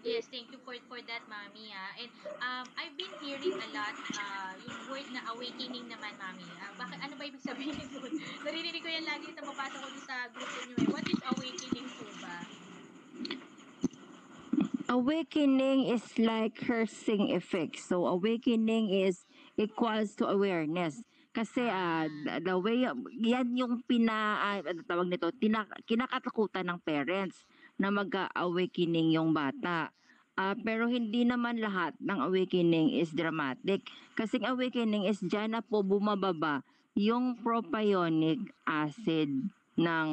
yes, 0.02 0.26
thank 0.28 0.50
you 0.50 0.58
for 0.62 0.74
for 0.88 0.98
that, 1.04 1.22
Mami. 1.26 1.70
Ah. 1.70 1.92
And 1.96 2.10
um, 2.40 2.66
I've 2.74 2.96
been 2.96 3.14
hearing 3.20 3.54
a 3.54 3.70
lot 3.72 3.94
uh, 4.16 4.52
yung 4.58 4.80
word 4.88 5.08
na 5.12 5.22
awakening 5.30 5.86
naman, 5.86 6.14
Mami. 6.16 6.48
Ah, 6.58 6.72
bakit, 6.76 6.98
ano 7.00 7.14
ba 7.14 7.24
ibig 7.24 7.42
sabihin 7.42 7.76
nun? 7.92 8.14
Naririnig 8.42 8.82
ko 8.82 8.90
yan 8.90 9.06
lagi 9.06 9.28
na 9.30 9.42
mapapasok 9.42 9.78
ko 9.78 9.88
dun 9.88 10.04
sa 10.04 10.16
group 10.30 10.50
niyo. 10.66 10.76
Eh. 10.78 10.88
What 10.90 11.06
is 11.06 11.22
awakening 11.28 11.88
po 11.94 12.06
ba? 12.20 12.38
awakening 14.90 15.88
is 15.88 16.04
like 16.20 16.56
cursing 16.58 17.32
effect. 17.32 17.80
So 17.80 18.04
awakening 18.06 18.92
is 18.92 19.24
equals 19.62 20.18
to 20.18 20.26
awareness. 20.26 21.06
Kasi 21.32 21.64
ah, 21.64 22.10
the- 22.44 22.60
way, 22.60 22.84
yan 23.24 23.56
yung 23.56 23.80
pina, 23.88 24.42
ano 24.60 24.84
tawag 24.84 25.08
nito, 25.08 25.32
tina, 25.40 25.64
kinakatakutan 25.88 26.68
ng 26.68 26.80
parents 26.84 27.48
na 27.80 27.88
mag-awakening 27.88 29.16
yung 29.16 29.32
bata. 29.32 29.94
Ah, 30.36 30.56
pero 30.60 30.92
hindi 30.92 31.24
naman 31.24 31.62
lahat 31.62 31.96
ng 32.04 32.20
awakening 32.28 33.00
is 33.00 33.16
dramatic. 33.16 33.88
Kasi 34.18 34.44
ang 34.44 34.60
awakening 34.60 35.08
is 35.08 35.24
dyan 35.24 35.56
na 35.56 35.64
po 35.64 35.86
bumababa 35.86 36.66
yung 37.00 37.40
propionic 37.40 38.52
acid 38.68 39.32
ng 39.80 40.10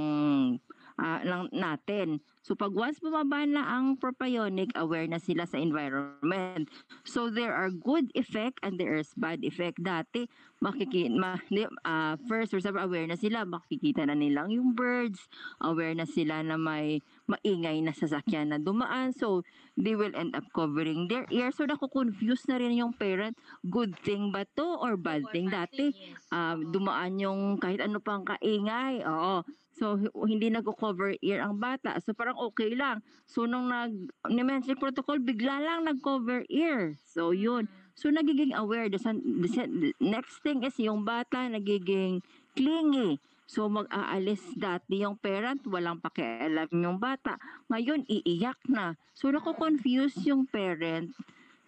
ah, 0.98 1.20
ng 1.26 1.50
natin. 1.50 2.22
So 2.48 2.56
pag 2.56 2.72
once 2.72 2.96
bumaba 2.96 3.44
na 3.44 3.76
ang 3.76 4.00
propionic, 4.00 4.72
aware 4.72 5.04
na 5.04 5.20
sila 5.20 5.44
sa 5.44 5.60
environment. 5.60 6.72
So 7.04 7.28
there 7.28 7.52
are 7.52 7.68
good 7.68 8.08
effect 8.16 8.56
and 8.64 8.80
there 8.80 8.96
is 8.96 9.12
bad 9.20 9.44
effect. 9.44 9.76
Dati, 9.84 10.24
makiki, 10.64 11.12
ma, 11.12 11.36
ah, 11.84 12.16
first 12.24 12.56
or 12.56 12.60
second, 12.64 12.80
aware 12.80 13.04
na 13.04 13.20
sila, 13.20 13.44
makikita 13.44 14.08
na 14.08 14.16
nilang 14.16 14.48
yung 14.48 14.72
birds, 14.72 15.28
aware 15.60 15.92
na 15.92 16.08
sila 16.08 16.40
na 16.40 16.56
may 16.56 17.04
maingay 17.28 17.84
na 17.84 17.92
sasakyan 17.92 18.48
na 18.48 18.56
dumaan. 18.56 19.12
So 19.12 19.44
they 19.76 19.92
will 19.92 20.16
end 20.16 20.32
up 20.32 20.48
covering 20.56 21.12
their 21.12 21.28
ears. 21.28 21.60
So 21.60 21.68
naku-confuse 21.68 22.48
na 22.48 22.56
rin 22.56 22.80
yung 22.80 22.96
parent, 22.96 23.36
good 23.68 23.92
thing 24.00 24.32
ba 24.32 24.48
to 24.56 24.64
or 24.80 24.96
bad 24.96 25.28
Or 25.28 25.36
thing? 25.36 25.52
bad 25.52 25.68
Dati, 25.68 25.92
thing, 25.92 26.16
yes. 26.16 26.24
Oo. 26.32 26.64
dumaan 26.72 27.20
yung 27.20 27.60
kahit 27.60 27.84
ano 27.84 28.00
pang 28.00 28.24
kaingay. 28.24 29.04
Oo. 29.04 29.44
So, 29.78 29.94
hi- 29.94 30.10
hindi 30.26 30.50
nag-cover 30.50 31.14
ear 31.22 31.46
ang 31.46 31.62
bata. 31.62 31.94
So, 32.02 32.10
parang 32.12 32.34
okay 32.50 32.74
lang. 32.74 32.98
So, 33.30 33.46
nung 33.46 33.70
nag 33.70 33.94
ni 34.26 34.74
protocol, 34.74 35.22
bigla 35.22 35.62
lang 35.62 35.86
nag-cover 35.86 36.42
ear. 36.50 36.98
So, 37.06 37.30
yun. 37.30 37.70
So, 37.94 38.10
nagiging 38.10 38.58
aware. 38.58 38.90
The, 38.90 38.98
the 38.98 39.94
next 40.02 40.42
thing 40.42 40.66
is 40.66 40.74
yung 40.82 41.06
bata 41.06 41.46
nagiging 41.46 42.26
clingy. 42.58 43.22
So, 43.48 43.64
mag-aalis 43.70 44.44
dati 44.60 45.06
yung 45.06 45.16
parent, 45.16 45.64
walang 45.64 46.04
pakialam 46.04 46.68
yung 46.68 47.00
bata. 47.00 47.40
Ngayon, 47.72 48.04
iiyak 48.04 48.60
na. 48.68 48.92
So, 49.16 49.32
naku-confuse 49.32 50.20
yung 50.28 50.44
parent 50.44 51.14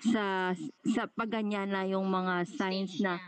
sa 0.00 0.56
sa 0.84 1.04
pagganyan 1.12 1.72
na 1.72 1.84
yung 1.84 2.08
mga 2.08 2.48
signs 2.56 3.00
na. 3.00 3.20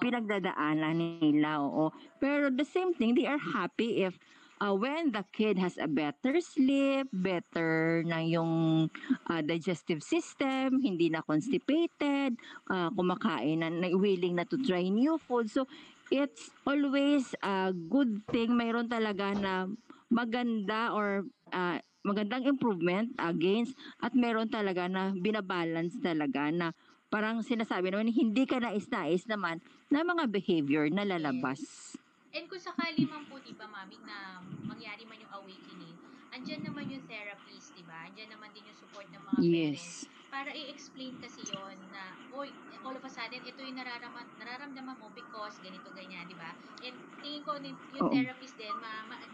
Pinagdadaanan 0.00 1.20
nila, 1.22 1.60
oo. 1.60 1.92
Pero 2.18 2.48
the 2.52 2.64
same 2.64 2.92
thing, 2.94 3.14
they 3.14 3.26
are 3.28 3.40
happy 3.40 4.04
if 4.04 4.16
uh, 4.60 4.72
when 4.72 5.12
the 5.12 5.24
kid 5.32 5.58
has 5.58 5.76
a 5.76 5.88
better 5.88 6.40
sleep, 6.40 7.08
better 7.12 8.02
na 8.06 8.20
yung 8.24 8.88
uh, 9.28 9.40
digestive 9.44 10.02
system, 10.02 10.80
hindi 10.80 11.08
na 11.10 11.20
constipated, 11.24 12.36
uh, 12.70 12.88
kumakain 12.92 13.60
na, 13.60 13.68
willing 13.96 14.36
na 14.36 14.44
to 14.48 14.56
try 14.64 14.86
new 14.88 15.18
food. 15.18 15.50
So, 15.50 15.66
it's 16.10 16.50
always 16.66 17.34
a 17.42 17.72
good 17.74 18.22
thing. 18.30 18.54
Mayroon 18.54 18.88
talaga 18.88 19.34
na 19.36 19.66
maganda 20.12 20.94
or 20.94 21.26
uh, 21.52 21.78
magandang 22.06 22.46
improvement 22.46 23.10
against 23.18 23.74
at 23.98 24.14
meron 24.14 24.46
talaga 24.46 24.86
na 24.86 25.10
binabalance 25.10 25.98
talaga 25.98 26.54
na 26.54 26.70
parang 27.16 27.40
sinasabi 27.40 27.88
naman 27.88 28.12
hindi 28.12 28.44
ka 28.44 28.60
nais-nais 28.60 29.24
naman 29.24 29.56
na 29.88 30.04
mga 30.04 30.28
behavior 30.28 30.84
na 30.92 31.00
lalabas. 31.00 31.96
And 32.36 32.44
kung 32.44 32.60
sakali 32.60 33.08
man 33.08 33.24
po, 33.24 33.40
di 33.40 33.56
ba, 33.56 33.64
mami, 33.64 33.96
na 34.04 34.44
mangyari 34.68 35.08
man 35.08 35.16
yung 35.16 35.32
awakening, 35.32 35.96
andyan 36.36 36.60
naman 36.60 36.84
yung 36.92 37.00
therapist, 37.08 37.72
di 37.72 37.80
ba? 37.88 38.04
Andyan 38.04 38.36
naman 38.36 38.52
din 38.52 38.68
yung 38.68 38.76
support 38.76 39.08
ng 39.08 39.22
mga 39.24 39.40
parents. 39.48 40.04
Yes. 40.04 40.28
Para 40.28 40.52
i-explain 40.52 41.16
kasi 41.24 41.40
yon 41.48 41.76
na, 41.88 42.12
oy, 42.36 42.52
all 42.84 42.92
of 42.92 43.00
a 43.00 43.08
sudden, 43.08 43.40
ito 43.40 43.60
yung 43.64 43.80
nararamdaman, 43.80 44.26
nararamdaman 44.36 44.96
mo 45.00 45.08
because 45.16 45.56
ganito, 45.64 45.88
ganyan, 45.96 46.28
di 46.28 46.36
ba? 46.36 46.52
And 46.84 47.00
tingin 47.24 47.40
ko, 47.48 47.56
yung 47.96 48.04
Oo. 48.04 48.12
therapist 48.12 48.52
din, 48.60 48.76
ma, 48.76 48.92
ma- 49.08 49.24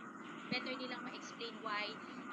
better 0.55 0.78
nilang 0.78 1.03
ma-explain 1.03 1.59
why 1.66 1.91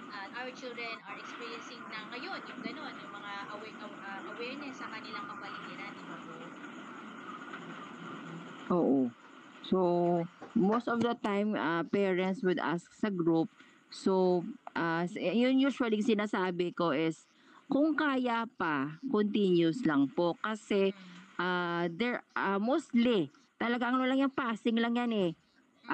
uh, 0.09 0.27
our 0.41 0.51
children 0.57 0.93
are 1.05 1.17
experiencing 1.17 1.81
na 1.89 2.09
ngayon, 2.13 2.39
yung 2.45 2.61
gano'n, 2.65 2.93
yung 2.97 3.13
mga 3.13 3.33
aware, 3.53 3.77
aw- 3.85 3.99
uh, 4.01 4.21
awareness 4.35 4.75
sa 4.81 4.87
kanilang 4.89 5.25
kapaligiran, 5.25 5.91
di 5.93 6.03
ba 6.05 6.17
po? 6.17 6.33
Oo. 8.69 8.99
So, 9.65 9.79
most 10.57 10.87
of 10.89 11.01
the 11.01 11.13
time, 11.21 11.53
uh, 11.53 11.85
parents 11.89 12.41
would 12.41 12.61
ask 12.61 12.89
sa 12.97 13.09
group. 13.13 13.49
So, 13.89 14.45
uh, 14.73 15.05
yun 15.17 15.61
usually 15.61 16.01
sinasabi 16.01 16.73
ko 16.73 16.93
is, 16.93 17.25
kung 17.69 17.93
kaya 17.93 18.49
pa, 18.57 18.97
continuous 19.05 19.85
lang 19.85 20.09
po. 20.13 20.37
Kasi, 20.41 20.93
uh, 21.37 21.85
there, 21.93 22.25
uh, 22.33 22.57
mostly, 22.57 23.29
talaga 23.61 23.93
ano 23.93 24.05
lang 24.05 24.25
yan, 24.25 24.33
passing 24.33 24.77
lang 24.81 24.97
yan 24.97 25.13
eh. 25.13 25.31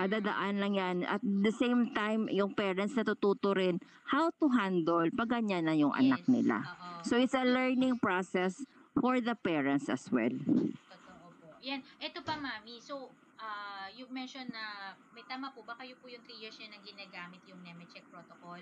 Mm. 0.03 0.11
dadaan 0.11 0.55
lang 0.59 0.73
yan. 0.75 0.97
At 1.07 1.23
the 1.23 1.55
same 1.55 1.95
time, 1.95 2.27
yung 2.27 2.51
parents 2.51 2.99
natututo 2.99 3.55
rin 3.55 3.79
how 4.11 4.27
to 4.43 4.51
handle 4.51 5.07
pag 5.15 5.39
ganyan 5.39 5.71
na 5.71 5.75
yung 5.75 5.95
anak 5.95 6.27
Yes, 6.27 6.31
nila. 6.31 6.57
oo. 6.67 6.91
So, 7.07 7.15
it's 7.15 7.37
a 7.37 7.47
learning 7.47 8.03
process 8.03 8.59
for 8.99 9.23
the 9.23 9.39
parents 9.39 9.87
as 9.87 10.11
well. 10.11 10.31
Totoo 10.31 11.27
po. 11.39 11.47
Yan, 11.63 11.79
eto 12.03 12.19
pa 12.23 12.35
mami. 12.35 12.79
So, 12.83 13.11
uh, 13.39 13.87
you 13.95 14.07
mentioned 14.11 14.51
na, 14.51 14.95
may 15.15 15.23
tama 15.27 15.51
po 15.55 15.63
ba 15.63 15.75
kayo 15.79 15.95
po 15.99 16.11
yung 16.11 16.23
3 16.23 16.43
years 16.43 16.57
na 16.59 16.79
ginagamit 16.83 17.39
yung 17.47 17.59
Nemetschek 17.63 18.03
protocol? 18.11 18.59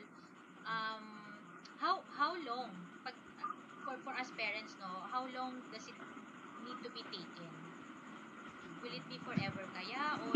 Um, 0.64 1.06
how 1.78 2.00
how 2.16 2.32
long 2.48 2.72
pag 3.04 3.12
for 3.84 4.00
for 4.08 4.16
us 4.16 4.32
parents 4.40 4.80
no, 4.80 5.04
how 5.12 5.28
long 5.36 5.60
does 5.76 5.84
it 5.92 5.98
need 6.64 6.80
to 6.80 6.90
be 6.96 7.04
taken? 7.12 7.63
Will 8.84 9.00
it 9.00 9.08
be 9.08 9.16
forever 9.24 9.64
kaya 9.72 10.20
or 10.28 10.36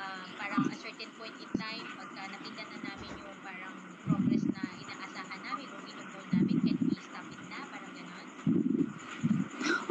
um, 0.00 0.26
parang 0.40 0.64
a 0.72 0.76
certain 0.80 1.10
point 1.20 1.36
in 1.36 1.50
time 1.52 1.84
pagka 2.00 2.32
nakita 2.32 2.64
na 2.64 2.78
namin 2.80 3.12
yung 3.12 3.36
parang 3.44 3.76
progress 4.08 4.44
na 4.56 4.62
inaasahan 4.80 5.40
namin 5.44 5.68
o 5.68 5.76
ginugol 5.84 6.24
namin, 6.32 6.56
can 6.64 6.76
we 6.80 6.96
stop 6.96 7.28
it 7.28 7.42
na? 7.44 7.60
Parang 7.68 7.92
ganon? 7.92 8.26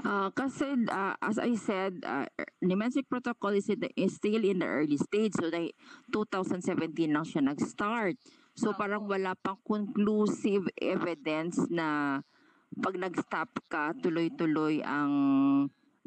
Uh, 0.02 0.30
kasi, 0.34 0.68
uh, 0.90 1.14
as 1.22 1.38
I 1.38 1.54
said, 1.54 2.02
uh, 2.02 2.26
Nemensic 2.66 3.06
Protocol 3.06 3.54
is, 3.54 3.70
the, 3.70 3.94
is 3.94 4.18
still 4.18 4.42
in 4.42 4.66
the 4.66 4.66
early 4.66 4.98
stage. 4.98 5.38
So, 5.38 5.54
they, 5.54 5.78
2017 6.10 7.14
lang 7.14 7.30
siya 7.30 7.46
nag-start. 7.46 8.18
So, 8.58 8.74
parang 8.74 9.06
wala 9.06 9.38
pang 9.38 9.62
conclusive 9.62 10.66
evidence 10.82 11.62
na 11.70 12.22
pag 12.74 12.98
nag-stop 12.98 13.54
ka, 13.70 13.94
tuloy-tuloy 14.02 14.82
ang 14.82 15.14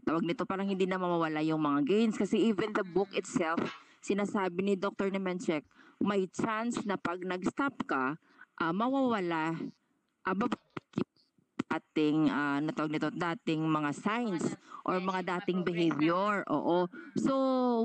tawag 0.07 0.23
nito, 0.23 0.47
parang 0.47 0.71
hindi 0.71 0.87
na 0.87 1.03
mawawala 1.03 1.43
yung 1.43 1.59
mga 1.59 1.83
gains. 1.83 2.15
Kasi 2.15 2.39
even 2.39 2.71
the 2.71 2.87
book 2.87 3.11
itself, 3.11 3.59
sinasabi 3.99 4.63
ni 4.63 4.75
Dr. 4.79 5.11
Nemenchek, 5.11 5.67
may 5.99 6.31
chance 6.31 6.87
na 6.87 6.95
pag 6.95 7.19
nag-stop 7.27 7.75
ka, 7.91 8.15
ah, 8.63 8.73
mawawala 8.73 9.59
ah, 10.23 10.37
babalik 10.39 10.63
ating 11.67 12.31
ah, 12.31 12.63
ano 12.63 12.71
tawag 12.71 12.95
nito, 12.95 13.11
dating 13.11 13.67
mga 13.67 13.91
signs 13.99 14.55
or 14.87 15.03
mga 15.03 15.27
dating 15.27 15.67
behavior. 15.67 16.47
Oo. 16.47 16.87
So, 17.19 17.35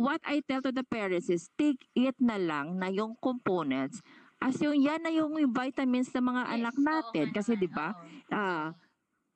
what 0.06 0.22
I 0.22 0.46
tell 0.46 0.62
to 0.62 0.70
the 0.70 0.86
parents 0.86 1.34
is 1.34 1.50
take 1.58 1.82
it 1.98 2.14
na 2.22 2.38
lang 2.38 2.78
na 2.78 2.94
yung 2.94 3.18
components 3.18 4.06
as 4.42 4.58
yung 4.62 4.78
yan 4.78 5.02
na 5.02 5.14
yung 5.14 5.34
vitamins 5.54 6.10
ng 6.14 6.26
mga 6.26 6.44
Yes, 6.46 6.54
anak 6.58 6.76
natin. 6.78 7.26
nga 7.30 7.36
Kasi 7.42 7.52
di 7.58 7.70
ba, 7.70 7.98
ah, 8.30 8.74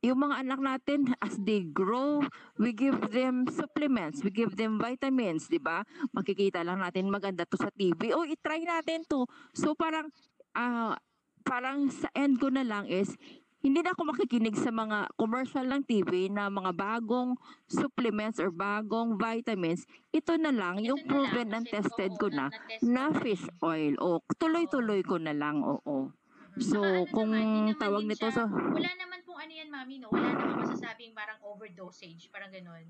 yung 0.06 0.22
mga 0.22 0.46
anak 0.46 0.60
natin 0.62 1.00
as 1.18 1.34
they 1.42 1.66
grow, 1.66 2.22
we 2.62 2.70
give 2.70 3.10
them 3.10 3.50
supplements, 3.50 4.22
we 4.22 4.30
give 4.30 4.54
them 4.54 4.78
vitamins, 4.78 5.50
di 5.50 5.58
ba? 5.58 5.82
Makikita 6.14 6.62
lang 6.62 6.86
natin 6.86 7.10
maganda 7.10 7.42
to 7.50 7.58
sa 7.58 7.74
TV. 7.74 8.14
Oh, 8.14 8.22
i-try 8.22 8.62
natin 8.62 9.02
to. 9.10 9.26
So 9.58 9.74
parang 9.74 10.14
ah 10.54 10.94
parang 11.42 11.90
sa 11.90 12.10
end 12.14 12.38
ko 12.38 12.54
na 12.54 12.66
lang 12.66 12.86
is 12.86 13.18
hindi 13.66 13.82
na 13.82 13.98
ako 13.98 14.14
makikinig 14.14 14.54
sa 14.62 14.70
mga 14.70 15.10
commercial 15.18 15.66
ng 15.66 15.82
TV 15.90 16.30
na 16.30 16.54
mga 16.54 16.70
bagong 16.78 17.34
supplements 17.66 18.38
or 18.38 18.54
bagong 18.54 19.18
vitamins. 19.18 19.90
Ito 20.14 20.38
na 20.38 20.54
lang, 20.54 20.86
yung 20.86 21.02
proven 21.10 21.50
and 21.50 21.66
tested 21.66 22.14
ko 22.22 22.30
na, 22.30 22.54
na 22.86 23.10
fish 23.10 23.42
oil. 23.66 23.98
O, 23.98 24.22
tuloy-tuloy 24.38 25.02
ko 25.02 25.18
na 25.18 25.34
lang, 25.34 25.66
oo. 25.66 26.14
So, 26.56 26.80
ano 26.80 27.04
kung 27.12 27.32
naman, 27.36 27.76
tawag 27.76 28.04
nito 28.08 28.28
sa- 28.32 28.48
Wala 28.48 28.92
naman 28.96 29.20
pong 29.28 29.40
ano 29.40 29.52
yan, 29.52 29.68
mami, 29.68 30.00
no? 30.00 30.08
Wala 30.08 30.32
naman 30.32 30.56
masasabing 30.64 31.12
parang 31.12 31.36
overdosage, 31.44 32.32
parang 32.32 32.48
ganun. 32.48 32.86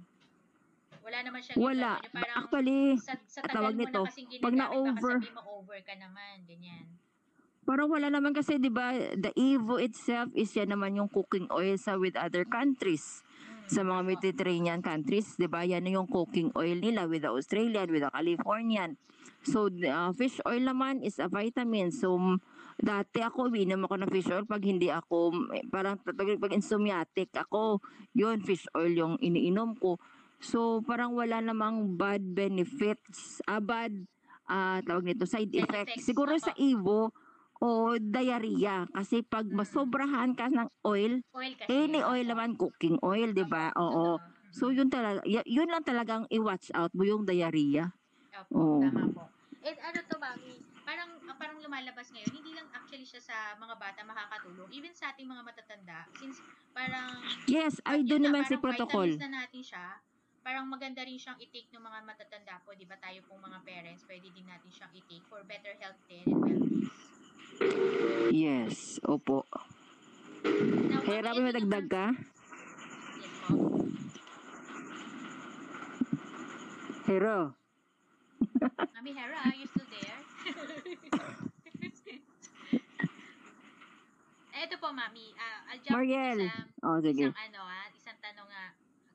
Wala 1.02 1.18
naman 1.22 1.42
siyang 1.42 1.58
Wala. 1.58 1.92
ganun, 1.98 2.14
parang 2.14 2.38
Actually, 2.46 2.82
sa, 3.02 3.14
sa 3.26 3.42
tawag 3.42 3.74
nito, 3.74 4.02
na 4.06 4.38
pag 4.38 4.54
na-over- 4.54 5.18
baka 5.18 5.26
sabihin 5.26 5.34
mo 5.34 5.44
over 5.58 5.80
ka 5.82 5.94
naman, 5.98 6.36
ganyan. 6.46 6.86
Parang 7.66 7.90
wala 7.90 8.14
naman 8.14 8.30
kasi 8.30 8.62
'di 8.62 8.70
ba 8.70 8.94
the 9.18 9.34
Evo 9.34 9.82
itself 9.82 10.30
is 10.38 10.54
yan 10.54 10.70
naman 10.70 11.02
yung 11.02 11.10
cooking 11.10 11.50
oil 11.50 11.74
sa 11.82 11.98
with 11.98 12.14
other 12.14 12.46
countries. 12.46 13.25
Sa 13.66 13.82
mga. 13.82 14.02
Mediterranean 14.06 14.80
countries, 14.86 15.34
'di 15.36 15.50
ba? 15.50 15.66
Yan 15.66 15.90
yung 15.90 16.06
cooking 16.06 16.54
oil 16.54 16.78
nila 16.78 17.10
with 17.10 17.26
the 17.26 17.32
Australian, 17.34 17.90
with 17.90 18.06
the 18.06 18.12
Californian. 18.14 18.96
So 19.46 19.70
uh, 19.70 20.14
fish 20.14 20.38
oil 20.46 20.62
naman 20.62 21.02
is 21.02 21.18
a 21.18 21.30
vitamin. 21.30 21.90
So 21.90 22.18
dati 22.76 23.24
ako 23.24 23.50
umiinom 23.50 23.88
ako 23.88 23.96
ng 24.04 24.12
fish 24.12 24.30
oil 24.30 24.44
pag 24.44 24.62
hindi 24.62 24.92
ako 24.92 25.32
eh, 25.56 25.64
parang 25.72 25.96
pag, 26.02 26.18
pag 26.18 26.54
insomniatic 26.54 27.32
ako, 27.34 27.80
yun 28.12 28.44
fish 28.44 28.68
oil 28.76 28.92
yung 28.92 29.16
iniinom 29.22 29.78
ko. 29.80 29.98
So 30.42 30.86
parang 30.86 31.16
wala 31.18 31.42
namang 31.42 31.98
bad 31.98 32.22
benefits, 32.22 33.42
ah, 33.50 33.64
bad 33.64 33.94
ah, 34.46 34.82
tawag 34.86 35.08
nito 35.08 35.26
side, 35.26 35.54
effects. 35.56 36.06
Siguro 36.06 36.38
sa 36.38 36.54
Evo 36.58 37.14
o 37.64 37.96
diarrhea 38.00 38.88
kasi 38.92 39.24
pag 39.26 39.48
masobrahan 39.50 40.36
ka 40.36 40.50
ng 40.52 40.70
oil, 40.86 41.22
Oil 41.36 41.54
kasi. 41.60 41.72
any 41.72 42.00
oil 42.04 42.26
naman 42.28 42.56
cooking 42.60 42.98
oil, 43.04 43.32
'di 43.34 43.46
ba? 43.48 43.72
Oo. 43.78 44.20
So 44.56 44.72
yun 44.72 44.88
talaga, 44.88 45.20
yun 45.48 45.68
lang 45.68 45.84
talagang 45.84 46.24
i-watch 46.32 46.72
out 46.76 46.92
mo 46.96 47.04
yung 47.04 47.28
diarrhea. 47.28 47.92
Opo, 48.36 48.60
Oo. 48.60 48.80
tama 48.84 49.04
po. 49.16 49.32
Eh, 49.64 49.74
ano 49.80 50.00
to, 50.06 50.16
mami? 50.20 50.62
Parang, 50.86 51.12
ah, 51.26 51.38
parang 51.42 51.58
lumalabas 51.64 52.12
ngayon, 52.14 52.30
hindi 52.36 52.52
lang 52.54 52.68
actually 52.76 53.08
siya 53.08 53.22
sa 53.24 53.38
mga 53.58 53.76
bata 53.82 54.02
makakatulong, 54.06 54.70
even 54.78 54.94
sa 54.94 55.16
ating 55.16 55.26
mga 55.26 55.42
matatanda, 55.50 56.00
since 56.14 56.44
parang, 56.76 57.34
Yes, 57.50 57.78
I 57.86 58.02
do 58.04 58.18
naman 58.18 58.46
si 58.46 58.54
parang 58.54 58.62
protocol. 58.62 59.08
vitamins 59.10 59.18
na 59.24 59.30
natin 59.48 59.64
siya, 59.66 59.86
parang 60.46 60.70
maganda 60.70 61.02
rin 61.02 61.18
siyang 61.18 61.40
i-take 61.42 61.74
ng 61.74 61.82
mga 61.82 62.00
matatanda 62.06 62.56
po, 62.62 62.78
di 62.78 62.86
ba 62.86 62.98
tayo 63.02 63.26
pong 63.26 63.42
mga 63.50 63.60
parents, 63.66 64.06
pwede 64.06 64.30
din 64.30 64.46
natin 64.46 64.70
siyang 64.70 64.94
i-take 64.94 65.26
for 65.26 65.42
better 65.48 65.74
health 65.82 65.98
din 66.06 66.30
and 66.30 66.40
wellness. 66.46 67.25
Yes, 68.30 69.00
opo. 69.02 69.46
Hera, 71.06 71.32
ito 71.32 71.40
may 71.40 71.54
naman- 71.82 71.88
ka? 71.88 72.06
Hero. 77.06 77.54
Mami 78.92 79.12
Hera, 79.14 79.38
are 79.46 79.56
you 79.56 79.68
still 79.68 79.88
there? 79.88 80.20
Ito 84.56 84.82
po, 84.82 84.90
Mami. 84.90 85.30
ah, 85.38 85.70
I'll 85.70 85.78
jump 85.78 85.94
Mariel. 85.94 86.50
sa 86.50 86.66
Oh, 86.82 86.98
sige. 86.98 87.30
isang 87.30 87.38
ano 87.38 87.62
ah, 87.62 87.86
isang 87.94 88.18
tanong 88.18 88.50
nga. 88.50 88.66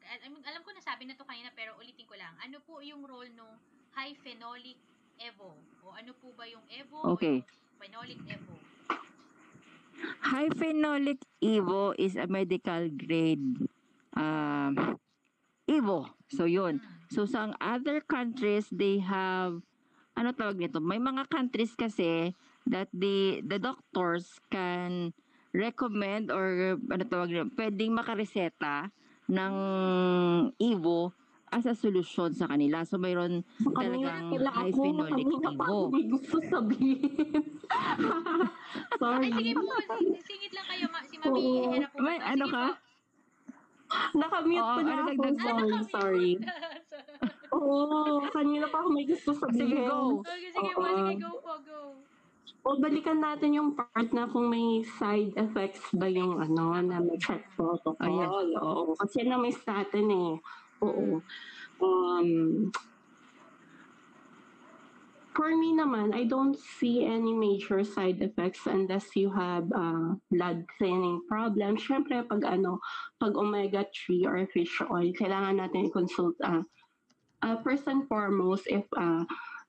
Al- 0.06 0.22
alam, 0.44 0.62
ko 0.62 0.70
nasabi 0.70 1.04
na 1.04 1.18
to 1.18 1.24
kanina 1.24 1.50
pero 1.50 1.74
ulitin 1.74 2.06
ko 2.06 2.14
lang. 2.14 2.30
Ano 2.38 2.62
po 2.62 2.78
yung 2.78 3.02
role 3.02 3.28
ng 3.28 3.50
high 3.90 4.14
phenolic 4.16 4.78
Evo? 5.18 5.50
O 5.82 5.90
ano 5.90 6.14
po 6.14 6.30
ba 6.32 6.46
yung 6.46 6.62
Evo 6.68 7.02
Okay. 7.10 7.42
o 7.42 7.42
yung 7.42 7.50
phenolic 7.80 8.20
Evo? 8.28 8.54
High 10.20 10.52
phenolic 10.52 11.20
Evo 11.40 11.96
is 11.96 12.14
a 12.20 12.28
medical 12.28 12.92
grade 12.92 13.56
um, 14.12 15.00
Evo. 15.64 16.12
So 16.28 16.44
yun. 16.44 16.84
Mm. 16.84 16.84
So 17.08 17.24
sa 17.24 17.56
other 17.56 18.04
countries, 18.04 18.68
they 18.68 19.00
have, 19.00 19.64
ano 20.12 20.28
tawag 20.36 20.60
nito? 20.60 20.76
May 20.78 21.00
mga 21.00 21.32
countries 21.32 21.72
kasi 21.72 22.36
that 22.68 22.92
the, 22.92 23.40
the 23.48 23.56
doctors 23.56 24.36
can 24.52 25.16
recommend 25.56 26.28
or 26.28 26.76
ano 26.76 27.02
tawag 27.08 27.32
nito, 27.32 27.48
pwedeng 27.56 27.96
makareseta 27.96 28.92
ng 29.30 29.54
Evo 30.60 31.16
as 31.50 31.66
a 31.66 31.74
solution 31.74 32.30
sa 32.30 32.46
kanila. 32.46 32.82
So 32.82 32.96
mayroon 32.96 33.42
talagang 33.60 34.30
Kanina 34.30 34.50
high 34.50 34.70
ako, 34.70 34.80
phenolic 34.80 35.10
kanina 35.26 35.50
pa 35.50 35.64
ako 35.66 35.76
may 35.90 36.04
gusto 36.06 36.36
sabihin. 36.40 37.42
Sorry. 39.00 39.28
Ay, 39.28 39.34
sige 39.34 39.52
po. 39.56 39.62
si- 39.98 40.22
Singit 40.24 40.52
lang 40.54 40.66
kayo. 40.66 40.86
Ma- 40.88 41.04
si 41.04 41.14
Mami 41.18 41.38
Oo. 41.38 41.70
Hera 41.70 41.86
po. 41.88 41.96
May 42.00 42.18
ano 42.18 42.44
po. 42.46 42.54
ka? 42.54 42.66
Nakamute 44.20 44.62
Oo, 44.62 44.70
ko 44.70 44.80
na 44.80 44.92
ano 44.92 45.02
ako. 45.02 45.10
Sorry, 45.10 45.34
nakamute 45.34 45.90
sorry. 45.90 46.30
Oo, 47.58 47.90
kanina 48.30 48.66
pa 48.70 48.76
ako 48.78 48.88
may 48.88 49.04
gusto 49.04 49.30
sabihin. 49.34 49.66
Sige, 49.66 49.78
go. 49.82 50.22
Okay, 50.22 50.38
sige 50.48 50.70
po. 50.70 50.80
Oo. 50.80 50.94
Sige, 50.96 51.14
go 51.18 51.30
po, 51.42 51.52
go. 51.60 51.78
O 52.60 52.76
balikan 52.76 53.18
natin 53.18 53.56
yung 53.56 53.72
part 53.72 54.12
na 54.12 54.28
kung 54.28 54.46
may 54.46 54.84
side 54.94 55.32
effects 55.34 55.80
ba 55.92 56.04
yung 56.06 56.36
ano 56.36 56.76
na 56.78 57.00
may 57.00 57.16
check 57.16 57.40
protocol. 57.50 57.96
Ayan. 57.98 58.28
Oo, 58.54 58.92
kasi 58.94 59.24
na 59.24 59.34
may 59.34 59.50
statin 59.50 60.06
eh. 60.06 60.32
Oo. 60.80 61.20
Um, 61.80 62.72
for 65.32 65.48
me 65.56 65.72
naman, 65.72 66.12
I 66.12 66.24
don't 66.28 66.58
see 66.58 67.04
any 67.06 67.32
major 67.32 67.84
side 67.84 68.20
effects 68.20 68.66
unless 68.66 69.16
you 69.16 69.32
have 69.32 69.64
uh, 69.72 70.16
blood 70.28 70.64
thinning 70.76 71.24
problem. 71.28 71.80
Siyempre, 71.80 72.26
pag 72.28 72.44
ano, 72.44 72.80
pag 73.16 73.36
omega-3 73.36 74.28
or 74.28 74.44
fish 74.52 74.80
oil, 74.84 75.08
kailangan 75.16 75.60
natin 75.62 75.88
i-consult 75.88 76.36
uh, 76.44 76.60
uh, 77.40 77.56
first 77.64 77.88
and 77.88 78.04
foremost 78.08 78.68
if 78.68 78.84
uh, 78.96 79.24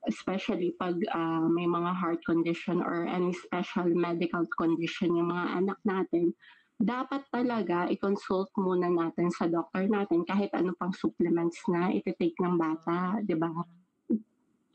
especially 0.08 0.74
pag 0.82 0.98
ah, 1.14 1.46
may 1.46 1.66
mga 1.66 1.94
heart 1.94 2.18
condition 2.26 2.82
or 2.82 3.06
any 3.06 3.30
special 3.32 3.86
medical 3.94 4.42
condition 4.58 5.14
yung 5.14 5.30
mga 5.30 5.46
anak 5.62 5.78
natin, 5.86 6.34
dapat 6.82 7.22
talaga 7.30 7.86
i-consult 7.86 8.50
muna 8.58 8.90
natin 8.90 9.30
sa 9.30 9.46
doctor 9.46 9.86
natin 9.86 10.26
kahit 10.26 10.50
ano 10.50 10.74
pang 10.74 10.90
supplements 10.90 11.62
na 11.70 11.94
iti-take 11.94 12.36
ng 12.42 12.58
bata, 12.58 13.22
di 13.22 13.38
ba? 13.38 13.48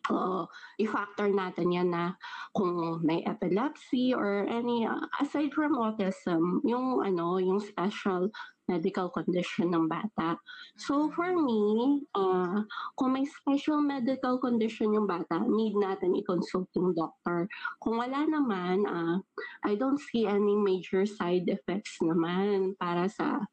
Oo, 0.08 0.48
i-factor 0.80 1.28
natin 1.28 1.68
yan 1.68 1.92
na 1.92 2.16
kung 2.56 3.04
may 3.04 3.20
epilepsy 3.28 4.16
or 4.16 4.48
any, 4.48 4.88
uh, 4.88 5.04
aside 5.20 5.52
from 5.52 5.76
autism, 5.76 6.64
yung 6.64 7.04
ano, 7.04 7.44
yung 7.44 7.60
special 7.60 8.32
medical 8.68 9.08
condition 9.10 9.72
ng 9.72 9.88
bata. 9.88 10.36
So 10.76 11.10
for 11.16 11.32
me, 11.34 12.04
uh, 12.14 12.68
kung 13.00 13.16
may 13.16 13.26
special 13.26 13.80
medical 13.82 14.38
condition 14.38 14.94
yung 14.94 15.08
bata, 15.08 15.42
need 15.48 15.74
natin 15.80 16.20
i-consult 16.20 16.68
yung 16.76 16.94
doctor. 16.94 17.48
Kung 17.80 17.98
wala 17.98 18.28
naman, 18.28 18.84
ah, 18.86 19.18
I 19.64 19.80
don't 19.80 20.00
see 20.00 20.28
any 20.28 20.54
major 20.56 21.08
side 21.08 21.48
effects 21.48 21.98
naman 22.04 22.76
para 22.78 23.08
sa 23.08 23.48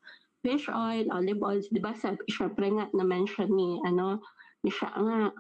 fish 0.45 0.69
oil, 0.69 1.09
olive 1.15 1.41
oils. 1.41 1.67
Di 1.73 1.81
ba, 1.81 1.97
sa, 1.97 2.13
syempre 2.29 2.69
nga, 2.69 2.91
na-mention 2.93 3.49
ni, 3.49 3.81
ano, 3.87 4.21
ni 4.61 4.69
siya 4.69 4.93
nga, 4.93 5.33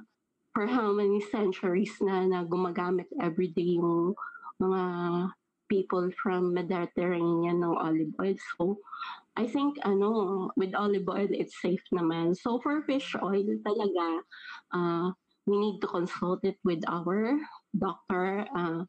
for 0.54 0.70
how 0.70 0.94
many 0.94 1.18
centuries 1.34 1.92
na, 1.98 2.24
na 2.24 2.46
gumagamit 2.46 3.10
everyday 3.18 3.76
yung 3.76 4.14
mga 4.62 4.82
people 5.68 6.10
from 6.22 6.54
Mediterranean 6.54 7.62
ng 7.62 7.76
olive 7.76 8.14
oil. 8.20 8.36
So, 8.56 8.78
I 9.34 9.46
think 9.46 9.78
ano, 9.82 10.50
with 10.56 10.74
olive 10.74 11.08
oil, 11.10 11.28
it's 11.30 11.58
safe 11.58 11.82
naman. 11.90 12.38
So 12.38 12.62
for 12.62 12.82
fish 12.86 13.18
oil 13.18 13.58
talaga, 13.66 14.22
uh, 14.70 15.10
we 15.46 15.58
need 15.58 15.82
to 15.82 15.90
consult 15.90 16.46
it 16.46 16.56
with 16.62 16.86
our 16.86 17.34
doctor. 17.74 18.46
Uh, 18.54 18.86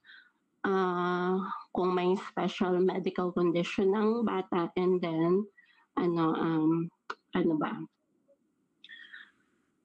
uh, 0.66 1.38
kung 1.74 1.94
may 1.94 2.14
special 2.30 2.78
medical 2.82 3.32
condition 3.32 3.94
ng 3.94 4.26
bata 4.26 4.70
and 4.78 4.98
then 4.98 5.46
ano 5.96 6.26
um 6.36 6.74
ano 7.38 7.54
ba 7.56 7.72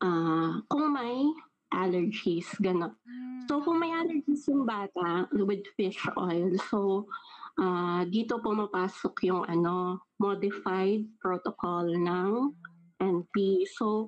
uh, 0.01 0.51
kung 0.66 0.86
may 0.91 1.28
allergies, 1.71 2.47
gano'n. 2.59 2.93
Mm, 3.07 3.31
So 3.51 3.59
kung 3.66 3.83
may 3.83 3.91
allergies 3.91 4.47
yung 4.47 4.62
bata 4.62 5.27
with 5.35 5.66
fish 5.75 5.99
oil, 6.14 6.55
so 6.71 7.11
ah, 7.59 8.07
dito 8.07 8.39
pumapasok 8.39 9.27
yung 9.27 9.43
ano, 9.51 10.07
modified 10.23 11.03
protocol 11.18 11.91
ng 11.91 12.55
NP. 13.03 13.66
So 13.75 14.07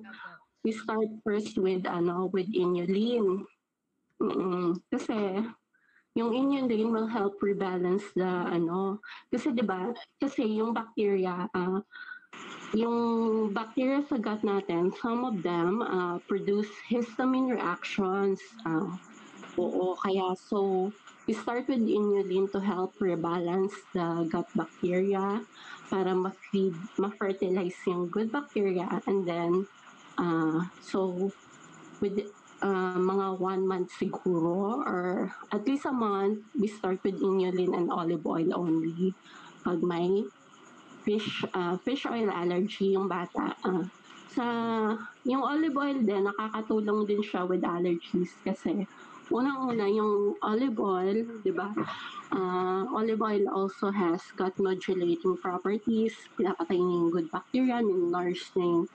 we 0.63 0.71
start 0.71 1.11
first 1.27 1.59
with 1.59 1.83
ano, 1.83 2.31
with 2.31 2.47
inulin. 2.55 3.43
Mm, 4.23 4.79
kasi 4.87 5.43
yung 6.15 6.31
inulin 6.31 6.93
will 6.93 7.09
help 7.09 7.35
rebalance 7.41 8.05
the 8.15 8.29
ano, 8.47 9.01
kasi 9.27 9.51
'di 9.51 9.65
ba? 9.65 9.91
Kasi 10.21 10.61
yung 10.61 10.71
bacteria 10.71 11.51
ah, 11.51 11.83
yung 12.73 13.53
bacteria 13.53 14.01
sa 14.09 14.17
gut 14.17 14.41
natin, 14.41 14.89
some 14.97 15.23
of 15.25 15.41
them 15.45 15.81
ah, 15.85 16.17
produce 16.25 16.69
histamine 16.89 17.53
reactions. 17.53 18.41
ah, 18.65 18.89
Oo, 19.53 19.93
kaya 20.01 20.33
so 20.33 20.89
we 21.29 21.33
start 21.37 21.69
with 21.69 21.85
inulin 21.85 22.49
to 22.49 22.57
help 22.57 22.97
rebalance 22.97 23.73
the 23.93 24.25
gut 24.25 24.49
bacteria 24.57 25.45
para 25.93 26.09
ma-feed, 26.09 26.73
ma-fertilize 26.97 27.77
yung 27.85 28.09
good 28.09 28.33
bacteria 28.33 28.89
and 29.05 29.29
then 29.29 29.61
uh, 30.17 30.57
so 30.81 31.29
with 32.01 32.17
uh, 32.65 32.97
mga 32.97 33.37
one 33.37 33.63
month 33.69 33.93
siguro 33.93 34.81
or 34.81 35.29
at 35.53 35.61
least 35.69 35.85
a 35.85 35.93
month 35.93 36.41
we 36.57 36.65
start 36.65 36.97
with 37.05 37.15
inulin 37.21 37.77
and 37.77 37.93
olive 37.93 38.25
oil 38.25 38.49
only 38.57 39.13
pag 39.61 39.79
may 39.85 40.25
fish 41.03 41.43
uh, 41.53 41.75
fish 41.83 42.07
oil 42.07 42.31
allergy 42.31 42.95
yung 42.95 43.11
bata 43.11 43.53
uh, 43.67 43.83
sa 44.33 44.45
yung 45.27 45.43
olive 45.45 45.77
oil 45.77 45.99
din 46.01 46.25
nakakatulong 46.25 47.05
din 47.05 47.21
siya 47.21 47.45
with 47.45 47.61
allergies 47.61 48.33
kasi 48.41 48.87
unang-una 49.31 49.87
yung 49.87 50.35
olive 50.43 50.77
oil, 50.77 51.17
'di 51.41 51.51
ba? 51.55 51.71
Ah, 52.33 52.83
olive 52.91 53.21
oil 53.21 53.45
also 53.53 53.93
has 53.93 54.19
gut 54.35 54.51
modulating 54.59 55.37
properties. 55.39 56.17
Pinapatay 56.35 56.75
niya 56.75 56.95
yung 57.01 57.11
good 57.13 57.29
bacteria, 57.29 57.77
nourish 57.81 58.51
niya 58.57 58.67
yung, 58.67 58.85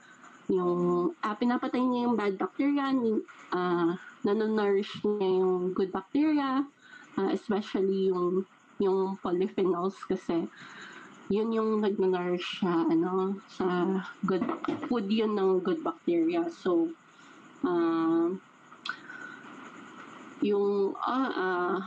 yung 0.51 0.81
ah, 1.23 1.35
pinapatay 1.39 1.81
niya 1.81 2.01
yung 2.11 2.17
bad 2.19 2.35
bacteria, 2.37 2.91
nin- 2.93 3.25
ah, 3.55 3.95
nanonourish 4.27 5.01
niya 5.07 5.29
yung 5.43 5.73
good 5.73 5.95
bacteria, 5.95 6.67
ah, 7.17 7.31
especially 7.33 8.11
yung 8.13 8.45
yung 8.79 9.19
polyphenols 9.19 9.99
kasi 10.07 10.47
yun 11.29 11.53
yung 11.53 11.85
nag-nourish 11.85 12.65
sa 12.65 12.89
ano 12.89 13.37
sa 13.53 13.67
good 14.25 14.45
food 14.89 15.07
yun 15.13 15.37
ng 15.37 15.61
good 15.61 15.85
bacteria. 15.85 16.49
So 16.49 16.89
um 17.65 18.41
yung 20.41 20.95
ah, 21.05 21.31
ah, 21.35 21.79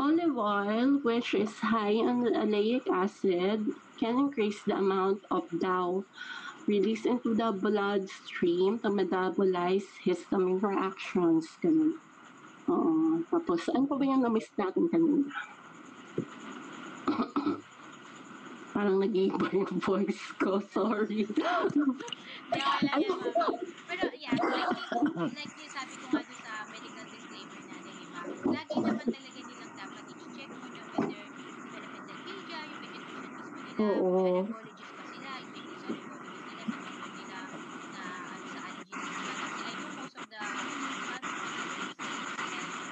olive 0.00 0.36
oil, 0.36 0.98
which 1.06 1.34
is 1.34 1.52
high 1.60 1.94
in 1.94 2.26
oleic 2.34 2.82
acid, 2.90 3.62
can 4.00 4.18
increase 4.18 4.58
the 4.66 4.74
amount 4.74 5.22
of 5.30 5.46
DAO 5.60 6.02
released 6.66 7.06
into 7.06 7.34
the 7.36 7.52
bloodstream 7.52 8.80
to 8.80 8.88
metabolize 8.88 9.84
histamine 10.02 10.60
reactions. 10.64 11.46
Ganun. 11.60 11.92
Oo. 12.72 13.20
Tapos, 13.28 13.68
ano 13.68 13.84
pa 13.84 13.94
ba 14.00 14.04
yung 14.08 14.24
na-miss 14.24 14.48
natin 14.56 14.88
kanina? 14.88 15.28
Parang 18.74 18.98
nag-iiba 18.98 19.46
yung 19.54 19.78
voice 19.78 20.34
ko. 20.42 20.58
Sorry. 20.74 21.30
Wala 22.50 22.66
yan, 22.98 23.06
mami. 23.06 23.30
Pero 23.86 24.04
yan, 24.18 24.34
like, 24.34 24.74
like 25.38 25.54
yung 25.54 25.70
sabi 25.70 25.94
ko 25.94 26.04
nga 26.10 26.20
doon 26.26 26.40
sa 26.42 26.52
medical 26.74 27.06
disclaimer 27.06 27.60
natin, 27.70 27.92
di 27.94 28.06
ba? 28.10 28.20
Lagi 28.50 28.74
naman 28.82 29.06
talaga 29.06 29.40
nilang 29.46 29.72
dapat 29.78 30.04
i-check 30.10 30.50
muna 30.58 30.82
whether 30.90 31.22
develop 31.22 31.90
encyclopedia, 31.94 32.58
yung 32.66 32.80
pediatrician 32.82 33.30
mismo 33.30 33.58
nila, 33.62 33.86
Oo. 33.86 34.42
allergologist 34.42 34.92
ba 34.98 35.04
sila, 35.06 35.30
it 35.38 35.54
is 35.54 35.70
allergologist 35.86 36.44
nila, 36.50 36.64
naman 36.66 37.10
nila 37.14 37.40
na 37.94 38.02
ano 38.34 38.46
sa 38.50 38.60
allergy 38.66 38.94
nila. 38.98 39.32
Kasi 39.38 39.60
I 39.62 39.72
know 39.78 39.90
most 39.94 40.16
of 40.18 40.26
the 40.26 40.42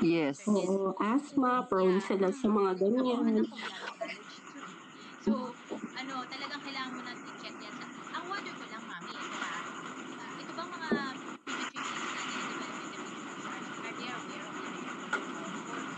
Yes. 0.03 0.39
Oo, 0.51 0.99
asthma, 0.99 1.63
prone 1.71 2.03
sila 2.03 2.35
sa 2.35 2.47
mga 2.51 2.75
ganyan. 2.75 3.47
So, 5.23 5.55
ano, 5.71 6.15
talagang 6.27 6.63
kailangan 6.67 6.91
mo 6.99 7.01
natin 7.07 7.23
i-check 7.39 7.55
yan. 7.63 7.75
Sa, 7.79 7.87
ang 8.19 8.27
wonder 8.27 8.51
ko 8.59 8.67
lang, 8.67 8.83
mami, 8.83 9.15
ito 9.15 9.39
ha, 9.39 9.63
ah, 10.19 10.33
ito 10.43 10.51
bang 10.59 10.71
mga 10.75 10.91
pediatricians 11.47 12.11
natin 12.11 12.35
na 12.43 12.51
development 12.51 13.07
are 13.63 13.95
they 13.95 14.11
aware 14.11 14.43
of 14.43 14.55
the 14.59 14.67
medical 14.75 15.07
protocol? 15.07 15.51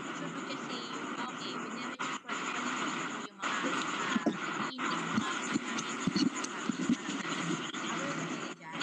Or 0.05 0.13
should 0.13 0.29
we 0.37 0.41
just 0.45 0.63
say, 0.69 0.81
yung, 0.85 1.09
ah, 1.17 1.25
okay, 1.33 1.51
with 1.57 1.73
the 1.73 1.81
medical 1.89 2.19
protocol, 2.21 2.61
ito 2.61 3.19
yung 3.25 3.39
mga 3.41 3.57
uh, 3.65 4.29
i-intake 4.69 5.01
ng 5.01 5.17
mga 5.17 5.29
anak 5.33 5.57
namin, 5.65 5.93
ito 5.97 6.17
yung 6.21 6.29
mga 6.29 6.57
parang 6.93 7.17
ganun. 7.17 7.49
Aware 7.81 8.13
ba 8.13 8.25
sila 8.29 8.51
dyan? 8.53 8.77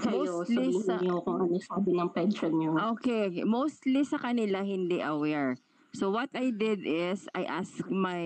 Kayo, 0.00 0.32
Mostly 0.44 0.68
niyo 1.20 1.28
kung 1.28 1.36
ano 1.36 1.60
sabi 1.60 1.90
ng 1.92 2.10
pension 2.16 2.52
niyo. 2.56 2.70
Okay, 2.96 3.44
mostly 3.44 4.00
sa 4.08 4.16
kanila 4.16 4.64
hindi 4.64 5.04
aware. 5.04 5.60
So 5.92 6.08
what 6.08 6.32
I 6.32 6.54
did 6.54 6.86
is 6.86 7.28
I 7.36 7.44
asked 7.44 7.84
my 7.92 8.24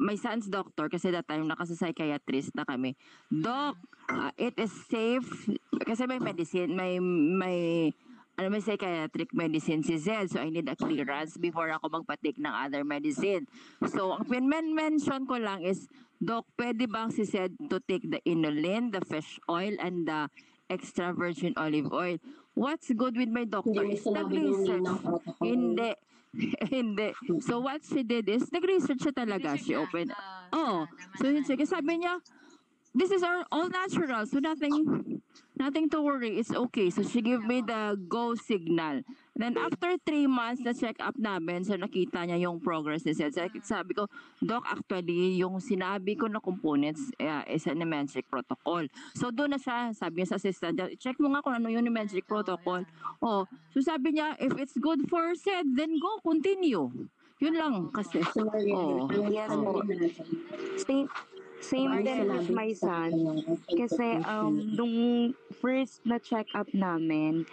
my 0.00 0.16
son's 0.16 0.48
doctor 0.48 0.88
kasi 0.88 1.12
that 1.12 1.28
time 1.28 1.44
nakasa 1.44 1.76
psychiatrist 1.76 2.56
na 2.56 2.64
kami. 2.64 2.96
Doc, 3.28 3.76
uh, 4.08 4.32
it 4.40 4.56
is 4.56 4.72
safe 4.88 5.28
kasi 5.84 6.08
may 6.08 6.22
medicine, 6.22 6.72
may 6.72 6.96
may 7.02 7.90
ano 8.34 8.48
may 8.50 8.62
psychiatric 8.62 9.30
medicine 9.34 9.82
si 9.84 9.98
Zed. 9.98 10.30
So 10.30 10.40
I 10.40 10.48
need 10.48 10.70
a 10.70 10.78
clearance 10.78 11.36
before 11.36 11.68
ako 11.74 12.00
magpa-take 12.00 12.38
ng 12.38 12.54
other 12.54 12.86
medicine. 12.86 13.50
So 13.90 14.14
ang 14.14 14.26
pin-mention 14.30 15.26
ko 15.28 15.36
lang 15.36 15.66
is 15.66 15.90
Doc, 16.22 16.46
pwede 16.56 16.88
bang 16.88 17.10
si 17.10 17.26
Zed 17.26 17.52
to 17.68 17.82
take 17.84 18.06
the 18.06 18.22
inulin, 18.24 18.94
the 18.94 19.02
fish 19.02 19.36
oil, 19.50 19.74
and 19.82 20.06
the 20.08 20.30
extra 20.74 21.14
virgin 21.14 21.54
olive 21.56 21.94
oil? 21.94 22.18
What's 22.54 22.90
good 22.90 23.14
with 23.16 23.30
my 23.30 23.46
doctor 23.46 23.82
Hindi 23.82 23.94
is 23.94 24.06
nag-research. 24.06 24.90
Hindi. 25.42 25.90
Hindi. 26.74 27.08
So 27.46 27.62
what 27.62 27.82
she 27.86 28.02
did 28.02 28.26
is, 28.28 28.50
nag-research 28.50 28.98
siya 28.98 29.14
talaga. 29.14 29.54
She 29.54 29.74
opened, 29.78 30.10
Ah, 30.14 30.50
oh, 30.50 30.78
so 31.18 31.30
yun 31.30 31.46
siya. 31.46 31.62
Sabi 31.66 32.02
niya, 32.02 32.18
this 32.94 33.10
is 33.10 33.22
our 33.22 33.42
all 33.50 33.66
natural. 33.70 34.26
So 34.26 34.38
nothing, 34.38 35.22
nothing 35.58 35.90
to 35.90 36.02
worry. 36.02 36.38
It's 36.38 36.54
okay. 36.54 36.90
So 36.90 37.02
she 37.02 37.22
gave 37.22 37.42
me 37.42 37.62
the 37.62 37.98
go 38.06 38.34
signal. 38.34 39.02
Then 39.34 39.58
after 39.58 39.98
three 40.06 40.30
months 40.30 40.62
na 40.62 40.70
check 40.70 41.02
up 41.02 41.18
namin, 41.18 41.66
so 41.66 41.74
nakita 41.74 42.22
niya 42.22 42.46
yung 42.46 42.62
progress 42.62 43.02
ni 43.02 43.18
Seth. 43.18 43.34
So, 43.34 43.42
sabi 43.66 43.98
ko, 43.98 44.06
Doc, 44.38 44.62
actually, 44.70 45.34
yung 45.42 45.58
sinabi 45.58 46.14
ko 46.14 46.30
na 46.30 46.38
components 46.38 47.10
uh, 47.18 47.42
is 47.50 47.66
a 47.66 47.74
Nemensic 47.74 48.30
protocol. 48.30 48.86
So 49.18 49.34
doon 49.34 49.58
na 49.58 49.60
siya, 49.60 49.90
sabi 49.90 50.22
niya 50.22 50.34
sa 50.34 50.38
assistant, 50.38 50.78
check 51.02 51.18
mo 51.18 51.34
nga 51.34 51.42
kung 51.42 51.58
ano 51.58 51.66
yung 51.66 51.82
Nemensic 51.82 52.22
protocol. 52.30 52.86
Oh, 53.18 53.42
so 53.74 53.82
sabi 53.82 54.14
niya, 54.14 54.38
if 54.38 54.54
it's 54.54 54.78
good 54.78 55.02
for 55.10 55.34
said, 55.34 55.66
then 55.74 55.98
go, 55.98 56.22
continue. 56.22 56.86
Yun 57.42 57.54
lang 57.58 57.74
kasi. 57.90 58.22
Oo. 58.70 59.10
Ang 59.10 59.34
Yes 59.34 59.50
po. 59.50 59.82
natin. 59.82 61.10
Same, 61.64 62.04
din 62.04 62.28
with 62.28 62.52
my 62.52 62.70
son. 62.76 63.40
Kasi 63.72 64.20
um, 64.28 64.76
nung 64.76 64.96
first 65.58 66.04
na 66.04 66.20
check-up 66.20 66.68
namin, 66.76 67.48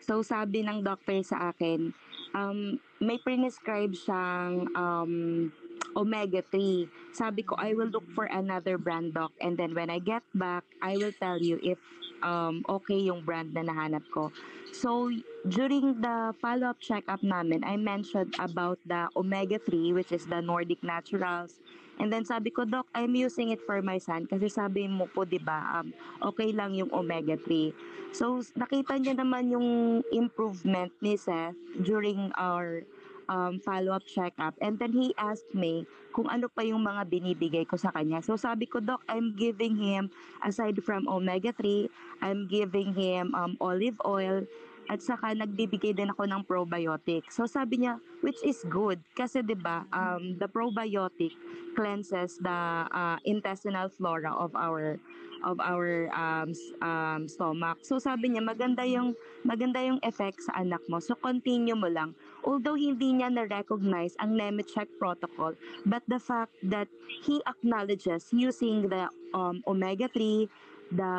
so 0.00 0.20
sabi 0.20 0.62
ng 0.64 0.84
doctor 0.84 1.22
sa 1.24 1.50
akin, 1.52 1.92
um, 2.36 2.76
may 3.00 3.16
prescribe 3.20 3.96
siyang 3.96 4.68
um, 4.76 5.48
omega-3. 5.96 6.86
Sabi 7.12 7.42
ko, 7.42 7.56
I 7.56 7.72
will 7.72 7.88
look 7.88 8.06
for 8.12 8.28
another 8.28 8.76
brand 8.76 9.16
doc 9.16 9.32
and 9.40 9.56
then 9.56 9.72
when 9.72 9.88
I 9.88 9.98
get 9.98 10.22
back, 10.36 10.64
I 10.84 10.96
will 10.96 11.12
tell 11.16 11.40
you 11.40 11.60
if 11.64 11.80
um, 12.22 12.64
okay 12.68 12.96
yung 12.96 13.24
brand 13.24 13.52
na 13.52 13.64
nahanap 13.64 14.04
ko. 14.12 14.32
So, 14.72 15.12
during 15.48 16.00
the 16.00 16.34
follow-up 16.40 16.80
check-up 16.80 17.22
namin, 17.22 17.64
I 17.64 17.76
mentioned 17.76 18.36
about 18.38 18.78
the 18.84 19.08
omega-3, 19.16 19.94
which 19.94 20.12
is 20.12 20.26
the 20.26 20.40
Nordic 20.40 20.82
Naturals. 20.84 21.60
And 21.96 22.12
then 22.12 22.28
sabi 22.28 22.52
ko, 22.52 22.68
Doc, 22.68 22.86
I'm 22.92 23.16
using 23.16 23.50
it 23.50 23.60
for 23.64 23.80
my 23.80 23.96
son 23.96 24.28
kasi 24.28 24.52
sabi 24.52 24.84
mo 24.84 25.08
po, 25.08 25.24
di 25.24 25.40
ba, 25.40 25.80
um, 25.80 25.92
okay 26.20 26.52
lang 26.52 26.76
yung 26.76 26.92
omega-3. 26.92 27.72
So, 28.12 28.40
nakita 28.56 29.00
niya 29.00 29.16
naman 29.16 29.48
yung 29.52 30.00
improvement 30.12 30.92
ni 31.00 31.16
Seth 31.16 31.56
during 31.80 32.32
our 32.36 32.84
um, 33.28 33.58
follow-up 33.60 34.04
checkup. 34.06 34.54
And 34.60 34.78
then 34.78 34.92
he 34.92 35.12
asked 35.18 35.50
me 35.52 35.84
kung 36.12 36.28
ano 36.30 36.48
pa 36.48 36.64
yung 36.64 36.84
mga 36.84 37.08
binibigay 37.08 37.64
ko 37.68 37.76
sa 37.76 37.92
kanya. 37.92 38.22
So, 38.24 38.36
sabi 38.36 38.68
ko, 38.68 38.80
Doc, 38.80 39.02
I'm 39.08 39.34
giving 39.36 39.76
him, 39.76 40.08
aside 40.44 40.80
from 40.84 41.08
omega-3, 41.08 41.88
I'm 42.22 42.48
giving 42.48 42.94
him 42.96 43.34
um, 43.36 43.56
olive 43.60 43.98
oil, 44.04 44.44
at 44.86 45.02
saka 45.02 45.34
nagbibigay 45.34 45.94
din 45.94 46.10
ako 46.10 46.26
ng 46.26 46.42
probiotic. 46.46 47.26
So 47.30 47.46
sabi 47.46 47.86
niya, 47.86 47.98
which 48.22 48.38
is 48.46 48.62
good 48.70 49.02
kasi 49.18 49.42
'di 49.42 49.58
ba, 49.58 49.86
um, 49.90 50.38
the 50.38 50.46
probiotic 50.46 51.34
cleanses 51.76 52.40
the 52.40 52.88
uh, 52.88 53.18
intestinal 53.28 53.92
flora 53.92 54.32
of 54.32 54.54
our 54.56 54.96
of 55.44 55.60
our 55.60 56.08
um, 56.16 56.56
um, 56.80 57.28
stomach. 57.28 57.84
So 57.84 58.00
sabi 58.00 58.32
niya 58.32 58.42
maganda 58.42 58.86
yung 58.88 59.12
maganda 59.44 59.84
yung 59.84 60.00
effect 60.00 60.40
sa 60.42 60.62
anak 60.64 60.80
mo. 60.88 61.02
So 61.02 61.14
continue 61.18 61.76
mo 61.76 61.90
lang. 61.90 62.16
Although 62.46 62.78
hindi 62.78 63.20
niya 63.20 63.28
na-recognize 63.28 64.16
ang 64.22 64.38
Nemetschek 64.38 64.88
protocol, 64.96 65.52
but 65.84 66.00
the 66.08 66.18
fact 66.22 66.54
that 66.64 66.88
he 67.26 67.42
acknowledges 67.44 68.30
using 68.32 68.88
the 68.88 69.10
um, 69.34 69.60
omega-3, 69.66 70.46
the 70.94 71.14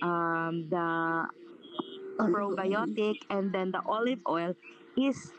um, 0.00 0.66
the 0.72 0.86
probiotic 2.18 3.22
and 3.30 3.52
then 3.52 3.70
the 3.72 3.82
olive 3.86 4.20
oil 4.28 4.52
is 4.96 5.32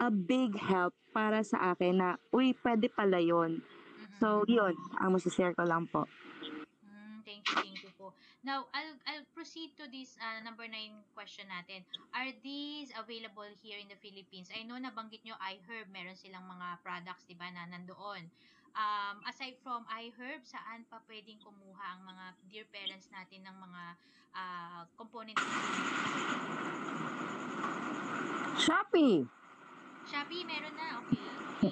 a 0.00 0.10
big 0.10 0.54
help 0.58 0.94
para 1.14 1.46
sa 1.46 1.72
akin 1.74 2.02
na, 2.02 2.18
uy, 2.34 2.58
pwede 2.66 2.90
pala 2.90 3.22
yun. 3.22 3.62
Mhm. 3.62 4.18
So, 4.18 4.42
yun, 4.50 4.74
ang 4.98 5.14
masishare 5.14 5.54
ko 5.54 5.62
lang 5.62 5.86
po. 5.86 6.10
Mm, 6.82 7.22
thank 7.22 7.46
you, 7.46 7.56
thank 7.62 7.80
you 7.86 7.92
po. 7.94 8.10
Now, 8.42 8.66
I'll, 8.74 8.98
I'll 9.08 9.28
proceed 9.32 9.72
to 9.78 9.88
this 9.88 10.18
uh, 10.20 10.42
number 10.42 10.66
nine 10.66 11.06
question 11.14 11.46
natin. 11.48 11.86
Are 12.12 12.28
these 12.42 12.90
available 12.92 13.48
here 13.62 13.78
in 13.78 13.88
the 13.88 13.96
Philippines? 14.02 14.50
I 14.52 14.66
know 14.66 14.76
nabanggit 14.76 15.22
nyo 15.24 15.38
iHerb, 15.38 15.88
meron 15.94 16.18
silang 16.18 16.44
mga 16.44 16.82
products, 16.82 17.24
di 17.24 17.38
ba, 17.38 17.48
na 17.48 17.64
nandoon. 17.70 18.28
Um, 18.74 19.22
aside 19.22 19.54
from 19.62 19.86
iHerb, 19.86 20.42
saan 20.42 20.82
pa 20.90 20.98
pwedeng 21.06 21.38
kumuha 21.38 21.94
ang 21.94 22.02
mga 22.02 22.24
dear 22.50 22.66
parents 22.74 23.06
natin 23.06 23.46
ng 23.46 23.54
mga 23.54 23.82
uh, 24.34 24.82
components? 24.98 25.38
Shopee! 28.56 29.22
Shopee, 30.04 30.42
meron 30.42 30.74
na, 30.74 30.86
okay. 30.98 31.22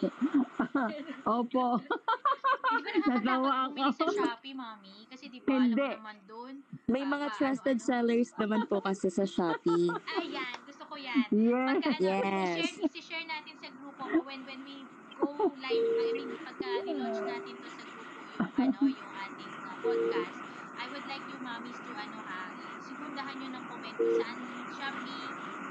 Opo. 1.37 1.83
Di 1.83 2.81
ba 2.81 2.91
Natawa 3.13 3.21
nakakatakot 3.21 3.67
bumili 3.69 3.93
sa 3.93 4.07
Shopee, 4.09 4.55
mami? 4.55 4.95
Kasi 5.11 5.25
di 5.27 5.39
ba, 5.43 5.47
alam 5.53 5.63
Hindi. 5.69 5.91
naman 5.99 6.17
doon. 6.25 6.55
May 6.87 7.03
Ah, 7.03 7.11
mga 7.11 7.27
paano, 7.29 7.37
trusted 7.37 7.79
ano? 7.79 7.87
sellers 7.87 8.31
naman 8.39 8.63
po 8.65 8.79
kasi 8.79 9.11
sa 9.11 9.27
Shopee. 9.27 9.91
Ayan, 10.17 10.55
gusto 10.65 10.85
ko 10.87 10.95
yan. 10.95 11.27
Yes. 11.29 11.67
Pagka 11.67 11.91
ano, 11.93 12.01
Yes. 12.01 12.57
i-share, 12.63 12.95
i-share 12.95 13.27
natin 13.27 13.55
sa 13.59 13.69
grupo 13.75 14.03
ko 14.07 14.19
when 14.23 14.47
when 14.47 14.63
we 14.63 14.87
go 15.23 15.55
live, 15.55 15.89
I 16.03 16.09
mean, 16.13 16.31
pagka 16.43 16.69
nilaunch 16.83 17.21
natin 17.23 17.55
to 17.55 17.69
sa 17.71 17.83
grupo 17.87 18.19
yung 18.35 18.51
ano, 18.59 18.79
yung 18.99 19.13
ating 19.15 19.53
uh, 19.55 19.77
podcast, 19.79 20.37
I 20.75 20.85
would 20.91 21.07
like 21.07 21.25
you 21.31 21.39
mommies 21.39 21.79
to 21.79 21.93
ano 21.95 22.19
ha, 22.27 22.41
sigundahan 22.83 23.35
nyo 23.39 23.49
ng 23.55 23.65
comment 23.71 23.97
kung 23.97 24.15
saan 24.19 24.37
yung 24.43 24.71
Shopee, 24.75 25.27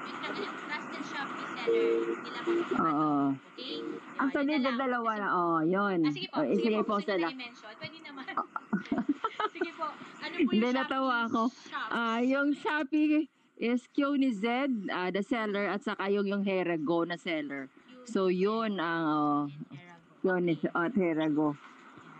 yung 0.08 0.20
yung 0.39 0.56
trusted 0.56 1.04
Shopee 1.04 1.45
seller 1.52 1.88
nila 2.24 2.39
makukuha. 2.41 2.80
Oo. 2.80 3.12
Okay? 3.36 3.76
Yun, 3.82 3.99
Actually, 4.22 4.56
dalawa 4.62 5.12
na. 5.18 5.28
Oh, 5.34 5.60
yun. 5.66 5.99
Ah, 6.06 6.14
sige 6.14 6.28
po, 6.30 6.36
Oh, 6.39 6.45
sige 6.45 6.62
sige 6.62 6.80
po, 6.80 6.86
po 6.86 6.93
gusto 7.02 7.14
na 7.18 7.28
i-mention. 7.34 7.74
Pwede 7.76 7.97
naman. 8.06 8.26
sige 9.56 9.72
po, 9.76 9.88
ano 9.89 10.32
po 10.32 10.39
yung 10.39 10.52
Hindi, 10.54 10.68
Shopee 10.70 10.78
natawa 10.78 11.16
ako. 11.28 11.41
Ah, 11.91 12.20
yung 12.24 12.49
Shopee 12.56 13.28
is 13.58 13.82
Q 13.91 14.16
ni 14.16 14.32
Z, 14.32 14.45
ah, 14.89 15.10
the 15.12 15.22
seller, 15.22 15.68
at 15.68 15.82
saka 15.84 16.08
yung 16.08 16.26
yung 16.30 16.41
Herago 16.45 17.04
na 17.04 17.18
seller. 17.20 17.68
So, 18.06 18.28
yun 18.28 18.80
ang, 18.82 19.06
oh, 19.08 19.41
and 20.26 20.47
yun 20.49 20.58
oh, 20.74 20.89
Herago. 20.89 21.47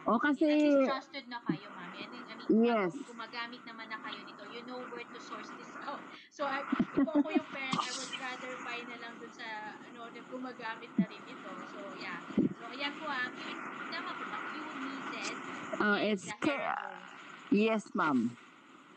Oh, 0.06 0.18
kasi- 0.18 0.82
At 0.82 0.98
trusted 0.98 1.26
na 1.30 1.40
kayo. 1.46 1.70
I 1.70 1.86
mean, 1.94 2.10
I 2.10 2.34
mean 2.50 2.66
Yes. 2.66 2.92
kung 2.98 3.16
gumagamit 3.16 3.62
naman 3.70 3.86
na 3.90 3.98
kayo 4.02 4.20
nito, 4.26 4.44
you 4.50 4.62
know 4.66 4.82
where 4.90 5.06
to 5.06 5.20
source 5.22 5.50
this 5.56 5.72
out. 5.86 6.02
So, 6.34 6.44
I, 6.46 6.66
kung 6.98 7.06
ako 7.06 7.30
yung 7.30 7.50
parent, 7.54 7.78
I 7.78 7.92
would 7.94 8.14
rather 8.18 8.52
buy 8.66 8.80
na 8.90 8.96
lang 8.98 9.14
dun 9.22 9.34
sa, 9.34 9.48
ano, 9.78 10.00
na 10.10 10.22
gumagamit 10.26 10.92
na 10.98 11.06
rin 11.06 11.22
ito. 11.30 11.50
So, 11.70 11.80
yeah. 12.02 12.20
So, 12.34 12.64
ayan 12.74 12.94
po 12.98 13.06
ah. 13.06 13.30
Q, 13.30 13.42
tama 13.94 14.10
po 14.18 14.24
ba? 14.26 14.38
Z, 15.12 15.16
Oh, 15.82 15.96
and 15.98 16.14
it's 16.14 16.28
K, 16.42 16.48
yes, 17.54 17.90
ma'am. 17.94 18.34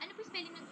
Ano 0.03 0.11
po 0.17 0.23
spelling 0.25 0.53
ng 0.53 0.65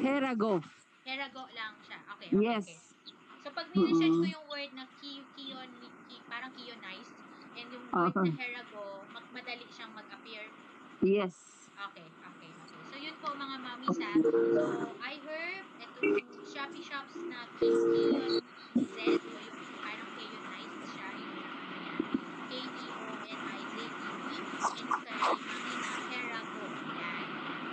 Herago. 0.03 0.63
Herago 1.03 1.43
lang 1.51 1.75
siya. 1.83 1.99
Okay, 2.15 2.27
okay, 2.31 2.39
Yes. 2.39 2.63
okay. 2.63 2.79
So, 3.43 3.51
pag 3.51 3.67
ni-research 3.75 4.15
ko 4.15 4.27
yung 4.29 4.47
word 4.47 4.71
na 4.71 4.87
ki- 5.03 5.27
kion, 5.35 5.67
ki, 6.07 6.17
parang 6.31 6.55
kionized, 6.55 7.11
and 7.59 7.67
yung 7.67 7.83
Uh-huh. 7.91 8.07
word 8.07 8.31
na 8.31 8.39
herago, 8.39 8.83
mag, 9.11 9.25
madali 9.35 9.67
siyang 9.67 9.91
mag-appear. 9.91 10.47
Yes. 11.03 11.35
Okay, 11.75 12.07
okay, 12.07 12.47
okay. 12.47 12.79
So, 12.87 12.95
yun 12.95 13.12
po 13.23 13.31
mga 13.31 13.55
mamis 13.55 13.97
ha. 14.03 14.11
So, 14.19 14.27
I 14.99 15.15
heard, 15.23 15.63
itong 15.79 16.19
Shopee 16.43 16.83
shops 16.83 17.15
na 17.23 17.47
ki, 17.55 17.71
kion 17.71 18.43
Z, 18.75 18.97
o 18.99 19.39
yung 19.39 19.59
parang 19.79 20.09
kionized 20.19 20.83
siya, 20.91 21.07
yung 21.15 21.31
yan, 21.39 22.01
K-E-O-N-I-Z-E-D, 22.51 23.79
and 23.79 24.91
kay 24.99 25.13
mami 25.23 25.47
na 25.71 25.95
herago. 26.11 26.63
Yan. 26.99 27.23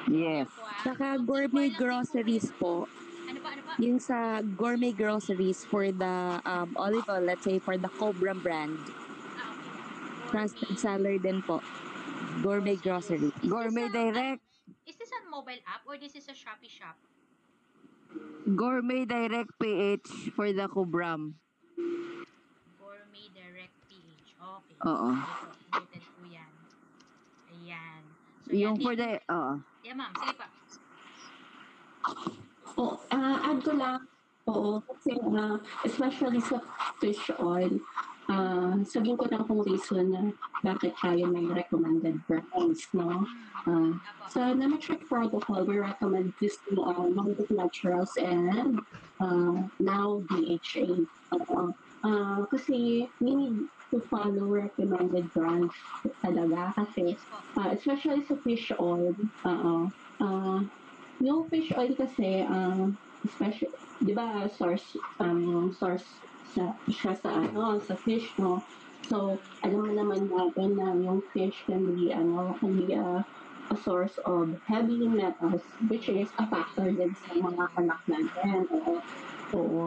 Yes. 0.07 0.49
Ah. 0.55 0.71
Saka 0.87 1.07
So, 1.19 1.23
gourmet 1.27 1.71
groceries 1.75 2.47
po. 2.55 2.87
Ano 3.27 3.39
pa, 3.43 3.49
ano 3.51 3.63
pa? 3.67 3.73
Yung 3.83 3.99
sa 3.99 4.19
gourmet 4.55 4.95
groceries 4.95 5.67
for 5.67 5.91
the 5.91 6.15
um, 6.47 6.71
olive 6.79 7.11
oil, 7.11 7.27
let's 7.27 7.43
say 7.43 7.59
for 7.59 7.75
the 7.75 7.91
Cobra 7.99 8.39
brand. 8.39 8.79
Ah, 9.35 9.51
okay. 9.51 10.31
Trusted 10.31 10.79
seller 10.79 11.19
din 11.19 11.43
po. 11.43 11.59
Gourmet 12.39 12.79
grocery. 12.79 13.35
Gourmet 13.43 13.91
a- 13.91 13.93
Direct. 13.93 14.50
Is 14.91 14.99
this 14.99 15.15
a 15.15 15.31
mobile 15.31 15.63
app 15.71 15.87
or 15.87 15.95
this 16.03 16.19
is 16.19 16.27
a 16.27 16.35
Shopee 16.35 16.67
shop? 16.67 16.99
Gourmet 18.59 19.07
Direct 19.07 19.55
PH 19.63 20.35
for 20.35 20.51
the 20.51 20.67
Kubram. 20.67 21.39
Gourmet 22.75 23.31
Direct 23.31 23.71
PH. 23.87 24.35
Okay. 24.35 24.75
Oo. 24.91 25.15
Noted 25.71 26.03
po 26.03 26.23
yan. 26.27 26.53
Ayan. 27.55 28.03
So, 28.43 28.51
Yung 28.51 28.75
yan. 28.75 28.83
for 28.83 28.95
the, 28.99 29.23
oo. 29.31 29.63
Yeah, 29.87 29.95
ma'am. 29.95 30.11
Sige 30.11 30.35
pa. 30.35 30.47
Oh, 32.75 32.99
ah, 33.15 33.47
add 33.47 33.63
ko 33.63 33.73
lang. 33.79 34.11
Oo, 34.51 34.83
kasi 34.83 35.15
ah, 35.39 35.55
especially 35.87 36.43
sa 36.43 36.59
fish 36.99 37.31
oil, 37.39 37.79
ah, 38.31 38.79
sabihin 38.87 39.19
ko 39.19 39.27
lang 39.27 39.45
kung 39.45 39.67
reason 39.67 40.15
na 40.15 40.23
bakit 40.63 40.95
tayo 40.97 41.27
may 41.27 41.45
recommended 41.51 42.23
brands, 42.31 42.87
no? 42.95 43.27
Hmm. 43.67 43.67
Ah, 43.67 43.93
sa 44.31 44.55
Nemetschek 44.55 45.11
protocol, 45.11 45.67
we 45.67 45.83
recommend 45.83 46.31
this 46.39 46.57
to 46.71 46.79
uh, 46.87 47.11
Nordic 47.11 47.51
Naturals 47.51 48.15
and 48.17 48.79
uh, 49.19 49.67
now 49.83 50.23
DHA. 50.31 51.03
Oo. 51.35 51.75
Ah, 52.07 52.47
kasi 52.49 53.11
we 53.21 53.31
need 53.35 53.57
to 53.91 53.99
follow 54.09 54.47
recommended 54.47 55.27
brands 55.35 55.75
talaga 56.23 56.73
kasi. 56.79 57.19
Ah, 57.59 57.75
especially 57.75 58.23
sa 58.25 58.39
fish 58.47 58.71
oil. 58.79 59.13
Oo. 59.45 59.91
Ah, 60.23 60.63
yung 61.21 61.51
fish 61.51 61.75
oil 61.77 61.93
kasi, 61.99 62.47
ah, 62.47 62.89
especially, 63.27 63.75
di 64.01 64.15
ba, 64.17 64.49
source, 64.49 64.97
um, 65.21 65.75
source 65.77 66.07
sa, 66.55 66.75
siya 66.91 67.13
sa, 67.19 67.31
ano, 67.47 67.79
sa 67.83 67.95
fish, 68.03 68.31
no? 68.39 68.63
So, 69.09 69.39
alam 69.65 69.81
mo 69.81 69.91
naman 69.91 70.31
natin 70.31 70.77
na 70.79 70.95
yung 70.95 71.23
fish 71.35 71.67
can 71.67 71.83
be, 71.95 72.13
ano, 72.13 72.55
can 72.61 72.77
be 72.77 72.95
a, 72.95 73.25
a 73.71 73.77
source 73.83 74.15
of 74.27 74.55
heavy 74.67 75.07
metals, 75.09 75.63
which 75.91 76.11
is 76.11 76.29
a 76.39 76.45
factor 76.47 76.91
din 76.91 77.15
sa 77.27 77.35
mga 77.39 77.65
anak 77.79 78.01
natin. 78.07 78.67
Oo. 78.71 78.95
Oo. 79.55 79.87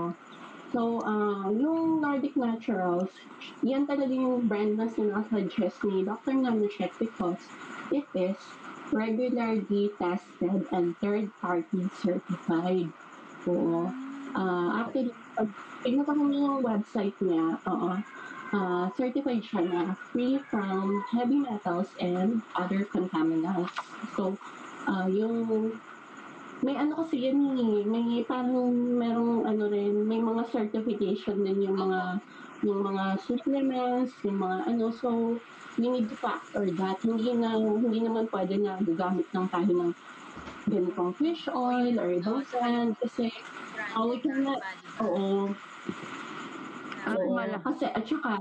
So, 0.73 1.06
ah, 1.06 1.53
yung 1.53 2.02
Nordic 2.02 2.34
Naturals, 2.34 3.14
yan 3.61 3.85
talaga 3.85 4.10
yung 4.10 4.49
brand 4.49 4.73
na 4.73 4.90
sinasuggest 4.90 5.77
ni 5.85 6.02
Dr. 6.02 6.34
Nanushek 6.34 6.90
because 6.98 7.38
it 7.94 8.10
is 8.18 8.40
regularly 8.90 9.94
tested 10.02 10.65
and 10.73 10.98
third-party 10.98 11.85
certified. 12.02 12.90
Oo. 13.45 13.94
Ah, 14.34 14.81
actually, 14.85 15.14
pag 15.38 15.49
tignan 15.85 16.05
ko 16.10 16.11
yung 16.18 16.65
website 16.65 17.14
niya, 17.22 17.61
oo, 17.69 17.91
ah, 18.57 18.85
certified 18.97 19.45
siya 19.45 19.61
na 19.69 19.81
free 20.10 20.41
from 20.49 20.89
heavy 21.14 21.38
metals 21.38 21.89
and 22.01 22.41
other 22.57 22.89
contaminants. 22.93 23.73
So, 24.18 24.38
ah, 24.89 25.05
yung 25.05 25.77
may 26.64 26.80
ano 26.80 26.95
kasi 27.03 27.27
yan 27.27 27.39
eh, 27.60 27.84
may 27.85 28.23
parang 28.26 28.72
merong 28.97 29.43
ano 29.45 29.64
rin, 29.69 30.07
may 30.07 30.18
mga 30.23 30.47
certification 30.49 31.43
din 31.43 31.60
yung 31.69 31.76
mga 31.77 32.23
yung 32.64 32.80
mga 32.81 33.19
supplements, 33.27 34.15
yung 34.23 34.39
mga 34.39 34.57
ano, 34.72 34.88
so 34.95 35.10
we 35.77 35.91
need 35.91 36.07
to 36.07 36.15
factor 36.23 36.64
that. 36.80 36.97
Hindi 37.03 37.35
na, 37.35 37.60
hindi 37.60 37.99
naman 38.07 38.31
pwede 38.31 38.55
na 38.64 38.80
gagamit 38.80 39.27
lang 39.35 39.51
tayo 39.51 39.69
ng 39.76 39.91
ganitong 40.72 41.11
fish 41.19 41.45
oil 41.51 41.95
or 41.99 42.15
brand 42.51 42.95
kasi 43.03 43.27
Oh, 43.95 44.10
we 44.10 44.18
cannot- 44.20 44.64
oo, 45.02 45.53
Ang 47.03 47.18
oo, 47.20 47.36
mala- 47.36 47.60
kasi 47.61 47.86
at 47.86 48.03
saka 48.07 48.40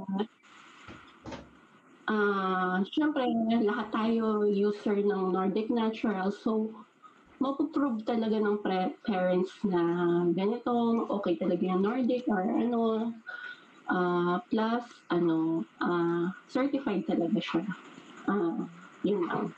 ah 2.10 2.82
syempre 2.90 3.22
lahat 3.62 3.88
tayo 3.94 4.42
user 4.46 4.98
ng 5.02 5.34
Nordic 5.34 5.70
Natural 5.70 6.30
so 6.34 6.70
mapuprove 7.42 8.06
talaga 8.06 8.38
ng 8.38 8.62
pre- 8.62 8.94
parents 9.02 9.50
na 9.66 9.82
ganito, 10.30 10.70
okay 11.10 11.34
talaga 11.34 11.62
yung 11.62 11.82
Nordic 11.82 12.22
or 12.30 12.38
ano, 12.46 13.10
ah 13.90 14.38
plus, 14.46 14.86
ano, 15.10 15.66
ah 15.82 16.30
certified 16.46 17.02
talaga 17.02 17.34
siya. 17.42 17.66
Ah, 18.30 18.62
yun 19.02 19.26
lang. 19.26 19.50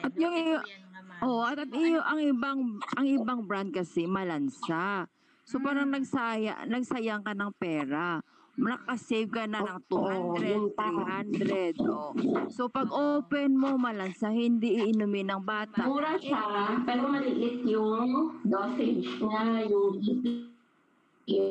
At 0.00 0.16
yung 0.16 0.32
yan, 0.32 0.64
ma'am. 1.04 1.20
Oo, 1.28 1.44
at, 1.44 1.60
at 1.60 1.68
iyo, 1.68 2.00
ang 2.00 2.24
ibang 2.24 2.58
ang 2.96 3.04
ibang 3.04 3.44
brand 3.44 3.68
kasi 3.68 4.08
malansa. 4.08 5.04
So 5.50 5.58
parang 5.58 5.90
Mm. 5.90 5.98
nagsaya, 5.98 6.62
nagsayang 6.62 7.26
ka 7.26 7.34
ng 7.34 7.50
pera. 7.58 8.22
Nakasave 8.54 9.26
ka 9.34 9.50
na 9.50 9.66
ng 9.66 9.82
Oo, 9.90 10.38
200, 10.38 10.46
yun 10.46 10.64
pa. 10.78 10.94
300. 10.94 11.74
Oh. 11.82 12.14
So 12.54 12.70
pag 12.70 12.86
open 12.86 13.58
mo 13.58 13.74
malansa, 13.74 14.30
hindi 14.30 14.78
iinumin 14.78 15.26
ng 15.34 15.42
bata. 15.42 15.90
Mura 15.90 16.14
siya, 16.22 16.78
pero 16.86 17.10
maliit 17.10 17.66
yung 17.66 18.38
dosage 18.46 19.10
niya, 19.18 19.66
yung 19.66 19.98
EPA. 19.98 21.42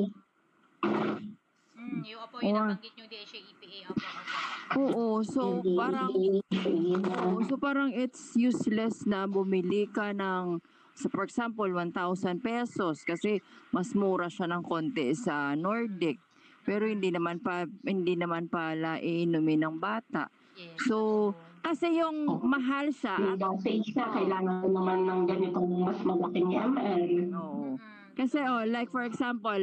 Mm, 1.76 2.00
yung 2.08 2.22
opo, 2.24 2.40
yung 2.40 2.56
Oo. 2.56 2.60
nabanggit 2.72 2.96
yung 2.96 3.10
DHA 3.12 3.40
EPA, 3.52 3.92
opo, 3.92 4.08
opo. 4.08 4.80
Oo, 4.80 5.08
so 5.28 5.60
parang 5.76 6.16
Oo, 7.20 7.44
so 7.44 7.60
parang 7.60 7.92
it's 7.92 8.32
useless 8.40 9.04
na 9.04 9.28
bumili 9.28 9.92
ka 9.92 10.16
ng 10.16 10.62
so 11.00 11.08
for 11.08 11.24
example 11.24 11.72
1,000 11.72 12.44
pesos 12.44 13.08
kasi 13.08 13.40
mas 13.72 13.96
mura 13.96 14.28
siya 14.28 14.52
ng 14.52 14.64
konti 14.68 15.16
sa 15.16 15.56
Nordic. 15.56 16.20
Pero 16.68 16.84
hindi 16.86 17.08
naman 17.10 17.40
pa 17.40 17.64
hindi 17.88 18.20
naman 18.20 18.52
pala 18.52 19.00
iinumin 19.00 19.64
ng 19.64 19.78
bata. 19.80 20.28
Yes. 20.60 20.76
So. 20.86 21.32
Kasi 21.60 21.92
yung 22.00 22.24
Oo. 22.24 22.40
mahal 22.40 22.88
siya 22.88 23.20
Yung 23.20 23.36
at 23.36 23.44
dosage 23.44 23.92
na, 23.92 24.16
kailangan 24.16 24.64
naman 24.64 25.00
ng 25.04 25.22
ganitong 25.28 25.72
mas 25.84 26.00
malaking 26.08 26.56
ml. 26.56 27.36
Oo. 27.36 27.76
Mm, 27.76 28.16
Kasi 28.16 28.40
oh, 28.48 28.64
like 28.64 28.88
for 28.88 29.04
example, 29.04 29.60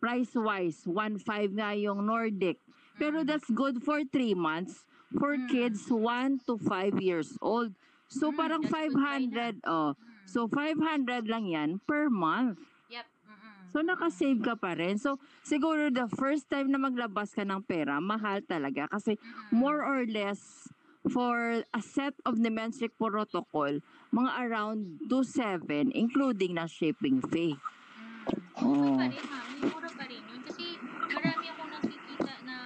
price 0.00 0.32
wise 0.32 0.80
1.5 0.88 1.60
nga 1.60 1.76
yung 1.76 2.08
Nordic. 2.08 2.56
Pero 2.96 3.20
mm. 3.20 3.28
that's 3.28 3.52
good 3.52 3.84
for 3.84 4.00
3 4.00 4.32
months 4.32 4.88
for 5.20 5.36
Mm. 5.36 5.44
kids 5.52 5.92
1 5.92 6.40
to 6.48 6.56
5 6.56 7.04
years 7.04 7.36
old. 7.44 7.76
So 8.08 8.32
parang 8.32 8.64
that's 8.64 8.72
good 8.72 8.96
buy 8.96 9.20
na. 9.20 9.52
500 9.60 9.68
oh. 9.68 9.92
So 10.26 10.50
500 10.50 11.30
lang 11.30 11.46
'yan 11.46 11.70
per 11.86 12.10
month. 12.10 12.58
Yep. 12.90 13.06
mm-mm. 13.06 13.54
So 13.72 13.78
nakasave 13.82 14.42
ka 14.42 14.54
pa 14.58 14.74
rin. 14.74 14.98
So 14.98 15.22
siguro 15.46 15.88
the 15.88 16.10
first 16.12 16.50
time 16.50 16.70
na 16.74 16.78
maglabas 16.82 17.32
ka 17.32 17.46
ng 17.46 17.62
pera, 17.64 18.02
mahal 18.02 18.42
talaga 18.42 18.90
kasi 18.90 19.16
Mm-mm. 19.16 19.54
more 19.54 19.86
or 19.86 20.04
less 20.04 20.68
for 21.06 21.62
a 21.70 21.82
set 21.82 22.18
of 22.26 22.34
Nemensic 22.42 22.90
protocol, 22.98 23.78
mga 24.10 24.30
around 24.42 24.98
2.7 25.06 25.94
including 25.94 26.58
na 26.58 26.66
shipping 26.66 27.22
fee. 27.22 27.54
Mm. 27.54 28.36
Okay 28.56 28.66
Oo. 28.66 28.98
pa 28.98 29.06
rin, 29.06 29.24
ma'am. 29.30 29.46
Mura 29.70 29.90
pa 29.94 30.04
rin 30.10 30.22
yun. 30.26 30.40
Kasi 30.42 30.64
marami 31.12 31.44
akong 31.52 31.70
nakikita 31.70 32.34
na 32.42 32.56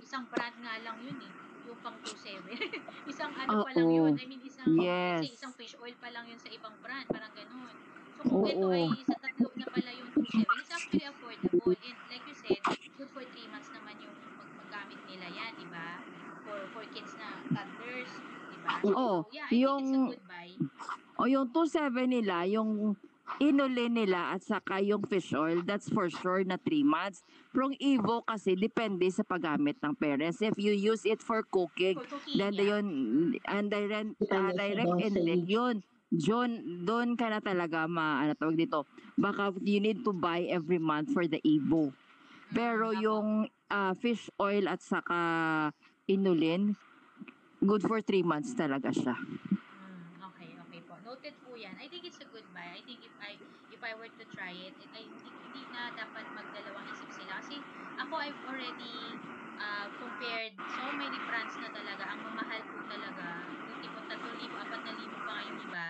isang 0.00 0.24
brand 0.32 0.56
nga 0.62 0.74
lang 0.80 0.96
yun 1.04 1.18
eh. 1.20 1.32
Yung 1.68 1.78
pang 1.84 1.96
2.7. 2.00 2.46
isang 3.12 3.32
ano 3.36 3.66
pa 3.66 3.70
lang 3.76 3.90
yun. 3.90 4.14
I 4.16 4.24
mean, 4.24 4.41
isang, 4.64 4.78
Yes. 4.78 5.18
kasi 5.20 5.34
isang 5.34 5.52
fish 5.54 5.74
oil 5.76 5.94
pa 5.98 6.08
lang 6.08 6.24
yun 6.24 6.38
sa 6.38 6.48
ibang 6.48 6.74
brand. 6.78 7.06
Parang 7.06 7.32
ganun. 7.32 7.74
So 8.12 8.20
kung 8.24 8.46
ito 8.46 8.66
ay 8.68 8.86
sa 9.02 9.16
tatlo 9.18 9.48
na 9.52 9.66
pala 9.66 9.90
yung 9.90 10.10
2.7, 10.12 10.46
it's 10.56 10.70
actually 10.70 11.04
affordable. 11.04 11.74
And 11.74 11.96
like 12.06 12.24
you 12.24 12.36
said, 12.36 12.60
good 12.94 13.10
for 13.10 13.24
3 13.24 13.50
months 13.50 13.70
naman 13.70 13.94
yung 13.98 14.14
magamit 14.56 15.00
nila 15.04 15.26
yan, 15.28 15.50
di 15.56 15.66
ba? 15.66 15.98
For, 16.42 16.58
for 16.70 16.84
kids 16.88 17.12
na 17.16 17.28
toddlers, 17.48 18.12
di 18.48 18.58
ba? 18.60 18.72
Oo. 18.84 19.10
So, 19.22 19.30
yeah, 19.30 19.46
I 19.46 19.50
think 19.50 19.58
it's 19.58 19.58
a 19.58 19.58
Yung- 19.58 20.08
good 20.08 20.24
buy. 20.24 20.48
O 21.12 21.26
yung 21.26 21.46
2.7 21.50 21.68
nila, 22.08 22.36
yung 22.46 22.94
inuli 23.40 23.88
nila 23.88 24.34
at 24.36 24.42
saka 24.42 24.82
yung 24.82 25.06
fish 25.08 25.32
oil, 25.32 25.62
that's 25.64 25.88
for 25.88 26.10
sure 26.10 26.44
na 26.44 26.58
3 26.60 26.82
months. 26.84 27.24
Pero 27.54 27.70
yung 27.70 27.78
Evo 27.80 28.20
kasi 28.26 28.58
depende 28.58 29.08
sa 29.08 29.24
paggamit 29.24 29.78
ng 29.80 29.94
parents. 29.96 30.42
If 30.42 30.58
you 30.58 30.74
use 30.74 31.06
it 31.06 31.22
for 31.22 31.46
cooking, 31.46 31.96
For 32.02 32.18
cooking, 32.18 32.36
then 32.36 32.54
yeah. 32.58 32.68
yun, 32.76 32.84
and 33.48 33.66
direct, 33.70 34.18
uh, 34.28 34.52
direct 34.52 34.92
intake, 35.00 35.46
dosage. 35.46 35.48
yun. 35.48 35.76
Doon, 36.12 36.50
doon 36.84 37.16
ka 37.16 37.32
na 37.32 37.40
talaga 37.40 37.88
ma, 37.88 38.20
ano 38.20 38.36
tawag 38.36 38.60
dito, 38.60 38.84
baka 39.16 39.48
you 39.64 39.80
need 39.80 40.04
to 40.04 40.12
buy 40.12 40.44
every 40.44 40.76
month 40.76 41.08
for 41.08 41.24
the 41.24 41.40
Evo. 41.40 41.88
Pero 42.52 42.92
yung 42.92 43.48
ah, 43.72 43.96
fish 43.96 44.28
oil 44.36 44.68
at 44.68 44.84
saka 44.84 45.72
inulin, 46.04 46.76
good 47.64 47.80
for 47.80 48.04
3 48.04 48.20
months 48.20 48.52
talaga 48.52 48.92
siya. 48.92 49.16
Mm, 49.16 50.20
okay, 50.20 50.52
okay 50.68 50.80
po. 50.84 51.00
Noted 51.00 51.32
po 51.40 51.56
yan. 51.56 51.72
I 51.80 51.88
think 51.88 52.04
it's 52.04 52.20
a 52.20 52.28
good 52.28 52.44
buy. 52.52 52.76
I 52.76 52.84
think 52.84 53.00
if 53.00 53.12
I 53.82 53.98
were 53.98 54.10
to 54.10 54.24
try 54.34 54.54
it, 54.54 54.74
it 54.78 54.90
I 54.94 55.04
think 55.04 55.34
hindi 55.50 55.62
na 55.74 55.90
dapat 55.94 56.24
magdalawang 56.32 56.86
isip 56.94 57.10
sila. 57.12 57.42
Kasi 57.42 57.58
ako, 57.98 58.14
I've 58.18 58.42
already 58.48 59.18
uh, 59.58 59.86
compared 59.98 60.54
so 60.56 60.84
many 60.94 61.18
brands 61.26 61.54
na 61.58 61.70
talaga. 61.70 62.04
Ang 62.14 62.20
mamahal 62.22 62.62
po 62.70 62.78
talaga. 62.86 63.46
Yung 63.50 63.78
tipong 63.82 64.06
3,000, 64.06 64.48
4,000 64.48 65.10
pa 65.12 65.20
nga 65.26 65.42
yung 65.46 65.60
iba. 65.66 65.88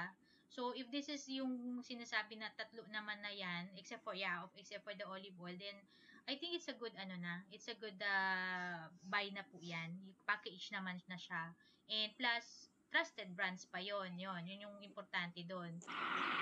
So, 0.52 0.76
if 0.76 0.92
this 0.92 1.08
is 1.08 1.24
yung 1.32 1.80
sinasabi 1.80 2.36
na 2.36 2.52
tatlo 2.52 2.84
naman 2.92 3.24
na 3.24 3.32
yan, 3.32 3.72
except 3.80 4.04
for, 4.04 4.12
yeah, 4.12 4.44
except 4.60 4.84
for 4.84 4.92
the 4.92 5.08
olive 5.08 5.36
oil, 5.40 5.56
then 5.56 5.80
I 6.28 6.36
think 6.36 6.54
it's 6.54 6.68
a 6.68 6.76
good, 6.76 6.92
ano 7.00 7.16
na, 7.16 7.40
it's 7.48 7.72
a 7.72 7.76
good 7.80 7.96
uh, 7.98 8.92
buy 9.08 9.32
na 9.32 9.42
po 9.48 9.56
yan. 9.64 9.96
Package 10.28 10.70
naman 10.76 11.00
na 11.08 11.16
siya. 11.16 11.56
And 11.88 12.12
plus, 12.20 12.71
trusted 12.92 13.32
brands 13.32 13.64
pa 13.72 13.80
yon 13.80 14.20
yon 14.20 14.44
yun 14.44 14.68
yung 14.68 14.76
importante 14.84 15.40
doon 15.48 15.72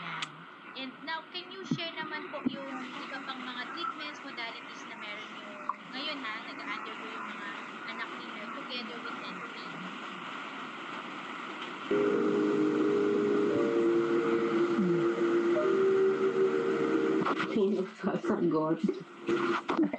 yan 0.03 0.29
and 0.83 0.91
now 1.07 1.23
can 1.31 1.47
you 1.55 1.63
share 1.79 1.95
naman 1.95 2.27
po 2.35 2.43
yung 2.51 2.67
iba 3.07 3.23
pang 3.23 3.39
mga 3.39 3.71
treatments 3.71 4.19
modalities 4.27 4.83
na 4.91 4.99
meron 4.99 5.31
yung 5.39 5.55
ngayon 5.95 6.19
ha 6.19 6.35
nag-undergo 6.51 7.07
yung 7.07 7.27
mga 7.31 7.49
anak 7.95 8.11
ninyo 8.19 8.45
together 8.59 8.99
with 8.99 9.19
NP 9.23 9.55
Sino 17.51 17.83
sasagot? 17.99 18.79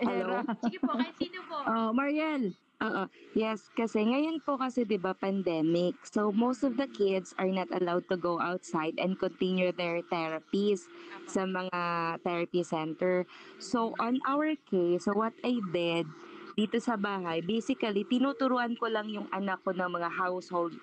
Hello? 0.04 0.40
sige 0.68 0.78
po 0.84 0.92
kahit 1.00 1.16
sino 1.16 1.40
po 1.48 1.58
Oh, 1.64 1.90
Mariel. 1.96 2.52
Oo. 2.82 3.06
Yes, 3.38 3.70
kasi 3.78 4.02
ngayon 4.02 4.42
po 4.42 4.58
kasi 4.58 4.82
'di 4.82 4.98
ba 4.98 5.14
pandemic. 5.14 6.02
So 6.10 6.34
most 6.34 6.66
of 6.66 6.82
the 6.82 6.90
kids 6.90 7.30
are 7.38 7.48
not 7.54 7.70
allowed 7.70 8.10
to 8.10 8.18
go 8.18 8.42
outside 8.42 8.98
and 8.98 9.22
continue 9.22 9.70
their 9.70 10.02
therapies 10.10 10.90
sa 11.30 11.46
mga 11.46 11.80
therapy 12.26 12.66
center. 12.66 13.30
So 13.62 13.94
on 14.02 14.18
our 14.26 14.58
case, 14.66 15.06
so 15.06 15.14
what 15.14 15.38
I 15.46 15.62
did 15.70 16.10
dito 16.58 16.82
sa 16.82 16.98
bahay, 16.98 17.46
basically 17.46 18.02
tinuturuan 18.04 18.74
ko 18.82 18.90
lang 18.90 19.14
yung 19.14 19.30
anak 19.30 19.62
ko 19.62 19.78
ng 19.78 19.88
mga 20.02 20.10
household 20.18 20.74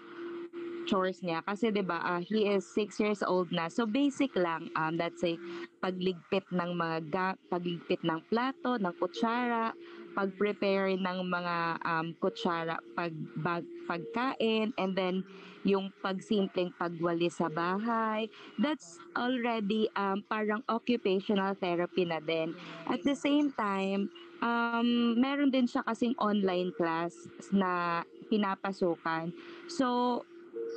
chores 0.88 1.20
niya 1.20 1.44
kasi 1.44 1.68
'di 1.68 1.84
ba 1.84 2.00
ah, 2.00 2.22
he 2.24 2.48
is 2.48 2.64
6 2.72 2.96
years 2.96 3.20
old 3.20 3.52
na. 3.52 3.68
So 3.68 3.84
basic 3.84 4.32
lang 4.32 4.72
um 4.72 4.96
let's 4.96 5.20
say 5.20 5.36
pagligpit 5.84 6.48
ng 6.48 6.72
mga 6.72 6.98
ga- 7.12 7.40
pagligpit 7.52 8.00
ng 8.08 8.24
plato, 8.32 8.80
ng 8.80 8.94
kutsara, 8.96 9.76
pag-prepare 10.14 10.96
ng 10.96 11.18
mga 11.26 11.56
um, 11.84 12.06
kutsara, 12.20 12.78
pag, 12.96 13.12
bag, 13.38 13.64
pagkain, 13.88 14.72
and 14.76 14.92
then 14.96 15.24
yung 15.66 15.90
pagsimpleng 16.00 16.72
pagwali 16.78 17.28
sa 17.28 17.50
bahay. 17.50 18.30
That's 18.56 18.96
already 19.12 19.90
um, 19.98 20.24
parang 20.24 20.62
occupational 20.70 21.52
therapy 21.58 22.06
na 22.06 22.22
din. 22.22 22.54
At 22.88 23.02
the 23.02 23.16
same 23.18 23.52
time, 23.52 24.08
um, 24.40 25.18
meron 25.18 25.50
din 25.50 25.66
siya 25.66 25.84
kasing 25.84 26.14
online 26.18 26.72
class 26.72 27.14
na 27.50 28.02
pinapasukan. 28.30 29.34
So, 29.66 30.22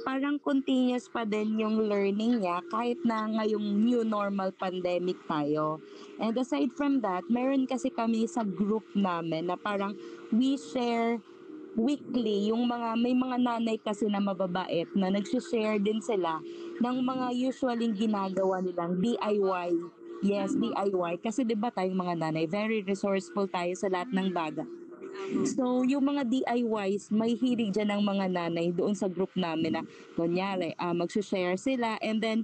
parang 0.01 0.41
continuous 0.41 1.07
pa 1.07 1.23
din 1.23 1.61
yung 1.61 1.85
learning 1.85 2.41
niya 2.41 2.61
kahit 2.69 2.97
na 3.05 3.29
ngayong 3.29 3.81
new 3.81 4.01
normal 4.01 4.49
pandemic 4.53 5.17
tayo. 5.29 5.79
And 6.17 6.33
aside 6.35 6.73
from 6.73 7.05
that, 7.05 7.25
meron 7.29 7.69
kasi 7.69 7.93
kami 7.93 8.25
sa 8.25 8.41
group 8.41 8.85
namin 8.97 9.49
na 9.49 9.57
parang 9.57 9.95
we 10.33 10.57
share 10.57 11.21
weekly 11.79 12.51
yung 12.51 12.67
mga 12.67 12.99
may 12.99 13.15
mga 13.15 13.37
nanay 13.39 13.77
kasi 13.79 14.03
na 14.11 14.19
mababait 14.19 14.91
na 14.91 15.07
nagsishare 15.07 15.79
din 15.79 16.03
sila 16.03 16.43
ng 16.83 16.97
mga 16.99 17.31
usually 17.31 17.95
ginagawa 17.95 18.59
nilang 18.59 18.99
DIY. 18.99 19.71
Yes, 20.21 20.53
DIY. 20.53 21.17
Kasi 21.23 21.47
'di 21.47 21.55
ba 21.57 21.71
tayong 21.71 21.97
mga 21.97 22.15
nanay, 22.27 22.45
very 22.45 22.83
resourceful 22.83 23.47
tayo 23.47 23.71
sa 23.73 23.87
lahat 23.87 24.11
ng 24.11 24.29
bagay. 24.35 24.80
Opo. 25.11 25.45
So, 25.45 25.63
yung 25.85 26.07
mga 26.07 26.27
DIYs, 26.27 27.11
may 27.13 27.35
hilig 27.35 27.75
dyan 27.75 27.93
ng 27.97 28.03
mga 28.03 28.25
nanay 28.31 28.71
doon 28.71 28.95
sa 28.95 29.11
group 29.11 29.31
namin 29.35 29.79
na, 29.79 29.83
kunyari, 30.15 30.73
uh, 30.79 30.95
magsushare 30.95 31.59
sila 31.59 31.99
and 32.01 32.23
then, 32.23 32.39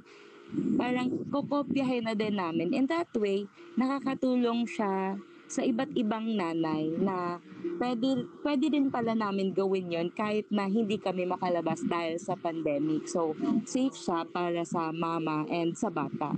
parang 0.79 1.11
kokopyahin 1.27 2.07
na 2.07 2.15
din 2.15 2.39
namin. 2.39 2.71
In 2.71 2.87
that 2.87 3.11
way, 3.19 3.47
nakakatulong 3.75 4.63
siya 4.63 5.19
sa 5.47 5.63
iba't 5.63 5.95
ibang 5.95 6.27
nanay 6.35 6.91
na 6.99 7.39
pwede, 7.79 8.27
pwede 8.43 8.67
din 8.67 8.91
pala 8.91 9.15
namin 9.15 9.55
gawin 9.55 9.87
yon 9.87 10.07
kahit 10.11 10.47
na 10.51 10.67
hindi 10.67 10.99
kami 10.99 11.23
makalabas 11.23 11.79
dahil 11.87 12.19
sa 12.19 12.35
pandemic. 12.35 13.07
So, 13.07 13.31
safe 13.63 13.95
siya 13.95 14.27
para 14.27 14.67
sa 14.67 14.91
mama 14.91 15.47
and 15.47 15.71
sa 15.75 15.87
bata. 15.87 16.35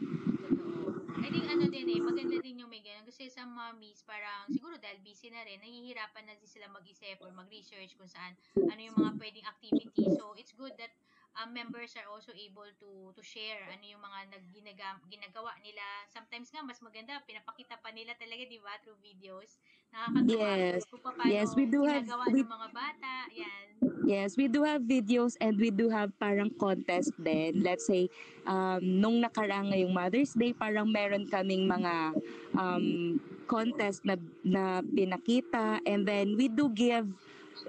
I 1.20 1.28
think 1.28 1.48
ano 1.52 1.66
din 1.68 1.88
eh, 1.92 2.00
maganda 2.00 2.38
din 2.40 2.64
yung 2.64 2.72
may 2.72 2.80
ganun. 2.80 3.04
Kasi 3.04 3.28
sa 3.28 3.44
mommies, 3.44 4.02
parang 4.08 4.48
siguro 4.48 4.80
dahil 4.80 5.04
busy 5.04 5.28
na 5.30 5.44
rin, 5.44 5.60
nahihirapan 5.60 6.24
na 6.24 6.36
din 6.40 6.48
sila 6.48 6.72
mag-isip 6.72 7.20
or 7.20 7.30
mag-research 7.36 8.00
kung 8.00 8.08
saan 8.08 8.34
ano 8.56 8.80
yung 8.80 8.96
mga 8.96 9.12
pwedeng 9.20 9.48
activity. 9.48 10.06
So, 10.16 10.34
it's 10.40 10.56
good 10.56 10.74
that 10.80 10.96
um, 11.38 11.50
members 11.54 11.94
are 12.00 12.10
also 12.10 12.34
able 12.34 12.68
to 12.82 13.14
to 13.14 13.22
share 13.22 13.62
ano 13.70 13.84
yung 13.86 14.02
mga 14.02 14.20
nagginaga, 14.34 14.98
ginagawa 15.08 15.54
nila. 15.62 15.84
Sometimes 16.10 16.50
nga, 16.50 16.66
mas 16.66 16.82
maganda, 16.82 17.22
pinapakita 17.26 17.78
pa 17.78 17.94
nila 17.94 18.16
talaga, 18.18 18.42
di 18.46 18.60
ba, 18.62 18.74
through 18.82 19.00
videos. 19.02 19.62
Nakakatuwa. 19.90 20.50
Yes. 20.58 20.82
Kung 20.90 21.02
paano 21.02 21.30
Yes, 21.30 21.50
we 21.58 21.66
do 21.66 21.82
have- 21.86 22.06
we- 22.30 22.46
ng 22.46 22.50
mga 22.50 22.70
bata. 22.74 23.14
Yan. 23.34 23.66
Yes, 24.10 24.34
we 24.34 24.50
do 24.50 24.66
have 24.66 24.82
videos 24.82 25.38
and 25.38 25.54
we 25.62 25.70
do 25.70 25.86
have 25.90 26.10
parang 26.18 26.50
contest 26.58 27.14
din. 27.22 27.62
Let's 27.62 27.86
say, 27.86 28.10
um, 28.42 28.82
nung 28.82 29.22
nakarang 29.22 29.70
ngayong 29.70 29.94
Mother's 29.94 30.34
Day, 30.34 30.50
parang 30.50 30.90
meron 30.90 31.30
kaming 31.30 31.70
mga 31.70 32.18
um, 32.58 33.18
contest 33.46 34.02
na, 34.06 34.18
na 34.42 34.82
pinakita 34.82 35.82
and 35.86 36.06
then 36.06 36.38
we 36.38 36.50
do 36.50 36.70
give 36.70 37.06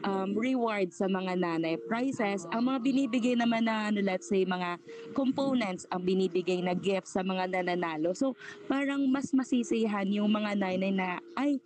um, 0.04 0.32
rewards 0.36 0.98
sa 0.98 1.06
mga 1.10 1.36
nanay 1.38 1.76
prizes. 1.86 2.46
Ang 2.54 2.70
mga 2.70 2.78
binibigay 2.84 3.34
naman 3.36 3.66
na 3.66 3.90
ano, 3.92 4.00
let's 4.00 4.28
say, 4.28 4.44
mga 4.46 4.80
components 5.12 5.84
ang 5.90 6.04
binibigay 6.04 6.62
na 6.64 6.72
gift 6.76 7.08
sa 7.10 7.20
mga 7.24 7.50
nananalo. 7.50 8.14
So, 8.16 8.34
parang 8.70 9.06
mas 9.10 9.30
masisihan 9.34 10.06
yung 10.08 10.30
mga 10.30 10.56
nanay 10.56 10.92
na, 10.92 11.18
ay, 11.36 11.60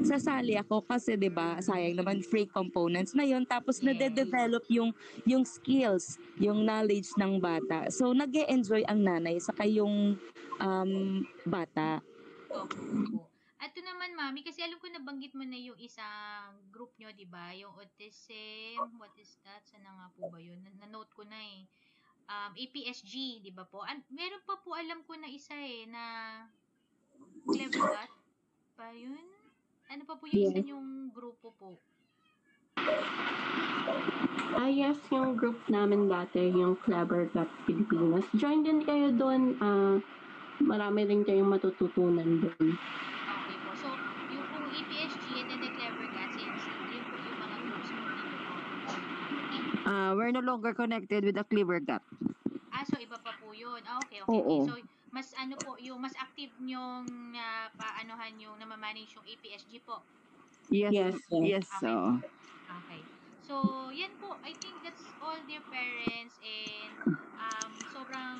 sasali 0.00 0.56
ako 0.56 0.86
kasi 0.86 1.18
'di 1.18 1.28
ba 1.28 1.60
sayang 1.60 1.98
naman 1.98 2.24
free 2.24 2.48
components 2.48 3.12
na 3.12 3.26
yon 3.26 3.44
tapos 3.44 3.82
Yes. 3.82 3.90
nade-develop 3.90 4.64
yung 4.70 4.94
yung 5.28 5.44
skills 5.44 6.16
yung 6.40 6.64
knowledge 6.64 7.10
ng 7.20 7.36
bata 7.42 7.90
so 7.92 8.14
nag 8.16 8.32
enjoy 8.48 8.80
ang 8.88 9.02
nanay 9.04 9.36
saka 9.42 9.66
yung 9.68 10.16
um, 10.56 10.92
bata 11.44 12.00
opo. 12.48 13.29
At 13.60 13.70
ito 13.70 13.84
naman, 13.84 14.16
Mami, 14.16 14.40
kasi 14.40 14.64
alam 14.64 14.80
ko 14.80 14.88
nabanggit 14.88 15.36
mo 15.36 15.44
na 15.44 15.54
yung 15.54 15.76
isang 15.78 16.48
group 16.70 16.96
nyo, 16.96 17.12
di 17.12 17.24
ba? 17.24 17.52
Yung 17.52 17.76
autism, 17.76 18.80
what 18.96 19.12
is 19.14 19.36
that? 19.42 19.60
Sana 19.62 19.84
nga 19.90 20.06
po 20.10 20.26
ba 20.26 20.40
yun? 20.40 20.56
Na- 20.58 20.80
Na-note 20.80 21.12
ko 21.12 21.22
na 21.22 21.36
eh. 21.36 21.68
Um, 22.24 22.56
APSG, 22.56 23.12
di 23.40 23.52
ba 23.52 23.62
po? 23.62 23.82
An- 23.82 24.06
meron 24.08 24.40
pa 24.40 24.56
po 24.56 24.72
alam 24.72 25.04
ko 25.04 25.12
na 25.14 25.28
isa 25.28 25.52
eh, 25.52 25.84
na 25.84 26.02
Clever 27.44 27.84
Gut 27.84 28.12
pa 28.74 28.88
yun? 28.90 29.20
Ano 29.86 30.02
pa 30.04 30.14
po 30.14 30.24
yung 30.24 30.40
isa 30.46 30.56
Yes. 30.56 30.70
yung 30.70 30.86
grupo 31.10 31.52
po? 31.52 31.76
Ah, 34.52 34.66
yes, 34.66 34.96
yung 35.10 35.34
group 35.34 35.60
namin 35.68 36.06
dati, 36.06 36.48
yung 36.48 36.80
Clever 36.80 37.28
Got 37.28 37.50
Pilipinas. 37.62 38.24
Join 38.32 38.62
din 38.62 38.80
kayo 38.80 39.12
doon. 39.12 39.58
Ah, 39.58 40.00
marami 40.58 41.04
rin 41.04 41.22
kayong 41.22 41.50
matututunan 41.50 42.40
doon. 42.40 42.66
Okay 42.70 43.56
po. 43.58 43.70
So, 43.74 43.88
yung 44.28 44.46
pong 44.46 44.70
APSG 44.70 45.24
and 45.34 45.48
then 45.48 45.58
the 45.58 45.70
Clever 45.72 46.06
Guts, 46.08 46.36
yun, 46.36 46.54
yun 46.88 47.02
po 47.04 47.16
yung 47.18 47.38
mga 47.40 47.56
groups 47.60 47.90
po 47.90 48.02
dito 48.06 48.36
po. 48.38 49.79
Uh, 49.90 50.14
we're 50.14 50.30
no 50.30 50.38
longer 50.38 50.70
connected 50.70 51.26
with 51.26 51.34
the 51.34 51.42
Clever 51.42 51.82
Gut. 51.82 51.98
Ah, 52.70 52.86
so 52.86 52.94
iba 53.02 53.18
pa 53.18 53.34
po 53.42 53.50
yun. 53.50 53.82
Ah, 53.82 53.98
okay, 54.06 54.22
okay. 54.22 54.30
Oo. 54.30 54.62
okay. 54.62 54.70
So, 54.70 54.78
mas 55.10 55.34
ano 55.34 55.58
po, 55.58 55.74
yung 55.82 55.98
mas 55.98 56.14
active 56.14 56.54
nyong 56.62 57.02
na 57.34 57.66
paanohan 57.74 58.38
yung 58.38 58.54
namamanage 58.62 59.18
yung 59.18 59.26
APSG 59.26 59.82
po. 59.82 59.98
Yes, 60.70 60.94
Yes, 60.94 61.18
yes. 61.42 61.66
Okay. 61.82 61.90
oo. 61.90 62.10
Okay. 62.86 63.02
So, 63.42 63.90
yan 63.90 64.14
po. 64.22 64.38
I 64.46 64.54
think 64.62 64.78
that's 64.86 65.02
all 65.18 65.34
dear 65.50 65.58
parents 65.66 66.38
and 66.38 66.94
um, 67.34 67.72
sobrang 67.90 68.38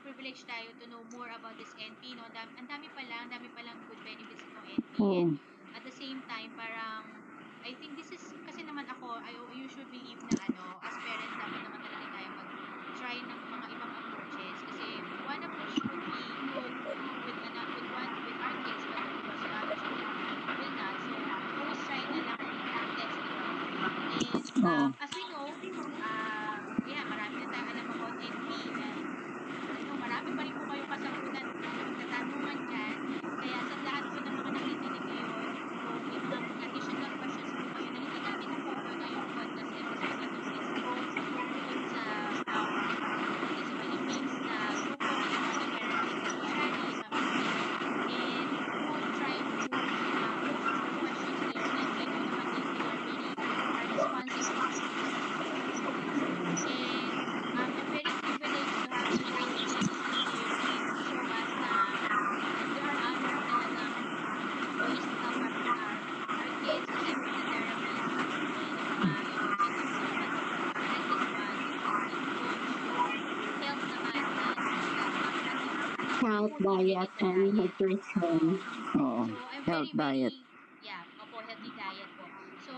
privileged 0.00 0.48
tayo 0.48 0.72
to 0.80 0.88
know 0.88 1.04
more 1.12 1.28
about 1.28 1.52
this 1.60 1.76
NP. 1.76 2.16
No? 2.16 2.24
Ang 2.24 2.32
dami, 2.32 2.50
ang 2.56 2.68
dami 2.72 2.86
pala, 2.96 3.14
ang 3.20 3.28
dami 3.28 3.52
palang 3.52 3.76
good 3.84 4.00
benefits 4.00 4.40
itong 4.48 4.64
NP. 4.64 4.96
And 4.96 5.36
at 5.76 5.84
the 5.84 5.92
same 5.92 6.24
time, 6.24 6.56
parang 6.56 7.25
I 7.66 7.74
think 7.82 7.98
this 7.98 8.14
is, 8.14 8.22
kasi 8.46 8.62
naman 8.62 8.86
ako, 8.86 9.10
I 9.10 9.34
usually 9.58 9.90
believe 9.90 10.22
na 10.30 10.38
ano, 10.38 10.78
as 10.86 10.94
parents, 11.02 11.34
dapat 11.34 11.60
naman 11.66 11.80
talaga 11.82 12.06
tayo 12.14 12.28
mag-try 12.38 13.16
ng 13.26 13.40
mga 13.42 13.66
ibang 13.74 13.92
approaches. 14.06 14.54
Kasi 14.70 14.86
one 15.26 15.42
approach 15.42 15.74
would 15.82 16.04
be 16.06 16.22
good 16.54 16.74
with, 17.26 17.38
ano, 17.42 17.66
with 17.74 17.88
one, 17.90 18.12
with 18.22 18.38
our 18.38 18.54
kids, 18.62 18.86
but 18.86 19.02
of 19.02 19.18
course, 19.26 19.42
the 19.42 19.50
others 19.50 19.82
will, 19.82 20.10
will 20.62 20.74
not. 20.78 20.94
So, 21.10 21.18
always 21.58 21.82
try 21.82 22.06
na 22.06 22.22
lang 22.22 22.38
practice, 22.70 23.14
di 23.18 23.30
ba? 23.34 23.50
And 24.14 24.46
um, 24.62 24.90
as 25.02 25.10
we 25.10 25.22
know, 25.26 25.50
uh, 26.06 26.56
yeah, 26.86 27.02
marami 27.02 27.34
na 27.42 27.46
tayong 27.50 27.70
alam 27.74 27.86
about 27.90 28.14
NP. 28.22 28.46
And, 28.78 29.10
ano, 29.74 29.92
marami 29.98 30.30
pa 30.38 30.42
rin 30.46 30.54
po 30.54 30.62
kayong 30.70 30.86
kasagutan 30.86 31.46
katanungan 31.98 32.58
dyan. 32.70 32.96
Kaya 33.42 33.58
sa 33.66 33.74
lahat 33.82 34.04
po 34.06 34.18
ng 34.22 34.34
mga 34.38 34.50
nakikinig 34.54 35.04
ngayon, 35.04 35.34
kung 35.86 36.02
may 36.08 36.18
mga 36.18 36.38
additional 36.66 37.12
questions 37.20 37.50
po 37.56 37.64
kayo, 37.74 37.88
nalito 37.92 38.18
natin 38.18 38.48
na 38.50 38.58
po 38.62 38.72
po 38.80 38.90
ngayong 38.96 39.28
podcast 39.36 39.72
episode 39.76 40.16
na 40.18 40.28
to 40.32 40.40
is 40.50 40.68
both 40.80 41.10
dun 41.66 41.80
sa 41.88 42.02
um, 42.52 42.72
Autism 43.46 43.76
Philippines 43.78 44.34
na 44.48 44.56
grupo 44.82 45.10
ni 45.14 45.34
Mami 45.44 45.66
Caroline 45.70 46.18
Shani, 46.50 46.82
Mami 46.98 47.02
Mia, 47.06 47.30
and 48.10 48.50
we'll 48.86 49.12
try 49.14 49.36
to 49.38 49.56
uh, 50.16 50.34
post 50.46 50.68
more 50.78 50.92
questions 51.00 51.38
there. 51.46 51.66
And 51.76 51.78
I 51.98 52.04
know 52.10 52.22
naman 52.22 52.46
din 52.50 52.66
they 52.74 52.86
are 52.86 53.02
very 53.02 53.30
uh, 53.34 53.84
responsive 53.88 54.48
and 55.76 57.18
um, 57.54 57.70
I'm 57.76 57.88
very 57.88 58.10
privileged 58.20 58.76
to 58.84 58.88
have 58.90 59.08
you 59.16 59.26
guys 59.32 59.54
here 59.56 59.84
and 60.60 60.84
show 61.08 61.24
us 61.24 61.50
na 61.62 61.72
there 62.76 62.86
are 62.86 63.00
other 63.00 63.34
talagang 63.48 63.94
ways 64.76 65.04
to 65.08 65.14
help 65.24 65.36
our, 65.40 65.52
our, 65.72 65.94
our 66.28 66.48
kids 66.60 66.86
aside 66.88 67.16
from 67.16 67.32
the 67.32 67.44
therapy 67.48 67.96
and 67.96 68.72
yung 68.76 68.88
mga 68.92 69.08
you 69.24 69.38
know 69.40 69.52
check-ups 69.56 69.98
naman 70.04 70.30
like 70.84 71.04
this 71.08 71.26
one 71.32 71.64
it 73.32 73.40
will 73.40 73.56
help 73.64 73.82
naman 73.88 74.20
na 74.20 74.46
uh, 74.52 75.06
Health, 76.16 76.44
diet, 76.60 77.10
and 77.20 77.54
nutrition. 77.54 78.58
Oo. 78.96 79.26
So, 79.26 79.34
I'm 79.52 79.64
Health 79.64 79.92
very, 79.92 80.24
diet. 80.24 80.34
very, 80.34 80.46
yeah, 80.82 81.02
opo, 81.20 81.42
healthy 81.42 81.72
diet 81.74 82.10
po. 82.16 82.24
So, 82.64 82.74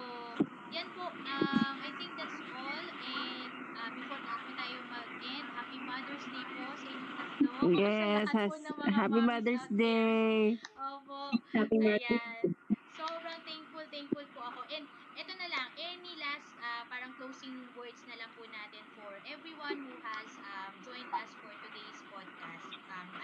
yan 0.69 0.87
po, 0.93 1.09
um, 1.09 1.75
I 1.81 1.91
think 1.97 2.13
that's 2.17 2.39
all. 2.53 2.87
And 2.89 3.53
uh, 3.75 3.91
before 3.95 4.21
na 4.21 4.35
po 4.41 4.49
tayo 4.53 4.77
mag-end, 4.87 5.47
Happy 5.55 5.79
Mother's 5.81 6.27
Day 6.29 6.45
po 6.45 6.65
sa 6.75 6.89
inyo 6.89 7.09
tatlo. 7.17 7.51
Yes, 7.73 8.27
has, 8.33 8.53
Happy 8.91 9.21
Mother's. 9.21 9.67
Day. 9.71 10.59
Opo. 10.77 11.19
Happy 11.53 11.79
Mother's 11.79 12.09
Ayan. 12.09 12.55
Sobrang 12.99 13.41
thankful, 13.47 13.85
thankful 13.89 14.27
po 14.35 14.41
ako. 14.43 14.61
And 14.69 14.85
ito 15.15 15.33
na 15.39 15.47
lang, 15.51 15.69
any 15.79 16.19
last 16.19 16.51
uh, 16.59 16.83
parang 16.91 17.15
closing 17.15 17.55
words 17.79 18.03
na 18.11 18.19
lang 18.19 18.31
po 18.35 18.43
natin 18.47 18.83
for 18.99 19.11
everyone 19.23 19.79
who 19.87 19.95
has 20.03 20.31
um, 20.43 20.73
joined 20.83 21.11
us 21.15 21.31
for 21.39 21.51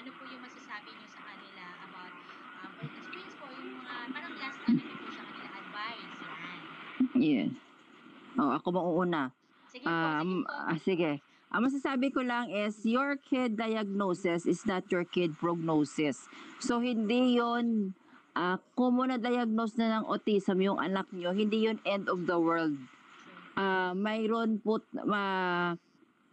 ano 0.04 0.12
po 0.20 0.24
yung 0.28 0.42
masasabi 0.44 0.88
nyo 0.92 1.08
sa 1.08 1.22
kanila 1.24 1.64
about 1.88 2.12
um, 2.60 2.70
or 2.76 2.84
experience 2.84 3.34
po, 3.40 3.44
yung 3.48 3.68
mga 3.80 3.94
parang 4.12 4.34
last 4.36 4.58
ano 4.60 4.76
nyo 4.76 4.96
po 5.00 5.08
sa 5.08 5.22
kanila, 5.24 5.48
advice. 5.56 6.12
Yan. 6.20 6.60
Yes. 7.16 7.50
Oh, 8.36 8.50
ako 8.52 8.66
mauuna. 8.68 9.22
Sige 9.72 9.88
po, 9.88 9.88
sige 9.88 10.20
Um, 10.20 10.30
po. 10.44 10.52
ah, 10.52 10.76
sige. 10.76 11.10
Ang 11.48 11.62
masasabi 11.64 12.06
ko 12.12 12.20
lang 12.20 12.52
is 12.52 12.76
your 12.84 13.16
kid 13.16 13.56
diagnosis 13.56 14.44
is 14.44 14.68
not 14.68 14.84
your 14.92 15.08
kid 15.08 15.32
prognosis. 15.40 16.28
So 16.60 16.84
hindi 16.84 17.40
yon 17.40 17.96
uh, 18.36 18.60
kung 18.76 19.00
mo 19.00 19.08
na-diagnose 19.08 19.80
na 19.80 20.02
ng 20.02 20.04
autism 20.04 20.60
yung 20.60 20.76
anak 20.76 21.08
nyo, 21.16 21.32
hindi 21.32 21.64
yon 21.64 21.80
end 21.88 22.12
of 22.12 22.28
the 22.28 22.36
world. 22.36 22.76
Ah, 23.56 23.96
mayroon 23.96 24.60
po 24.60 24.84
ma 25.00 25.22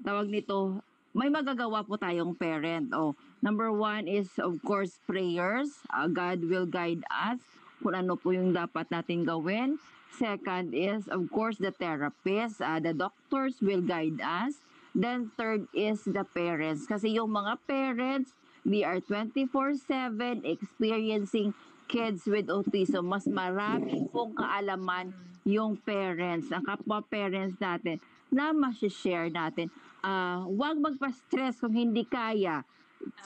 tawag 0.04 0.28
nito, 0.28 0.84
may 1.16 1.32
magagawa 1.32 1.88
po 1.88 1.96
tayong 1.96 2.36
parent. 2.36 2.92
Oh, 2.92 3.16
number 3.42 3.74
one 3.74 4.08
is 4.08 4.30
of 4.38 4.62
course 4.64 5.02
prayers. 5.06 5.82
Ah, 5.90 6.08
God 6.08 6.46
will 6.46 6.70
guide 6.70 7.04
us 7.10 7.42
kung 7.82 7.98
ano 7.98 8.16
po 8.16 8.32
yung 8.32 8.54
dapat 8.54 8.88
natin 8.94 9.26
gawin. 9.26 9.82
Second 10.16 10.78
is 10.78 11.10
of 11.10 11.28
course 11.34 11.58
the 11.58 11.74
therapist, 11.74 12.62
ah, 12.62 12.78
the 12.78 12.94
doctors 12.94 13.60
will 13.60 13.82
guide 13.82 14.22
us. 14.22 14.62
Then 14.94 15.34
third 15.36 15.66
is 15.74 16.06
the 16.06 16.24
parents 16.24 16.86
kasi 16.86 17.18
yung 17.18 17.34
mga 17.34 17.58
parents 17.66 18.32
they 18.62 18.86
are 18.86 19.02
24/7 19.02 20.46
experiencing 20.46 21.58
kids 21.90 22.24
with 22.30 22.48
autism, 22.48 23.10
mas 23.10 23.28
marami 23.28 24.08
pong 24.14 24.38
kaalaman 24.38 25.12
yung 25.44 25.76
parents, 25.82 26.54
ang 26.54 26.64
kapwa 26.64 27.02
parents 27.02 27.58
natin 27.58 27.98
na 28.32 28.54
share 28.88 29.28
natin. 29.28 29.68
Ah, 30.00 30.46
huwag 30.48 30.80
magpa-stress 30.80 31.60
kung 31.60 31.76
hindi 31.76 32.08
kaya. 32.08 32.64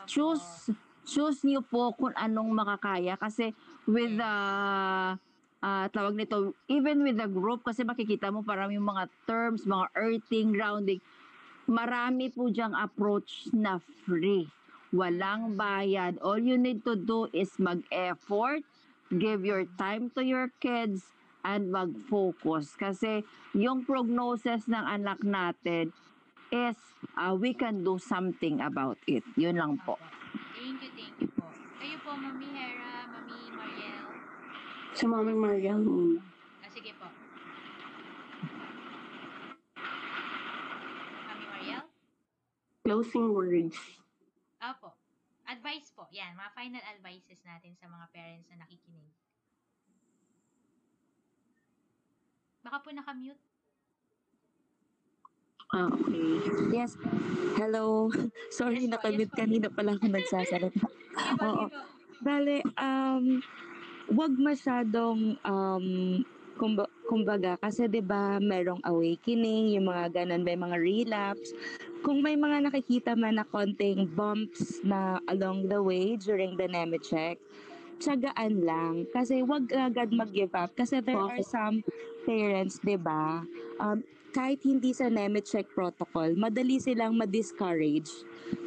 Choose 0.05 0.71
choose 1.05 1.45
niyo 1.45 1.61
po 1.61 1.93
kung 1.93 2.13
anong 2.17 2.49
makakaya 2.49 3.13
kasi 3.13 3.53
with 3.85 4.17
the 4.17 4.35
ah, 5.65 5.85
tawag 5.89 6.17
nito, 6.17 6.53
even 6.69 7.05
with 7.05 7.17
the 7.17 7.29
group 7.29 7.61
kasi 7.65 7.85
makikita 7.85 8.33
mo 8.33 8.41
parang 8.41 8.73
yung 8.73 8.85
mga 8.85 9.09
terms, 9.25 9.65
mga 9.65 9.85
earthing, 9.97 10.53
grounding, 10.53 11.01
marami 11.65 12.29
po 12.29 12.49
diyang 12.49 12.73
approach 12.77 13.49
na 13.53 13.81
free. 14.05 14.49
Walang 14.93 15.57
bayad. 15.57 16.21
All 16.21 16.39
you 16.39 16.55
need 16.55 16.85
to 16.85 16.93
do 16.93 17.27
is 17.33 17.51
mag-effort, 17.57 18.61
give 19.09 19.43
your 19.43 19.65
time 19.75 20.13
to 20.13 20.21
your 20.21 20.53
kids, 20.61 21.11
and 21.45 21.69
mag-focus. 21.69 22.73
Kasi 22.73 23.21
yung 23.53 23.85
prognosis 23.85 24.65
ng 24.65 24.81
anak 24.81 25.21
natin 25.21 25.93
is 26.55 26.79
uh, 27.19 27.35
we 27.35 27.51
can 27.51 27.83
do 27.83 27.99
something 27.99 28.63
about 28.63 28.95
it. 29.03 29.27
Yun 29.35 29.59
lang 29.59 29.75
po. 29.83 29.99
Thank 30.55 30.79
you, 30.79 30.91
thank 30.95 31.15
you 31.19 31.29
po. 31.35 31.51
Kayo 31.75 31.99
po, 31.99 32.15
Mami 32.15 32.47
Hera, 32.55 33.11
Mami 33.11 33.39
Mariel. 33.51 34.05
Si 34.95 35.03
Mami 35.03 35.33
Mariel 35.35 35.83
muna. 35.83 36.23
Ah, 36.63 36.71
sige 36.71 36.95
po. 36.95 37.11
Mami 41.27 41.45
Mariel? 41.51 41.83
Closing 42.87 43.27
words. 43.35 43.75
Opo. 44.63 44.95
Advice 45.45 45.91
po. 45.91 46.07
Yan, 46.15 46.39
mga 46.39 46.51
final 46.55 46.83
advices 46.87 47.43
natin 47.43 47.75
sa 47.75 47.91
mga 47.91 48.07
parents 48.15 48.47
na 48.49 48.63
nakikinig. 48.63 49.11
Baka 52.65 52.81
po 52.81 52.89
nakamute. 52.89 53.54
Ah, 55.73 55.89
okay. 55.89 56.37
Yes. 56.69 56.93
Hello. 57.57 58.11
Sorry, 58.53 58.85
Yes 58.85 58.93
po, 58.93 58.93
nakamute 58.93 59.25
yes 59.25 59.33
po. 59.33 59.37
kanina 59.41 59.67
pala 59.73 59.97
ako 59.97 60.05
nagsasalita. 60.13 60.85
Sige 61.15 61.33
po, 61.33 61.41
Oo. 61.41 61.65
sige 61.65 61.73
po. 61.73 61.79
Bale, 62.21 62.55
um, 62.77 63.25
wag 64.11 64.33
masyadong, 64.35 65.19
um, 65.41 65.85
kumba, 66.55 66.85
kumbaga, 67.03 67.57
kasi 67.57 67.87
'di 67.87 67.99
ba 67.99 68.37
merong 68.37 68.79
awakening, 68.83 69.75
yung 69.75 69.89
mga 69.89 70.11
ganun, 70.13 70.43
may 70.43 70.55
mga 70.55 70.77
relapse. 70.77 71.51
Kung 71.99 72.21
may 72.21 72.37
mga 72.37 72.69
nakikita 72.69 73.17
man 73.17 73.35
na 73.35 73.45
konting 73.45 74.05
bumps 74.07 74.79
na 74.81 75.17
along 75.27 75.67
the 75.67 75.81
way 75.81 76.15
during 76.15 76.55
the 76.55 76.69
NEMI 76.69 77.01
check, 77.01 77.35
tiyagaan 77.97 78.61
lang. 78.61 78.93
Kasi 79.09 79.41
wag 79.41 79.67
agad 79.69 80.13
mag-give 80.13 80.53
up. 80.53 80.71
Kasi 80.73 81.01
there 81.01 81.17
are 81.19 81.41
some 81.41 81.81
parents, 82.23 82.77
'di 82.79 82.95
ba, 82.95 83.43
um, 83.77 83.99
kahit 84.35 84.59
hindi 84.67 84.91
sa 84.91 85.07
NEMI 85.07 85.39
check 85.47 85.71
protocol, 85.71 86.35
madali 86.35 86.75
silang 86.75 87.15
ma-discourage 87.15 88.11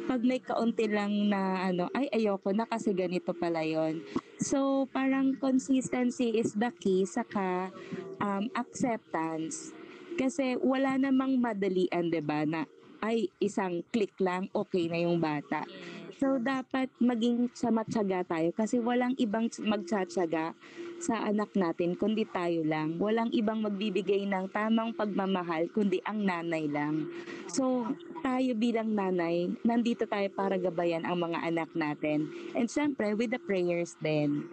pag 0.09 0.25
may 0.25 0.41
kaunti 0.41 0.89
lang 0.89 1.29
na 1.29 1.69
ano, 1.69 1.85
ay 1.93 2.09
ayoko 2.09 2.49
na 2.49 2.65
kasi 2.65 2.97
ganito 2.97 3.29
pala 3.37 3.61
yon. 3.61 4.01
So, 4.41 4.89
parang 4.89 5.37
consistency 5.37 6.33
is 6.41 6.57
the 6.57 6.73
key, 6.81 7.05
saka 7.05 7.69
um, 8.17 8.49
acceptance. 8.57 9.69
Kasi 10.17 10.57
wala 10.57 10.97
namang 10.97 11.37
madalian, 11.37 12.09
'di 12.09 12.25
ba 12.25 12.43
na 12.49 12.65
ay 12.99 13.29
isang 13.39 13.85
click 13.93 14.11
lang, 14.19 14.51
okay 14.51 14.91
na 14.91 14.99
yung 15.05 15.21
bata. 15.21 15.63
Yes. 15.63 15.98
So, 16.19 16.35
dapat 16.35 16.91
maging 16.99 17.47
sa 17.55 17.71
matyaga 17.71 18.27
tayo 18.27 18.51
kasi 18.51 18.75
walang 18.75 19.15
ibang 19.15 19.47
magtsatsaga 19.47 20.51
sa 20.99 21.15
anak 21.23 21.55
natin 21.55 21.95
kundi 21.95 22.27
tayo 22.27 22.59
lang. 22.67 22.99
Walang 22.99 23.31
ibang 23.31 23.63
magbibigay 23.63 24.27
ng 24.27 24.51
tamang 24.51 24.91
pagmamahal 24.91 25.71
kundi 25.71 26.03
ang 26.03 26.27
nanay 26.27 26.67
lang. 26.67 27.07
So, 27.47 27.87
tayo 28.19 28.51
bilang 28.59 28.99
nanay, 28.99 29.47
nandito 29.63 30.03
tayo 30.03 30.27
para 30.35 30.59
gabayan 30.59 31.07
ang 31.07 31.23
mga 31.23 31.39
anak 31.39 31.71
natin. 31.71 32.27
And 32.51 32.67
syempre, 32.67 33.15
with 33.15 33.31
the 33.31 33.39
prayers 33.39 33.95
din. 34.03 34.51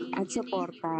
Thank 0.00 0.16
At 0.16 0.26
you, 0.32 0.40
thank 0.40 0.40
you. 0.40 0.40
suporta. 0.40 0.96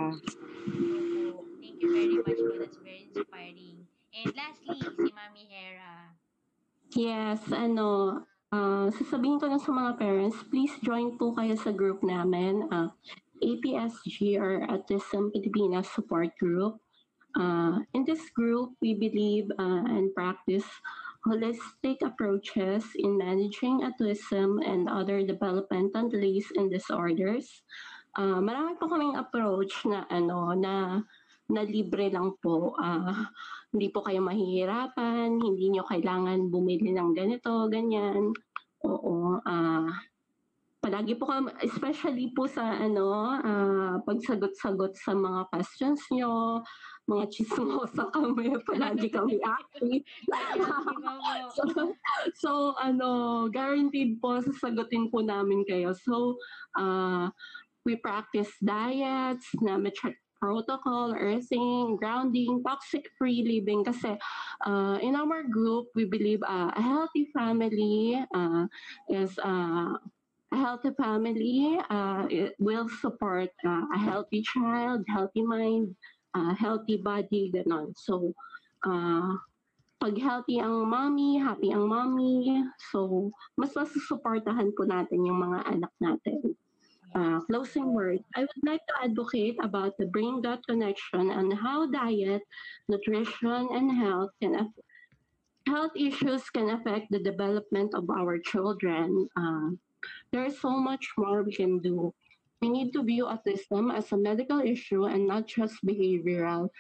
Thank 1.65 1.77
you 1.81 1.89
very 1.89 2.17
much 2.21 2.39
po. 2.45 2.61
That's 2.61 2.77
very 2.85 3.09
inspiring. 3.09 3.89
And 4.13 4.29
lastly, 4.37 4.79
si 4.85 5.11
Mami 5.17 5.45
Hera. 5.49 6.13
Yes, 6.93 7.41
ano, 7.49 8.21
ah, 8.53 8.87
sasabihin 8.93 9.41
ko 9.41 9.49
lang 9.49 9.59
sa 9.59 9.73
mga 9.73 9.99
parents, 9.99 10.39
please 10.53 10.73
join 10.85 11.17
po 11.17 11.33
kayo 11.33 11.57
sa 11.57 11.73
group 11.73 12.05
namin, 12.05 12.69
ah, 12.71 12.93
APSG 13.43 14.39
or 14.39 14.63
Autism 14.71 15.35
Pilipinas 15.35 15.91
Support 15.91 16.39
Group. 16.39 16.79
Uh, 17.33 17.81
in 17.97 18.05
this 18.05 18.29
group, 18.37 18.77
we 18.85 18.93
believe 18.93 19.49
uh, 19.57 19.83
and 19.89 20.13
practice 20.15 20.69
holistic 21.27 22.03
approaches 22.03 22.85
in 22.99 23.17
managing 23.17 23.81
autism 23.87 24.61
and 24.61 24.89
other 24.89 25.25
developmental 25.25 26.11
delays 26.11 26.47
and 26.59 26.71
disorders. 26.71 27.63
Uh, 28.19 28.43
marami 28.43 28.77
po 28.77 28.91
kaming 28.91 29.17
approach 29.17 29.73
na 29.89 30.05
ano 30.13 30.53
na 30.53 31.01
na 31.49 31.63
libre 31.65 32.13
lang 32.13 32.37
po. 32.45 32.77
Ah, 32.77 33.33
hindi 33.73 33.89
po 33.89 34.05
kayo 34.05 34.21
mahihirapan, 34.21 35.41
hindi 35.41 35.73
nyo 35.73 35.83
kailangan 35.89 36.53
bumili 36.53 36.93
ng 36.93 37.11
ganito, 37.17 37.67
ganyan. 37.73 38.37
Oo, 38.85 39.41
ah 39.43 39.89
palagi 40.83 41.15
po 41.15 41.31
kami, 41.31 41.55
especially 41.63 42.35
po 42.35 42.51
sa 42.51 42.75
ano, 42.75 43.39
ah, 43.39 44.03
pagsagot-sagot 44.03 44.99
sa 44.99 45.15
mga 45.15 45.47
questions 45.55 46.03
nyo, 46.11 46.59
mga 47.07 47.31
chismosa 47.31 48.11
kami, 48.15 48.51
palagi 48.67 49.07
kami 49.07 49.39
active. 49.47 50.03
so, 51.55 51.63
so, 52.35 52.51
ano, 52.83 53.47
guaranteed 53.55 54.19
po, 54.19 54.43
sasagutin 54.43 55.07
po 55.07 55.23
namin 55.23 55.63
kayo. 55.63 55.95
So, 55.95 56.35
uh, 56.75 57.31
we 57.87 57.95
practice 58.03 58.51
diets, 58.59 59.55
NAMI 59.63 59.95
protocol, 60.43 61.15
earthing, 61.15 61.95
grounding, 61.95 62.59
toxic-free 62.67 63.47
living. 63.47 63.87
Kasi 63.87 64.19
uh, 64.67 64.99
in 64.99 65.15
our 65.15 65.47
group, 65.47 65.95
we 65.95 66.03
believe 66.03 66.43
uh, 66.43 66.75
a 66.75 66.83
healthy 66.83 67.31
family 67.31 68.19
uh, 68.35 68.67
is 69.07 69.39
uh, 69.39 69.95
a 70.51 70.59
healthy 70.59 70.91
family 70.99 71.79
uh, 71.87 72.27
will 72.59 72.91
support 72.99 73.55
uh, 73.63 73.87
a 73.95 73.99
healthy 74.03 74.43
child, 74.43 75.07
healthy 75.07 75.47
mind, 75.47 75.95
uh, 76.35 76.51
healthy 76.59 76.99
body, 76.99 77.55
ganon. 77.55 77.95
So, 77.95 78.35
uh, 78.83 79.39
pag 80.03 80.19
healthy 80.19 80.59
ang 80.59 80.91
mommy, 80.91 81.39
happy 81.39 81.71
ang 81.71 81.87
mommy, 81.87 82.59
so 82.91 83.31
mas 83.55 83.71
masusuportahan 83.71 84.75
po 84.75 84.83
natin 84.83 85.23
yung 85.23 85.39
mga 85.39 85.63
anak 85.71 85.95
natin. 86.03 86.59
Uh, 87.15 87.41
closing 87.45 87.93
word, 87.93 88.25
I 88.35 88.41
would 88.41 88.65
like 88.65 88.81
to 88.89 89.05
advocate 89.05 89.57
about 89.63 89.99
the 89.99 90.07
brain-gut 90.07 90.65
connection 90.67 91.31
and 91.31 91.53
how 91.53 91.91
diet, 91.91 92.43
nutrition, 92.89 93.69
and 93.71 93.93
health 93.93 94.31
can 94.41 94.55
aff- 94.55 94.85
health 95.67 95.93
issues 95.95 96.49
can 96.51 96.71
affect 96.71 97.11
the 97.11 97.19
development 97.19 97.95
of 97.95 98.09
our 98.09 98.39
children. 98.39 99.29
Uh, 99.37 99.77
there 100.33 100.45
is 100.45 100.59
so 100.61 100.71
much 100.71 101.13
more 101.19 101.43
we 101.43 101.53
can 101.53 101.79
do. 101.79 102.15
We 102.63 102.71
need 102.71 102.93
to 102.95 103.03
view 103.03 103.27
autism 103.27 103.93
as 103.93 104.11
a 104.13 104.17
medical 104.17 104.61
issue 104.61 105.05
and 105.05 105.27
not 105.27 105.47
just 105.47 105.85
behavioral. 105.85 106.71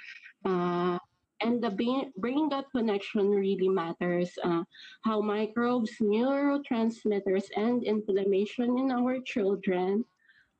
Uh, 0.44 0.98
and 1.42 1.62
the 1.62 1.70
brain 2.16 2.48
gut 2.48 2.66
connection 2.70 3.30
really 3.30 3.68
matters. 3.68 4.30
Uh, 4.42 4.62
how 5.04 5.20
microbes, 5.20 5.90
neurotransmitters, 6.00 7.50
and 7.56 7.82
inflammation 7.82 8.78
in 8.78 8.90
our 8.92 9.18
children 9.20 10.04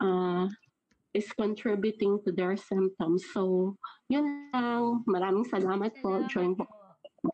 uh, 0.02 0.44
is 1.14 1.30
contributing 1.32 2.18
to 2.26 2.34
their 2.34 2.58
symptoms. 2.58 3.22
So, 3.30 3.76
yun 4.10 4.50
lang. 4.50 5.06
Maraming 5.06 5.46
salamat 5.46 6.02
po. 6.02 6.26
Join 6.26 6.58
po. 6.58 6.66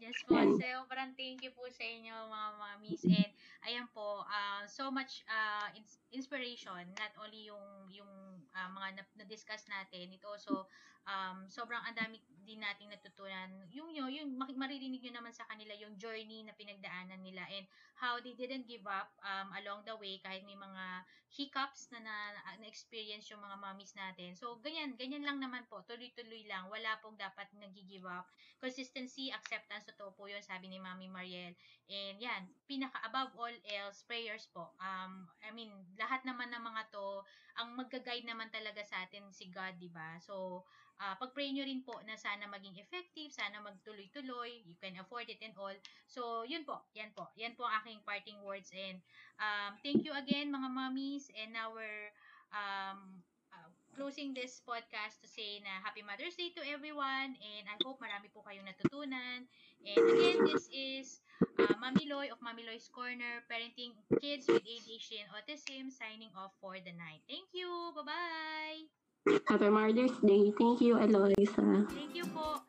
Yes 0.04 0.20
po, 0.28 0.36
Yan. 0.36 0.52
sobrang 0.60 1.16
thank 1.16 1.40
you 1.40 1.48
po 1.56 1.64
sa 1.72 1.80
inyo 1.80 2.12
mga 2.12 2.48
mamis 2.60 3.02
and 3.08 3.32
ayan 3.68 3.84
po, 3.92 4.24
uh, 4.24 4.64
so 4.64 4.88
much 4.88 5.20
uh, 5.28 5.68
ins- 5.76 6.00
inspiration, 6.08 6.88
not 6.96 7.12
only 7.20 7.44
yung 7.44 7.92
yung 7.92 8.08
uh, 8.56 8.70
mga 8.72 8.88
na- 8.96 9.14
na-discuss 9.20 9.68
natin, 9.68 10.08
it 10.08 10.24
also 10.24 10.64
um, 11.04 11.44
sobrang 11.52 11.80
ang 11.84 11.92
dami 11.92 12.16
din 12.48 12.64
nating 12.64 12.88
natutunan. 12.88 13.52
Yung 13.76 13.92
yung, 13.92 14.08
yung 14.08 14.28
maririnig 14.56 15.04
nyo 15.04 15.20
naman 15.20 15.36
sa 15.36 15.44
kanila 15.52 15.76
yung 15.76 16.00
journey 16.00 16.48
na 16.48 16.56
pinagdaanan 16.56 17.20
nila 17.20 17.44
and 17.52 17.68
how 18.00 18.16
they 18.24 18.32
didn't 18.32 18.64
give 18.64 18.88
up 18.88 19.12
um, 19.20 19.52
along 19.60 19.84
the 19.84 19.92
way 20.00 20.16
kahit 20.24 20.40
may 20.48 20.56
mga 20.56 21.04
hiccups 21.28 21.92
na, 21.92 22.00
na 22.00 22.14
na-experience 22.56 23.28
yung 23.28 23.44
mga 23.44 23.60
mommies 23.60 23.92
natin. 23.92 24.32
So 24.32 24.56
ganyan, 24.64 24.96
ganyan 24.96 25.28
lang 25.28 25.44
naman 25.44 25.68
po, 25.68 25.84
tuloy-tuloy 25.84 26.48
lang. 26.48 26.72
Wala 26.72 26.96
pong 27.04 27.20
dapat 27.20 27.52
nag-give 27.52 28.08
up 28.08 28.24
consistency, 28.58 29.30
acceptance, 29.30 29.86
totoo 29.86 30.10
po 30.18 30.26
yun, 30.26 30.42
sabi 30.42 30.66
ni 30.66 30.82
Mami 30.82 31.06
Mariel. 31.06 31.54
And 31.88 32.18
yan, 32.18 32.50
pinaka 32.66 32.98
above 33.06 33.32
all 33.38 33.54
else, 33.66 34.06
prayers 34.06 34.46
po. 34.52 34.70
Um, 34.78 35.26
I 35.42 35.50
mean, 35.54 35.70
lahat 35.98 36.22
naman 36.22 36.50
ng 36.54 36.62
mga 36.62 36.82
to, 36.94 37.22
ang 37.58 37.74
magga-guide 37.74 38.26
naman 38.26 38.50
talaga 38.54 38.82
sa 38.86 39.02
atin 39.02 39.26
si 39.34 39.50
God, 39.50 39.76
di 39.82 39.90
ba? 39.90 40.18
So, 40.22 40.62
ah 40.98 41.14
pag-pray 41.14 41.54
nyo 41.54 41.62
rin 41.62 41.86
po 41.86 41.94
na 42.02 42.18
sana 42.18 42.50
maging 42.50 42.74
effective, 42.74 43.30
sana 43.30 43.62
magtuloy-tuloy, 43.62 44.66
you 44.66 44.74
can 44.82 44.98
afford 44.98 45.30
it 45.30 45.38
and 45.46 45.54
all. 45.54 45.74
So, 46.10 46.42
yun 46.42 46.66
po, 46.66 46.82
yan 46.94 47.14
po. 47.14 47.30
Yan 47.38 47.54
po 47.54 47.66
ang 47.66 47.86
aking 47.86 48.02
parting 48.02 48.42
words. 48.42 48.74
And 48.74 48.98
um, 49.38 49.78
thank 49.86 50.02
you 50.02 50.10
again, 50.14 50.50
mga 50.50 50.68
mommies. 50.74 51.30
And 51.38 51.54
we're 51.70 52.10
um, 52.50 53.22
uh, 53.54 53.70
closing 53.94 54.34
this 54.34 54.58
podcast 54.66 55.22
to 55.22 55.30
say 55.30 55.62
na 55.62 55.78
Happy 55.86 56.02
Mother's 56.02 56.34
Day 56.34 56.50
to 56.58 56.62
everyone. 56.66 57.38
And 57.38 57.64
I 57.70 57.78
hope 57.86 58.02
marami 58.02 58.30
po 58.34 58.42
kayong 58.42 58.66
natutunan. 58.66 59.46
And 59.86 60.02
again, 60.02 60.38
this 60.50 60.66
is 60.74 61.22
uh, 61.42 61.74
Mami 61.78 62.08
Loy 62.08 62.28
of 62.32 62.38
Mami 62.42 62.66
Loy's 62.66 62.88
Corner, 62.90 63.44
parenting 63.46 63.94
kids 64.20 64.46
with 64.48 64.62
ADHD 64.62 65.22
and 65.22 65.30
autism, 65.32 65.90
signing 65.92 66.30
off 66.36 66.52
for 66.60 66.74
the 66.74 66.92
night. 66.96 67.22
Thank 67.28 67.50
you. 67.52 67.92
Bye-bye. 67.94 69.42
Happy 69.46 69.68
Mother's 69.68 70.16
Day. 70.24 70.52
Thank 70.56 70.80
you, 70.80 70.98
Eloisa. 70.98 71.86
Thank 71.90 72.14
you 72.16 72.24
po. 72.32 72.62